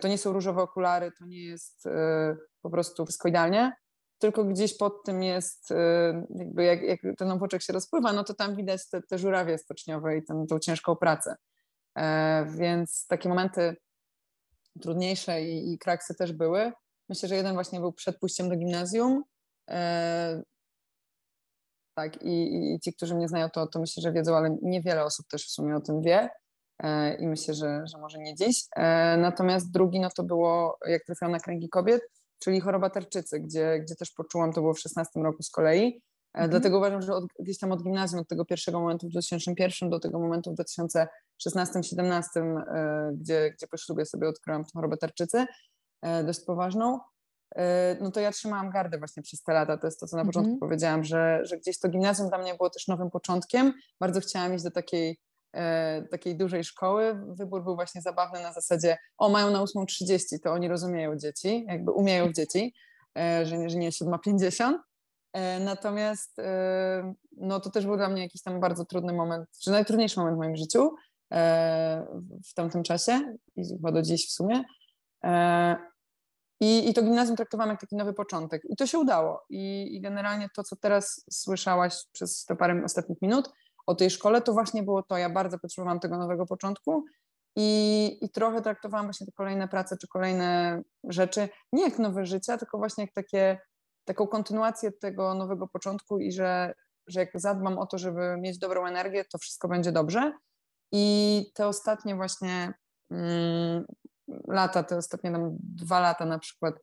to 0.00 0.08
nie 0.08 0.18
są 0.18 0.32
różowe 0.32 0.62
okulary, 0.62 1.12
to 1.18 1.26
nie 1.26 1.44
jest 1.44 1.84
po 2.62 2.70
prostu 2.70 3.06
wszystko 3.06 3.28
idealnie, 3.28 3.72
tylko 4.18 4.44
gdzieś 4.44 4.76
pod 4.76 5.04
tym 5.04 5.22
jest, 5.22 5.70
jakby 6.30 6.64
jak, 6.64 6.82
jak 6.82 7.00
ten 7.18 7.30
obłoczek 7.30 7.62
się 7.62 7.72
rozpływa, 7.72 8.12
no 8.12 8.24
to 8.24 8.34
tam 8.34 8.56
widać 8.56 8.88
te, 8.88 9.02
te 9.02 9.18
żurawie 9.18 9.58
stoczniowe 9.58 10.16
i 10.16 10.24
tę, 10.24 10.44
tą 10.48 10.58
ciężką 10.58 10.96
pracę. 10.96 11.36
Więc 12.46 13.06
takie 13.06 13.28
momenty 13.28 13.76
trudniejsze 14.80 15.42
i, 15.42 15.72
i 15.72 15.78
kraksy 15.78 16.14
też 16.14 16.32
były. 16.32 16.72
Myślę, 17.08 17.28
że 17.28 17.36
jeden 17.36 17.54
właśnie 17.54 17.80
był 17.80 17.92
przed 17.92 18.18
pójściem 18.18 18.48
do 18.48 18.56
gimnazjum. 18.56 19.24
E, 19.70 20.42
tak, 21.94 22.22
i, 22.22 22.74
i, 22.74 22.80
ci, 22.80 22.92
którzy 22.94 23.14
mnie 23.14 23.28
znają, 23.28 23.50
to, 23.50 23.66
to 23.66 23.80
myślę, 23.80 24.00
że 24.00 24.12
wiedzą, 24.12 24.36
ale 24.36 24.56
niewiele 24.62 25.04
osób 25.04 25.26
też 25.28 25.46
w 25.46 25.50
sumie 25.50 25.76
o 25.76 25.80
tym 25.80 26.02
wie. 26.02 26.28
E, 26.82 27.14
I 27.14 27.26
myślę, 27.26 27.54
że, 27.54 27.82
że 27.86 27.98
może 27.98 28.18
nie 28.18 28.34
dziś. 28.34 28.64
E, 28.76 29.16
natomiast 29.16 29.70
drugi, 29.72 30.00
no 30.00 30.08
to 30.16 30.22
było, 30.22 30.78
jak 30.86 31.04
trafiłam 31.04 31.32
na 31.32 31.40
kręgi 31.40 31.68
kobiet, 31.68 32.02
czyli 32.38 32.60
choroba 32.60 32.90
tarczycy, 32.90 33.40
gdzie, 33.40 33.78
gdzie 33.78 33.96
też 33.96 34.10
poczułam, 34.10 34.52
to 34.52 34.60
było 34.60 34.74
w 34.74 34.80
16 34.80 35.20
roku 35.20 35.42
z 35.42 35.50
kolei. 35.50 36.02
Mhm. 36.34 36.50
Dlatego 36.50 36.78
uważam, 36.78 37.02
że 37.02 37.14
od, 37.14 37.24
gdzieś 37.40 37.58
tam 37.58 37.72
od 37.72 37.82
gimnazjum, 37.82 38.20
od 38.20 38.28
tego 38.28 38.44
pierwszego 38.44 38.80
momentu 38.80 39.06
w 39.06 39.10
2001 39.10 39.90
do 39.90 40.00
tego 40.00 40.18
momentu 40.18 40.54
w 40.54 40.56
2016-2017, 41.46 42.26
gdzie, 43.12 43.50
gdzie 43.50 43.66
po 43.66 43.76
ślubie 43.76 44.06
sobie 44.06 44.28
odkryłam 44.28 44.64
tę 44.64 44.70
chorobę 44.74 44.96
tarczycy, 44.96 45.46
E, 46.02 46.24
dość 46.24 46.40
poważną, 46.40 47.00
e, 47.56 47.96
no 48.00 48.10
to 48.10 48.20
ja 48.20 48.32
trzymałam 48.32 48.70
gardę 48.70 48.98
właśnie 48.98 49.22
przez 49.22 49.42
te 49.42 49.52
lata. 49.52 49.76
To 49.76 49.86
jest 49.86 50.00
to, 50.00 50.06
co 50.06 50.16
na 50.16 50.24
początku 50.24 50.48
mm 50.48 50.56
-hmm. 50.56 50.60
powiedziałam, 50.60 51.04
że, 51.04 51.40
że 51.42 51.58
gdzieś 51.58 51.78
to 51.78 51.88
gimnazjum 51.88 52.28
dla 52.28 52.38
mnie 52.38 52.54
było 52.54 52.70
też 52.70 52.88
nowym 52.88 53.10
początkiem. 53.10 53.72
Bardzo 54.00 54.20
chciałam 54.20 54.54
iść 54.54 54.64
do 54.64 54.70
takiej, 54.70 55.10
e, 55.10 55.14
takiej 56.10 56.36
dużej 56.36 56.64
szkoły. 56.64 57.20
Wybór 57.28 57.64
był 57.64 57.74
właśnie 57.74 58.02
zabawny 58.02 58.42
na 58.42 58.52
zasadzie, 58.52 58.98
o 59.18 59.28
mają 59.28 59.50
na 59.50 59.58
8.30, 59.58 60.18
to 60.42 60.52
oni 60.52 60.68
rozumieją 60.68 61.16
dzieci, 61.16 61.64
jakby 61.68 61.90
umieją 61.90 62.28
w 62.28 62.32
dzieci, 62.32 62.74
e, 63.18 63.46
że, 63.46 63.70
że 63.70 63.78
nie 63.78 63.90
7.50. 63.90 64.74
E, 65.32 65.60
natomiast 65.60 66.38
e, 66.38 67.14
no 67.36 67.60
to 67.60 67.70
też 67.70 67.86
był 67.86 67.96
dla 67.96 68.08
mnie 68.08 68.22
jakiś 68.22 68.42
tam 68.42 68.60
bardzo 68.60 68.84
trudny 68.84 69.12
moment, 69.12 69.48
czy 69.62 69.70
najtrudniejszy 69.70 70.20
moment 70.20 70.36
w 70.36 70.38
moim 70.38 70.56
życiu 70.56 70.94
w 72.44 72.54
tamtym 72.54 72.82
czasie 72.82 73.36
i 73.56 73.68
chyba 73.68 73.92
do 73.92 74.02
dziś 74.02 74.28
w 74.28 74.30
sumie. 74.30 74.64
E, 75.24 75.76
I, 76.60 76.88
I 76.88 76.94
to 76.94 77.02
gimnazjum 77.02 77.36
traktowałam 77.36 77.70
jak 77.70 77.80
taki 77.80 77.96
nowy 77.96 78.12
początek. 78.14 78.62
I 78.68 78.76
to 78.76 78.86
się 78.86 78.98
udało. 78.98 79.44
I, 79.50 79.96
I 79.96 80.00
generalnie 80.00 80.48
to, 80.56 80.64
co 80.64 80.76
teraz 80.76 81.24
słyszałaś 81.30 81.94
przez 82.12 82.44
te 82.44 82.56
parę 82.56 82.82
ostatnich 82.84 83.22
minut 83.22 83.50
o 83.88 83.94
tej 83.94 84.10
szkole, 84.10 84.42
to 84.42 84.52
właśnie 84.52 84.82
było 84.82 85.02
to. 85.02 85.16
Ja 85.16 85.30
bardzo 85.30 85.58
potrzebowałam 85.58 86.00
tego 86.00 86.18
nowego 86.18 86.46
początku. 86.46 87.04
I, 87.56 88.18
I 88.22 88.30
trochę 88.30 88.62
traktowałam 88.62 89.06
właśnie 89.06 89.26
te 89.26 89.32
kolejne 89.32 89.68
prace 89.68 89.96
czy 89.96 90.08
kolejne 90.08 90.80
rzeczy 91.04 91.48
nie 91.72 91.82
jak 91.82 91.98
nowe 91.98 92.26
życie, 92.26 92.58
tylko 92.58 92.78
właśnie 92.78 93.04
jak 93.04 93.12
takie, 93.12 93.58
taką 94.04 94.26
kontynuację 94.26 94.92
tego 94.92 95.34
nowego 95.34 95.68
początku 95.68 96.18
i 96.18 96.32
że, 96.32 96.74
że 97.06 97.20
jak 97.20 97.30
zadbam 97.34 97.78
o 97.78 97.86
to, 97.86 97.98
żeby 97.98 98.36
mieć 98.40 98.58
dobrą 98.58 98.86
energię, 98.86 99.24
to 99.32 99.38
wszystko 99.38 99.68
będzie 99.68 99.92
dobrze. 99.92 100.32
I 100.92 101.44
te 101.54 101.66
ostatnie 101.66 102.16
właśnie 102.16 102.74
mm, 103.10 103.84
lata, 104.48 104.82
te 104.82 104.96
ostatnie 104.96 105.32
tam 105.32 105.56
dwa 105.60 106.00
lata 106.00 106.24
na 106.24 106.38
przykład, 106.38 106.74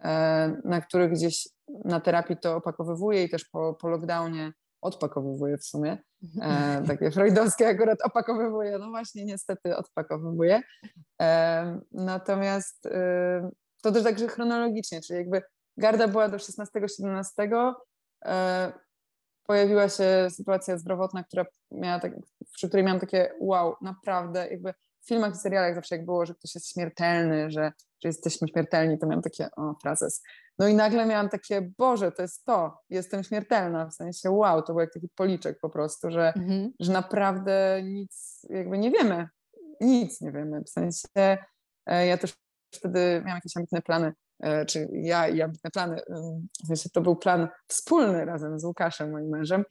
e, 0.00 0.56
na 0.64 0.80
których 0.80 1.12
gdzieś 1.12 1.48
na 1.84 2.00
terapii 2.00 2.36
to 2.36 2.56
opakowywuję 2.56 3.24
i 3.24 3.30
też 3.30 3.44
po, 3.44 3.74
po 3.74 3.88
lockdownie 3.88 4.52
odpakowywuję 4.80 5.58
w 5.58 5.64
sumie. 5.64 5.98
E, 6.42 6.82
takie 6.86 7.10
freudowskie 7.14 7.68
akurat 7.68 8.02
opakowywuję, 8.02 8.78
no 8.78 8.90
właśnie 8.90 9.24
niestety 9.24 9.76
odpakowywuję. 9.76 10.62
E, 11.22 11.80
natomiast 11.92 12.86
e, 12.86 13.50
to 13.82 13.92
też 13.92 14.04
także 14.04 14.28
chronologicznie, 14.28 15.00
czyli 15.00 15.18
jakby 15.18 15.42
garda 15.76 16.08
była 16.08 16.28
do 16.28 16.36
16-17, 16.36 17.72
e, 18.24 18.72
pojawiła 19.46 19.88
się 19.88 20.28
sytuacja 20.30 20.78
zdrowotna, 20.78 21.24
która 21.24 21.44
miała 21.70 22.00
tak, 22.00 22.12
przy 22.52 22.68
której 22.68 22.86
miałam 22.86 23.00
takie 23.00 23.32
wow, 23.40 23.74
naprawdę 23.82 24.48
jakby 24.48 24.74
w 25.02 25.08
filmach 25.08 25.34
i 25.34 25.38
serialach 25.38 25.74
zawsze 25.74 25.96
jak 25.96 26.04
było, 26.04 26.26
że 26.26 26.34
ktoś 26.34 26.54
jest 26.54 26.72
śmiertelny, 26.72 27.50
że, 27.50 27.72
że 28.02 28.08
jesteśmy 28.08 28.48
śmiertelni, 28.48 28.98
to 28.98 29.06
miałam 29.06 29.22
takie, 29.22 29.48
o, 29.56 29.74
frazes. 29.82 30.22
No 30.58 30.68
i 30.68 30.74
nagle 30.74 31.06
miałam 31.06 31.28
takie, 31.28 31.72
Boże, 31.78 32.12
to 32.12 32.22
jest 32.22 32.44
to, 32.44 32.78
jestem 32.90 33.24
śmiertelna, 33.24 33.86
w 33.86 33.94
sensie 33.94 34.30
wow, 34.30 34.62
to 34.62 34.72
był 34.72 34.80
jak 34.80 34.92
taki 34.92 35.08
policzek 35.14 35.58
po 35.60 35.70
prostu, 35.70 36.10
że, 36.10 36.32
mhm. 36.36 36.72
że 36.80 36.92
naprawdę 36.92 37.80
nic 37.84 38.46
jakby 38.50 38.78
nie 38.78 38.90
wiemy, 38.90 39.28
nic 39.80 40.20
nie 40.20 40.32
wiemy, 40.32 40.62
w 40.62 40.70
sensie 40.70 41.38
e, 41.86 42.06
ja 42.06 42.18
też 42.18 42.34
wtedy 42.74 43.22
miałam 43.24 43.36
jakieś 43.36 43.56
ambitne 43.56 43.82
plany, 43.82 44.12
e, 44.40 44.66
czy 44.66 44.88
ja 44.92 45.28
i 45.28 45.42
ambitne 45.42 45.70
plany, 45.70 46.00
w 46.64 46.66
sensie 46.66 46.90
to 46.90 47.00
był 47.00 47.16
plan 47.16 47.48
wspólny 47.66 48.24
razem 48.24 48.60
z 48.60 48.64
Łukaszem, 48.64 49.10
moim 49.10 49.28
mężem, 49.28 49.64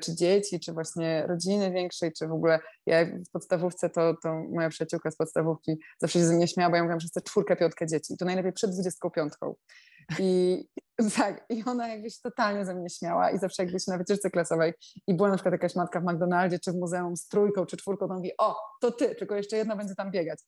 czy 0.00 0.14
dzieci, 0.14 0.60
czy 0.60 0.72
właśnie 0.72 1.26
rodziny 1.26 1.70
większej, 1.70 2.12
czy 2.12 2.26
w 2.26 2.32
ogóle 2.32 2.58
ja 2.86 3.04
w 3.04 3.30
podstawówce 3.32 3.90
to, 3.90 4.14
to 4.22 4.34
moja 4.34 4.68
przyjaciółka 4.68 5.10
z 5.10 5.16
podstawówki 5.16 5.78
zawsze 5.98 6.18
się 6.18 6.24
ze 6.24 6.34
mnie 6.34 6.48
śmiała, 6.48 6.70
bo 6.70 6.76
ja 6.76 6.82
mówiłam, 6.82 7.00
że 7.00 7.08
chcę 7.08 7.22
czwórkę, 7.22 7.56
piątkę 7.56 7.86
dzieci 7.86 8.14
i 8.14 8.16
to 8.16 8.24
najlepiej 8.24 8.52
przed 8.52 8.70
dwudziestką 8.70 9.10
piątką. 9.10 9.54
I 10.18 10.64
tak, 11.16 11.44
i 11.48 11.64
ona 11.66 11.88
jakby 11.88 12.10
się 12.10 12.18
totalnie 12.22 12.64
ze 12.64 12.74
mnie 12.74 12.90
śmiała 12.90 13.30
i 13.30 13.38
zawsze 13.38 13.62
jakby 13.62 13.80
się 13.80 13.92
na 13.92 13.98
wycieczce 13.98 14.30
klasowej 14.30 14.72
i 15.06 15.14
była 15.14 15.28
na 15.28 15.34
przykład 15.34 15.52
jakaś 15.52 15.74
matka 15.74 16.00
w 16.00 16.04
McDonaldzie 16.04 16.58
czy 16.58 16.72
w 16.72 16.76
muzeum 16.76 17.16
z 17.16 17.28
trójką 17.28 17.66
czy 17.66 17.76
czwórką, 17.76 18.08
to 18.08 18.14
mówi, 18.14 18.32
o, 18.38 18.56
to 18.80 18.90
ty, 18.90 19.14
tylko 19.14 19.34
jeszcze 19.34 19.56
jedna 19.56 19.76
będzie 19.76 19.94
tam 19.94 20.10
biegać. 20.10 20.38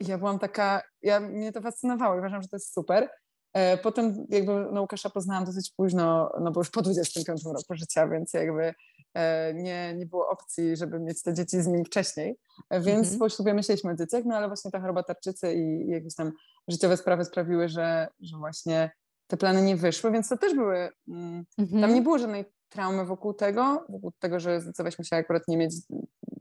I 0.00 0.06
ja 0.06 0.18
byłam 0.18 0.38
taka, 0.38 0.82
ja, 1.02 1.20
mnie 1.20 1.52
to 1.52 1.60
fascynowało 1.60 2.14
i 2.14 2.18
uważam, 2.18 2.42
że 2.42 2.48
to 2.48 2.56
jest 2.56 2.74
super. 2.74 3.08
E, 3.56 3.76
potem 3.76 4.26
jakby 4.28 4.52
no, 4.72 4.80
Łukasza 4.80 5.10
poznałam 5.10 5.44
dosyć 5.44 5.70
późno, 5.76 6.32
no 6.40 6.50
bo 6.50 6.60
już 6.60 6.70
po 6.70 6.82
25 6.82 7.44
roku 7.44 7.74
życia, 7.74 8.08
więc 8.08 8.32
jakby 8.32 8.74
e, 9.14 9.54
nie, 9.54 9.94
nie 9.94 10.06
było 10.06 10.28
opcji, 10.28 10.76
żeby 10.76 11.00
mieć 11.00 11.22
te 11.22 11.34
dzieci 11.34 11.62
z 11.62 11.66
nim 11.66 11.84
wcześniej. 11.84 12.36
E, 12.70 12.80
więc 12.80 13.02
mhm. 13.02 13.18
po 13.18 13.28
ślubie 13.28 13.54
myśleliśmy 13.54 13.90
o 13.90 13.94
dzieciach, 13.94 14.24
no 14.24 14.36
ale 14.36 14.46
właśnie 14.46 14.70
ta 14.70 14.80
choroba 14.80 15.02
tarczycy 15.02 15.54
i, 15.54 15.88
i 15.88 15.90
jakieś 15.90 16.14
tam 16.14 16.32
życiowe 16.68 16.96
sprawy 16.96 17.24
sprawiły, 17.24 17.68
że, 17.68 18.08
że 18.20 18.36
właśnie 18.36 18.90
te 19.26 19.36
plany 19.36 19.62
nie 19.62 19.76
wyszły, 19.76 20.10
więc 20.10 20.28
to 20.28 20.36
też 20.36 20.54
były, 20.54 20.88
mm, 21.08 21.44
mhm. 21.58 21.82
tam 21.82 21.94
nie 21.94 22.02
było 22.02 22.18
żadnej 22.18 22.44
traumy 22.68 23.04
wokół 23.04 23.34
tego, 23.34 23.86
wokół 23.88 24.12
tego, 24.18 24.40
że 24.40 24.60
zdecydowaliśmy 24.60 25.04
się 25.04 25.16
akurat 25.16 25.42
nie 25.48 25.56
mieć 25.56 25.74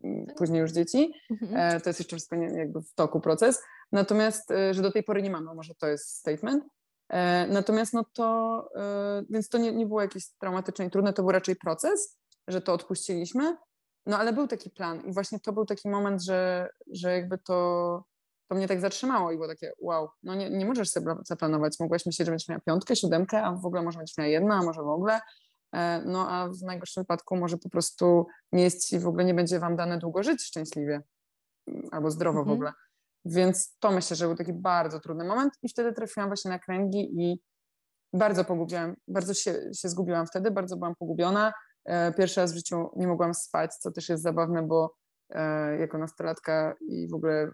mm, 0.03 0.26
później 0.38 0.61
już 0.61 0.72
dzieci. 0.72 1.13
Mhm. 1.32 1.82
To 1.82 1.89
jest 1.89 1.99
jeszcze 1.99 2.16
wszystko 2.16 2.36
jakby 2.36 2.82
w 2.82 2.93
toku 2.93 3.20
proces. 3.20 3.61
Natomiast, 3.91 4.49
że 4.72 4.82
do 4.82 4.91
tej 4.91 5.03
pory 5.03 5.22
nie 5.22 5.30
mamy, 5.30 5.53
może 5.53 5.76
to 5.76 5.88
jest 5.88 6.09
statement. 6.09 6.63
E, 7.10 7.47
natomiast 7.47 7.93
no 7.93 8.06
to, 8.14 8.70
e, 8.76 9.24
więc 9.30 9.49
to 9.49 9.58
nie, 9.58 9.72
nie 9.72 9.86
było 9.86 10.01
jakieś 10.01 10.28
traumatyczne 10.39 10.86
i 10.86 10.89
trudne, 10.89 11.14
to 11.14 11.24
był 11.24 11.32
raczej 11.32 11.56
proces, 11.56 12.18
że 12.47 12.62
to 12.62 12.74
odpuściliśmy, 12.74 13.58
no 14.06 14.18
ale 14.18 14.34
był 14.34 14.47
taki 14.47 14.70
plan 14.70 15.01
i 15.01 15.14
właśnie 15.14 15.39
to 15.39 15.53
był 15.53 15.66
taki 15.66 15.89
moment, 15.89 16.24
że, 16.24 16.70
że 16.91 17.12
jakby 17.12 17.38
to, 17.38 18.03
to 18.47 18.56
mnie 18.56 18.68
tak 18.68 18.82
zatrzymało 18.82 19.32
i 19.32 19.36
było 19.36 19.47
takie 19.47 19.72
wow, 19.80 20.10
no 20.24 20.36
nie, 20.36 20.49
nie 20.49 20.66
możesz 20.66 20.89
sobie 20.89 21.16
zaplanować, 21.26 21.80
mogłaś 21.80 22.06
myśleć, 22.06 22.26
że 22.26 22.32
będziesz 22.32 22.47
miała 22.47 22.62
piątkę, 22.62 22.95
siódemkę, 22.95 23.43
a 23.43 23.51
w 23.51 23.66
ogóle 23.66 23.82
może 23.82 23.97
będziesz 23.97 24.18
miała 24.18 24.28
jedna, 24.28 24.56
a 24.56 24.64
może 24.64 24.82
w 24.82 24.88
ogóle, 24.88 25.22
e, 25.72 26.01
no 26.06 26.30
a 26.30 26.49
w 26.49 26.62
najgorszym 26.62 27.03
wypadku 27.03 27.36
może 27.36 27.58
po 27.58 27.70
prostu 27.70 28.28
nie 28.51 28.64
jest 28.64 28.89
ci, 28.89 28.99
w 28.99 29.08
ogóle 29.08 29.26
nie 29.26 29.34
będzie 29.34 29.60
wam 29.60 29.76
dane 29.76 29.97
długo 29.97 30.24
żyć 30.24 30.43
szczęśliwie 30.43 31.01
albo 31.91 32.12
zdrowo 32.12 32.39
mhm. 32.39 32.47
w 32.47 32.58
ogóle. 32.58 32.74
Więc 33.26 33.78
to 33.80 33.92
myślę, 33.92 34.16
że 34.16 34.28
był 34.28 34.36
taki 34.36 34.54
bardzo 34.54 35.00
trudny 35.00 35.26
moment 35.26 35.54
i 35.64 35.70
wtedy 35.70 35.94
trafiłam 35.94 36.30
właśnie 36.30 36.52
na 36.52 36.60
kręgi 36.60 37.22
i 37.22 37.42
bardzo 38.14 38.46
pogubiłam, 38.46 38.96
bardzo 39.08 39.34
się, 39.34 39.54
się 39.76 39.90
zgubiłam 39.90 40.28
wtedy, 40.28 40.52
bardzo 40.52 40.78
byłam 40.78 40.96
pogubiona. 40.96 41.54
E, 41.86 42.14
pierwszy 42.14 42.42
raz 42.42 42.52
w 42.54 42.56
życiu 42.56 42.90
nie 42.96 43.08
mogłam 43.08 43.34
spać, 43.34 43.76
co 43.76 43.92
też 43.92 44.10
jest 44.10 44.24
zabawne, 44.24 44.64
bo 44.64 44.96
e, 45.30 45.78
jako 45.78 45.98
nastolatka 45.98 46.76
i 46.82 47.08
w 47.08 47.14
ogóle 47.14 47.52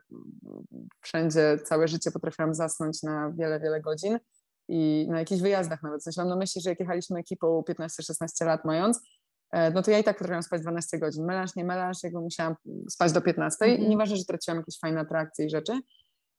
wszędzie 1.02 1.58
całe 1.66 1.88
życie 1.88 2.12
potrafiłam 2.12 2.54
zasnąć 2.54 3.04
na 3.04 3.32
wiele, 3.32 3.60
wiele 3.60 3.82
godzin 3.82 4.20
i 4.68 5.08
na 5.10 5.20
jakichś 5.20 5.42
wyjazdach 5.42 5.84
nawet. 5.84 6.02
Mam 6.18 6.28
na 6.28 6.36
myśli, 6.36 6.62
że 6.62 6.70
jak 6.70 6.80
jechaliśmy 6.80 7.20
ekipą 7.20 7.64
15-16 7.70 8.46
lat 8.46 8.66
mając, 8.66 9.02
no 9.74 9.82
to 9.82 9.92
ja 9.92 10.00
i 10.00 10.04
tak 10.04 10.18
potrafiłam 10.18 10.44
spać 10.44 10.62
12 10.62 11.00
godzin. 11.00 11.26
Melanż, 11.26 11.56
nie 11.56 11.66
melanż, 11.66 12.04
jakby 12.04 12.20
musiałam 12.20 12.56
spać 12.90 13.12
do 13.12 13.22
15 13.22 13.66
mm 13.66 13.78
-hmm. 13.78 13.84
i 13.84 13.90
nieważne, 13.90 14.16
że 14.18 14.26
traciłam 14.26 14.58
jakieś 14.58 14.80
fajne 14.80 15.00
atrakcje 15.00 15.46
i 15.46 15.50
rzeczy. 15.50 15.80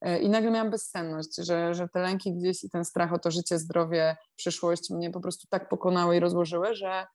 E, 0.02 0.18
I 0.18 0.28
nagle 0.28 0.50
miałam 0.50 0.70
bezsenność, 0.70 1.36
że, 1.36 1.74
że 1.74 1.88
te 1.88 2.00
lęki 2.00 2.32
gdzieś 2.32 2.64
i 2.64 2.70
ten 2.70 2.84
strach 2.84 3.12
o 3.12 3.18
to 3.18 3.30
życie, 3.30 3.58
zdrowie, 3.58 4.16
przyszłość 4.36 4.90
mnie 4.90 5.10
po 5.10 5.20
prostu 5.20 5.46
tak 5.50 5.68
pokonały 5.68 6.16
i 6.16 6.20
rozłożyły, 6.20 6.74
że, 6.74 7.06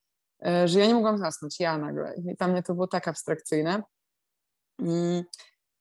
e, 0.46 0.68
że 0.68 0.80
ja 0.80 0.86
nie 0.86 0.94
mogłam 0.94 1.18
zasnąć, 1.18 1.60
ja 1.60 1.78
nagle. 1.78 2.14
I 2.16 2.36
dla 2.36 2.48
mnie 2.48 2.62
to 2.62 2.74
było 2.74 2.86
tak 2.86 3.08
abstrakcyjne. 3.08 3.82
Mm. 4.82 5.24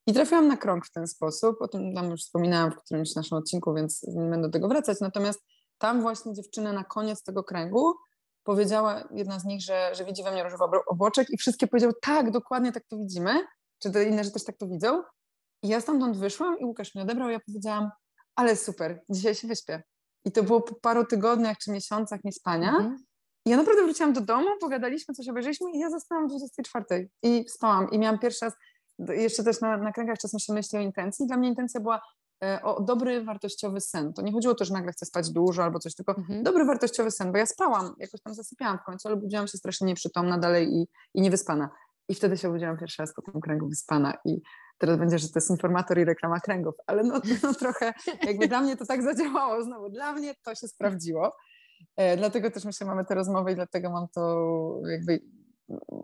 I 0.07 0.13
trafiłam 0.13 0.47
na 0.47 0.57
krąg 0.57 0.85
w 0.85 0.91
ten 0.91 1.07
sposób, 1.07 1.61
o 1.61 1.67
tym 1.67 1.95
tam 1.95 2.11
już 2.11 2.21
wspominałam 2.21 2.71
w 2.71 2.75
którymś 2.75 3.15
naszym 3.15 3.37
odcinku, 3.37 3.73
więc 3.73 4.03
nie 4.03 4.29
będę 4.29 4.47
do 4.47 4.49
tego 4.49 4.67
wracać. 4.67 4.99
Natomiast 5.01 5.39
tam 5.77 6.01
właśnie 6.01 6.33
dziewczyny 6.33 6.73
na 6.73 6.83
koniec 6.83 7.23
tego 7.23 7.43
kręgu 7.43 7.93
powiedziała 8.47 9.03
jedna 9.11 9.39
z 9.39 9.45
nich, 9.45 9.61
że, 9.61 9.95
że 9.95 10.05
widzi 10.05 10.23
we 10.23 10.31
mnie 10.31 10.43
różowy 10.43 10.77
obłoczek 10.87 11.29
i 11.29 11.37
wszystkie 11.37 11.67
powiedziały, 11.67 11.93
tak, 12.01 12.31
dokładnie 12.31 12.71
tak 12.71 12.83
to 12.89 12.97
widzimy, 12.97 13.31
czy 13.79 13.91
te 13.91 14.03
inne, 14.03 14.23
że 14.23 14.31
też 14.31 14.43
tak 14.43 14.57
to 14.57 14.67
widzą. 14.67 15.03
I 15.63 15.67
ja 15.67 15.81
stamtąd 15.81 16.17
wyszłam 16.17 16.59
i 16.59 16.65
Łukasz 16.65 16.95
mnie 16.95 17.03
odebrał, 17.03 17.29
ja 17.29 17.39
powiedziałam, 17.39 17.89
ale 18.35 18.55
super, 18.55 19.01
dzisiaj 19.09 19.35
się 19.35 19.47
wyśpię. 19.47 19.83
I 20.25 20.31
to 20.31 20.43
było 20.43 20.61
po 20.61 20.75
paru 20.75 21.05
tygodniach 21.05 21.57
czy 21.57 21.71
miesiącach 21.71 22.23
niespania. 22.23 22.69
Mhm. 22.69 22.97
I 23.45 23.49
ja 23.49 23.57
naprawdę 23.57 23.83
wróciłam 23.83 24.13
do 24.13 24.21
domu, 24.21 24.47
pogadaliśmy, 24.61 25.13
coś 25.13 25.29
obejrzeliśmy 25.29 25.71
i 25.71 25.79
ja 25.79 25.89
zostałam 25.89 26.25
o 26.25 26.27
24 26.27 27.09
i 27.23 27.45
spałam. 27.49 27.91
I 27.91 27.99
miałam 27.99 28.19
pierwszy 28.19 28.45
raz, 28.45 28.53
jeszcze 28.99 29.43
też 29.43 29.61
na, 29.61 29.77
na 29.77 29.91
kręgach 29.91 30.17
czasem 30.17 30.39
się 30.39 30.53
myśli 30.53 30.77
o 30.77 30.81
intencji. 30.81 31.27
Dla 31.27 31.37
mnie 31.37 31.49
intencja 31.49 31.81
była 31.81 32.01
o 32.63 32.83
dobry, 32.83 33.23
wartościowy 33.23 33.81
sen. 33.81 34.13
To 34.13 34.21
nie 34.21 34.31
chodziło 34.31 34.51
o 34.51 34.55
to, 34.55 34.65
że 34.65 34.73
nagle 34.73 34.91
chcę 34.91 35.05
spać 35.05 35.29
dużo 35.29 35.63
albo 35.63 35.79
coś, 35.79 35.95
tylko 35.95 36.15
mhm. 36.17 36.43
dobry, 36.43 36.65
wartościowy 36.65 37.11
sen, 37.11 37.31
bo 37.31 37.37
ja 37.37 37.45
spałam, 37.45 37.93
jakoś 37.99 38.21
tam 38.21 38.33
zasypiałam 38.33 38.77
w 38.77 38.83
końcu, 38.83 39.07
ale 39.07 39.17
budziłam 39.17 39.47
się 39.47 39.57
strasznie 39.57 39.87
nieprzytomna 39.87 40.37
dalej 40.37 40.67
i, 40.73 40.87
i 41.13 41.21
niewyspana. 41.21 41.69
I 42.09 42.15
wtedy 42.15 42.37
się 42.37 42.49
obudziłam 42.49 42.77
pierwszy 42.77 43.01
raz 43.01 43.13
po 43.13 43.21
tym 43.21 43.41
kręgu 43.41 43.69
wyspana 43.69 44.13
i 44.25 44.41
teraz 44.77 44.97
będzie, 44.97 45.19
że 45.19 45.27
to 45.27 45.33
jest 45.35 45.49
informator 45.49 45.99
i 45.99 46.05
reklama 46.05 46.39
kręgów, 46.39 46.75
ale 46.87 47.03
no, 47.03 47.21
no 47.43 47.53
trochę 47.53 47.93
jakby 48.23 48.47
dla 48.47 48.61
mnie 48.61 48.77
to 48.77 48.85
tak 48.85 49.03
zadziałało 49.03 49.63
znowu. 49.63 49.89
Dla 49.89 50.13
mnie 50.13 50.35
to 50.43 50.55
się 50.55 50.67
sprawdziło. 50.67 51.35
E, 51.95 52.17
dlatego 52.17 52.51
też 52.51 52.65
myślę, 52.65 52.87
mamy 52.87 53.05
tę 53.05 53.15
rozmowę 53.15 53.51
i 53.51 53.55
dlatego 53.55 53.89
mam 53.89 54.07
to 54.07 54.41
jakby 54.91 55.19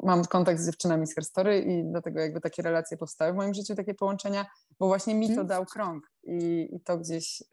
mam 0.03 0.25
kontakt 0.25 0.59
z 0.59 0.65
dziewczynami 0.65 1.07
z 1.07 1.15
Herstory 1.15 1.59
i 1.59 1.83
dlatego 1.91 2.19
jakby 2.19 2.41
takie 2.41 2.61
relacje 2.61 2.97
powstały 2.97 3.33
w 3.33 3.35
moim 3.35 3.53
życiu, 3.53 3.75
takie 3.75 3.93
połączenia, 3.93 4.45
bo 4.79 4.87
właśnie 4.87 5.15
mi 5.15 5.27
to 5.27 5.31
mhm. 5.31 5.47
dał 5.47 5.65
krąg 5.65 6.11
i, 6.23 6.69
i 6.71 6.79
to 6.79 6.97
gdzieś 6.97 7.43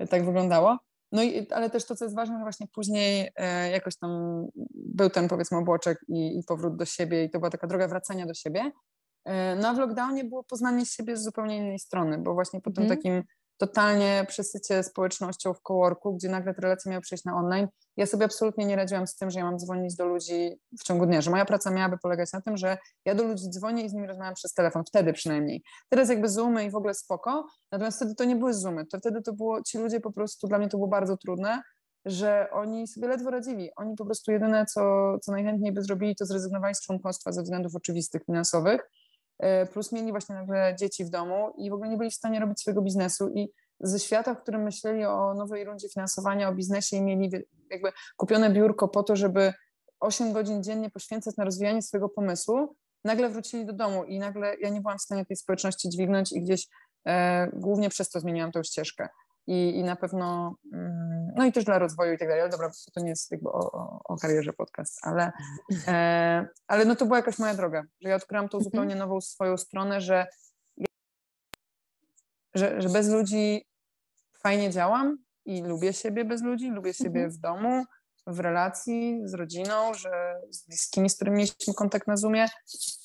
y, 0.00 0.06
tak 0.06 0.24
wyglądało. 0.24 0.78
No 1.12 1.22
i, 1.22 1.46
ale 1.50 1.70
też 1.70 1.84
to, 1.84 1.96
co 1.96 2.04
jest 2.04 2.16
ważne, 2.16 2.36
że 2.36 2.42
właśnie 2.42 2.66
później 2.74 3.26
y, 3.26 3.70
jakoś 3.70 3.96
tam 3.96 4.44
był 4.74 5.10
ten 5.10 5.28
powiedzmy 5.28 5.58
obłoczek 5.58 5.98
i, 6.08 6.38
i, 6.38 6.44
powrót 6.44 6.76
do 6.76 6.84
siebie 6.84 7.24
i 7.24 7.30
to 7.30 7.38
była 7.38 7.50
taka 7.50 7.66
droga 7.66 7.88
wracania 7.88 8.26
do 8.26 8.34
siebie. 8.34 8.72
Y, 9.28 9.32
no 9.60 9.68
a 9.68 9.74
w 9.74 9.78
lockdownie 9.78 10.24
było 10.24 10.44
poznanie 10.44 10.86
siebie 10.86 11.16
z 11.16 11.24
zupełnie 11.24 11.56
innej 11.56 11.78
strony, 11.78 12.18
bo 12.18 12.34
właśnie 12.34 12.60
po 12.60 12.70
tym 12.70 12.84
mm. 12.84 12.96
takim 12.96 13.22
totalnie 13.58 14.24
przesycie 14.28 14.82
społecznością 14.82 15.54
w 15.54 15.60
coworku, 15.60 16.14
gdzie 16.14 16.28
nagle 16.28 16.54
te 16.54 16.62
relacje 16.62 16.90
miały 16.90 17.02
przejść 17.02 17.24
na 17.24 17.36
online. 17.36 17.68
Ja 17.96 18.06
sobie 18.06 18.24
absolutnie 18.24 18.64
nie 18.64 18.76
radziłam 18.76 19.06
z 19.06 19.16
tym, 19.16 19.30
że 19.30 19.38
ja 19.38 19.44
mam 19.44 19.58
dzwonić 19.58 19.96
do 19.96 20.06
ludzi 20.06 20.60
w 20.80 20.82
ciągu 20.82 21.06
dnia, 21.06 21.20
że 21.20 21.30
moja 21.30 21.44
praca 21.44 21.70
miałaby 21.70 21.98
polegać 21.98 22.32
na 22.32 22.40
tym, 22.40 22.56
że 22.56 22.78
ja 23.04 23.14
do 23.14 23.24
ludzi 23.24 23.50
dzwonię 23.50 23.84
i 23.84 23.88
z 23.88 23.92
nimi 23.92 24.06
rozmawiam 24.06 24.34
przez 24.34 24.54
telefon, 24.54 24.84
wtedy 24.88 25.12
przynajmniej. 25.12 25.62
Teraz 25.88 26.08
jakby 26.08 26.28
zoomy 26.28 26.64
i 26.64 26.70
w 26.70 26.76
ogóle 26.76 26.94
spoko, 26.94 27.46
natomiast 27.72 27.96
wtedy 27.96 28.14
to 28.14 28.24
nie 28.24 28.36
były 28.36 28.54
zoomy, 28.54 28.86
to 28.86 28.98
wtedy 28.98 29.22
to 29.22 29.32
było, 29.32 29.62
ci 29.62 29.78
ludzie 29.78 30.00
po 30.00 30.12
prostu, 30.12 30.48
dla 30.48 30.58
mnie 30.58 30.68
to 30.68 30.76
było 30.76 30.88
bardzo 30.88 31.16
trudne, 31.16 31.62
że 32.04 32.48
oni 32.52 32.88
sobie 32.88 33.08
ledwo 33.08 33.30
radzili. 33.30 33.70
Oni 33.76 33.96
po 33.96 34.04
prostu 34.04 34.32
jedyne, 34.32 34.66
co, 34.66 34.80
co 35.18 35.32
najchętniej 35.32 35.72
by 35.72 35.82
zrobili, 35.82 36.16
to 36.16 36.26
zrezygnowali 36.26 36.74
z 36.74 36.80
członkostwa 36.80 37.32
ze 37.32 37.42
względów 37.42 37.74
oczywistych 37.74 38.24
finansowych 38.24 38.90
plus 39.72 39.92
mieli 39.92 40.10
właśnie 40.10 40.34
nagle 40.34 40.76
dzieci 40.78 41.04
w 41.04 41.10
domu 41.10 41.52
i 41.56 41.70
w 41.70 41.72
ogóle 41.72 41.90
nie 41.90 41.96
byli 41.96 42.10
w 42.10 42.14
stanie 42.14 42.40
robić 42.40 42.60
swojego 42.60 42.82
biznesu. 42.82 43.28
I 43.28 43.52
ze 43.80 43.98
świata, 43.98 44.34
w 44.34 44.42
którym 44.42 44.62
myśleli 44.62 45.04
o 45.04 45.34
nowej 45.34 45.64
rundzie 45.64 45.88
finansowania, 45.88 46.48
o 46.48 46.54
biznesie 46.54 46.96
i 46.96 47.02
mieli 47.02 47.30
jakby 47.70 47.92
kupione 48.16 48.50
biurko 48.50 48.88
po 48.88 49.02
to, 49.02 49.16
żeby 49.16 49.52
8 50.00 50.32
godzin 50.32 50.62
dziennie 50.62 50.90
poświęcać 50.90 51.36
na 51.36 51.44
rozwijanie 51.44 51.82
swojego 51.82 52.08
pomysłu, 52.08 52.76
nagle 53.04 53.28
wrócili 53.28 53.66
do 53.66 53.72
domu 53.72 54.04
i 54.04 54.18
nagle 54.18 54.56
ja 54.60 54.68
nie 54.68 54.80
byłam 54.80 54.98
w 54.98 55.02
stanie 55.02 55.26
tej 55.26 55.36
społeczności 55.36 55.88
dźwignąć 55.88 56.32
i 56.32 56.42
gdzieś 56.42 56.66
e, 57.06 57.48
głównie 57.52 57.88
przez 57.88 58.10
to 58.10 58.20
zmieniłam 58.20 58.52
tę 58.52 58.64
ścieżkę 58.64 59.08
i, 59.48 59.78
i 59.78 59.84
na 59.84 59.96
pewno, 59.96 60.56
mm, 60.72 61.32
no 61.36 61.46
i 61.46 61.52
też 61.52 61.64
dla 61.64 61.78
rozwoju 61.78 62.12
i 62.12 62.18
tak 62.18 62.28
dalej, 62.28 62.42
ale 62.42 62.50
dobra, 62.50 62.70
to 62.92 63.00
nie 63.00 63.08
jest 63.08 63.30
jakby 63.30 63.48
o, 63.48 63.72
o, 63.72 64.00
o 64.04 64.16
karierze 64.16 64.52
podcast, 64.52 64.98
ale, 65.02 65.32
e, 65.88 66.48
ale 66.66 66.84
no 66.84 66.96
to 66.96 67.06
była 67.06 67.16
jakaś 67.16 67.38
moja 67.38 67.54
droga, 67.54 67.84
że 68.00 68.08
ja 68.08 68.16
odkryłam 68.16 68.48
tą 68.48 68.58
mhm. 68.58 68.64
zupełnie 68.64 68.94
nową 68.94 69.20
swoją 69.20 69.56
stronę, 69.56 70.00
że, 70.00 70.26
że, 72.54 72.82
że 72.82 72.88
bez 72.88 73.08
ludzi 73.08 73.66
fajnie 74.38 74.70
działam 74.70 75.18
i 75.44 75.62
lubię 75.62 75.92
siebie 75.92 76.24
bez 76.24 76.42
ludzi, 76.42 76.70
lubię 76.70 76.94
siebie 76.94 77.24
mhm. 77.24 77.30
w 77.30 77.38
domu, 77.38 77.84
w 78.26 78.40
relacji 78.40 79.20
z 79.24 79.34
rodziną, 79.34 79.94
że 79.94 80.40
z 80.50 80.66
bliskimi, 80.66 81.10
z 81.10 81.16
którymi 81.16 81.36
mieliśmy 81.36 81.74
kontakt 81.74 82.06
na 82.06 82.16
Zoomie, 82.16 82.46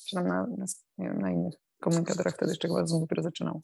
czy 0.08 0.16
tam 0.16 0.28
na, 0.28 0.46
na, 0.46 0.66
wiem, 0.98 1.20
na 1.20 1.30
innych 1.30 1.54
komunikatorach 1.80 2.34
wtedy 2.34 2.52
jeszcze 2.52 2.68
chyba 2.68 2.86
Zoom 2.86 3.00
dopiero 3.00 3.22
zaczynał. 3.22 3.60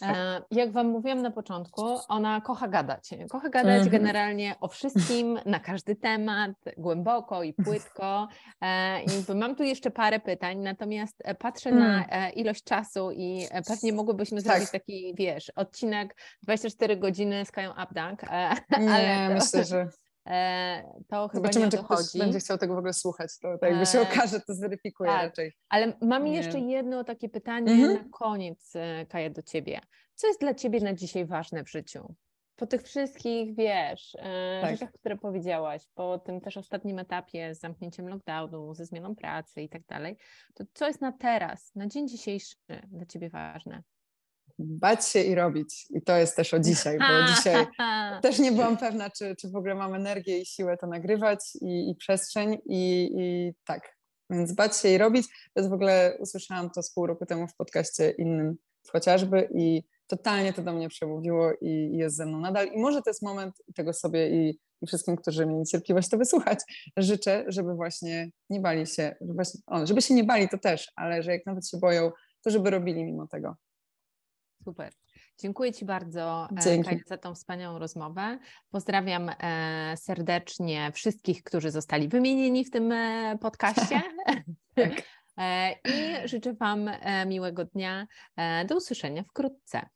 Tak. 0.00 0.16
E, 0.16 0.42
jak 0.50 0.72
Wam 0.72 0.86
mówiłam 0.86 1.22
na 1.22 1.30
początku, 1.30 1.82
ona 2.08 2.40
kocha 2.40 2.68
gadać. 2.68 3.10
Kocha 3.30 3.48
gadać 3.48 3.82
mm-hmm. 3.82 3.90
generalnie 3.90 4.54
o 4.60 4.68
wszystkim, 4.68 5.38
na 5.46 5.60
każdy 5.60 5.96
temat, 5.96 6.52
głęboko 6.76 7.42
i 7.42 7.54
płytko. 7.54 8.28
E, 8.60 9.02
I 9.02 9.34
mam 9.34 9.56
tu 9.56 9.62
jeszcze 9.62 9.90
parę 9.90 10.20
pytań, 10.20 10.58
natomiast 10.58 11.22
e, 11.24 11.34
patrzę 11.34 11.70
mm. 11.70 11.82
na 11.82 12.30
ilość 12.30 12.64
czasu 12.64 13.10
i 13.12 13.46
pewnie 13.68 13.92
mogłybyśmy 13.92 14.42
tak. 14.42 14.52
zrobić 14.52 14.70
taki, 14.70 15.14
wiesz, 15.14 15.52
odcinek 15.56 16.16
24 16.42 16.96
godziny 16.96 17.44
z 17.44 17.50
Kają 17.50 17.74
Abdank. 17.74 18.22
Nie, 18.22 18.90
ale 18.90 19.28
to... 19.28 19.34
myślę, 19.34 19.64
że 19.64 19.88
E, 20.28 20.82
to 21.08 21.28
chyba 21.28 21.28
Zobaczymy, 21.34 21.64
nie 21.64 21.70
czy 21.70 21.78
ktoś 21.78 22.16
będzie 22.18 22.38
chciał 22.38 22.58
tego 22.58 22.74
w 22.74 22.78
ogóle 22.78 22.92
słuchać. 22.92 23.38
To, 23.38 23.58
to 23.58 23.66
jakby 23.66 23.86
się 23.86 23.98
e, 23.98 24.02
okaże, 24.02 24.40
to 24.40 24.54
zweryfikuje 24.54 25.10
tak. 25.10 25.22
raczej. 25.22 25.52
Ale 25.68 25.92
mam 26.02 26.24
nie. 26.24 26.36
jeszcze 26.36 26.60
jedno 26.60 27.04
takie 27.04 27.28
pytanie 27.28 27.72
mhm. 27.72 27.92
na 27.92 28.04
koniec, 28.12 28.72
e, 28.76 29.06
Kaja, 29.06 29.30
do 29.30 29.42
Ciebie. 29.42 29.80
Co 30.14 30.26
jest 30.26 30.40
dla 30.40 30.54
Ciebie 30.54 30.80
na 30.80 30.94
dzisiaj 30.94 31.26
ważne 31.26 31.64
w 31.64 31.70
życiu? 31.70 32.14
Po 32.56 32.66
tych 32.66 32.82
wszystkich, 32.82 33.54
wiesz, 33.54 34.16
tak. 34.60 34.70
rzeczach, 34.70 34.92
które 34.92 35.16
powiedziałaś, 35.16 35.82
po 35.94 36.18
tym 36.18 36.40
też 36.40 36.56
ostatnim 36.56 36.98
etapie 36.98 37.54
z 37.54 37.60
zamknięciem 37.60 38.08
lockdownu, 38.08 38.74
ze 38.74 38.84
zmianą 38.86 39.16
pracy 39.16 39.62
i 39.62 39.68
tak 39.68 39.82
dalej, 39.86 40.16
to 40.54 40.64
co 40.74 40.86
jest 40.86 41.00
na 41.00 41.12
teraz, 41.12 41.74
na 41.74 41.86
dzień 41.86 42.08
dzisiejszy 42.08 42.56
dla 42.88 43.06
Ciebie 43.06 43.30
ważne? 43.30 43.82
Bać 44.58 45.08
się 45.08 45.22
i 45.22 45.34
robić. 45.34 45.86
I 45.90 46.02
to 46.02 46.16
jest 46.16 46.36
też 46.36 46.54
o 46.54 46.58
dzisiaj, 46.58 46.98
bo 46.98 47.04
dzisiaj 47.36 47.66
też 48.22 48.38
nie 48.38 48.52
byłam 48.52 48.76
pewna, 48.76 49.10
czy, 49.10 49.36
czy 49.36 49.50
w 49.50 49.56
ogóle 49.56 49.74
mam 49.74 49.94
energię 49.94 50.38
i 50.38 50.46
siłę 50.46 50.76
to 50.76 50.86
nagrywać 50.86 51.40
i, 51.60 51.90
i 51.90 51.94
przestrzeń 51.94 52.58
i, 52.66 53.10
i 53.16 53.54
tak. 53.64 53.98
Więc 54.30 54.52
bać 54.52 54.76
się 54.76 54.88
i 54.88 54.98
robić. 54.98 55.26
To 55.54 55.68
w 55.68 55.72
ogóle 55.72 56.16
usłyszałam 56.20 56.70
to 56.70 56.82
z 56.82 56.92
pół 56.94 57.06
roku 57.06 57.26
temu 57.26 57.48
w 57.48 57.54
podcaście 57.54 58.10
innym 58.10 58.56
chociażby 58.92 59.48
i 59.54 59.82
totalnie 60.06 60.52
to 60.52 60.62
do 60.62 60.72
mnie 60.72 60.88
przemówiło 60.88 61.52
i, 61.60 61.68
i 61.68 61.96
jest 61.96 62.16
ze 62.16 62.26
mną 62.26 62.40
nadal. 62.40 62.66
I 62.66 62.78
może 62.78 63.02
to 63.02 63.10
jest 63.10 63.22
moment 63.22 63.54
tego 63.74 63.92
sobie 63.92 64.30
i, 64.30 64.60
i 64.82 64.86
wszystkim, 64.86 65.16
którzy 65.16 65.46
mieli 65.46 65.64
cierpliwość 65.64 66.08
to 66.08 66.18
wysłuchać, 66.18 66.58
życzę, 66.96 67.44
żeby 67.48 67.74
właśnie 67.74 68.30
nie 68.50 68.60
bali 68.60 68.86
się, 68.86 69.16
żeby, 69.20 69.34
właśnie, 69.34 69.60
on, 69.66 69.86
żeby 69.86 70.02
się 70.02 70.14
nie 70.14 70.24
bali 70.24 70.48
to 70.48 70.58
też, 70.58 70.92
ale 70.96 71.22
że 71.22 71.32
jak 71.32 71.46
nawet 71.46 71.68
się 71.68 71.78
boją, 71.78 72.12
to 72.42 72.50
żeby 72.50 72.70
robili 72.70 73.04
mimo 73.04 73.26
tego. 73.26 73.56
Super. 74.68 74.92
Dziękuję 75.38 75.72
Ci 75.72 75.84
bardzo 75.84 76.48
e, 76.66 76.82
za 77.06 77.18
tą 77.18 77.34
wspaniałą 77.34 77.78
rozmowę. 77.78 78.38
Pozdrawiam 78.70 79.30
e, 79.40 79.96
serdecznie 79.96 80.92
wszystkich, 80.94 81.42
którzy 81.42 81.70
zostali 81.70 82.08
wymienieni 82.08 82.64
w 82.64 82.70
tym 82.70 82.92
e, 82.92 83.38
podcaście. 83.40 84.02
tak. 84.74 85.02
I 85.84 86.28
życzę 86.28 86.54
Wam 86.54 86.90
miłego 87.26 87.64
dnia. 87.64 88.06
Do 88.68 88.76
usłyszenia 88.76 89.22
wkrótce. 89.22 89.86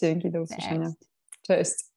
Dzięki, 0.00 0.30
do 0.30 0.42
usłyszenia. 0.42 0.86
Cześć. 0.86 1.10
Cześć. 1.42 1.95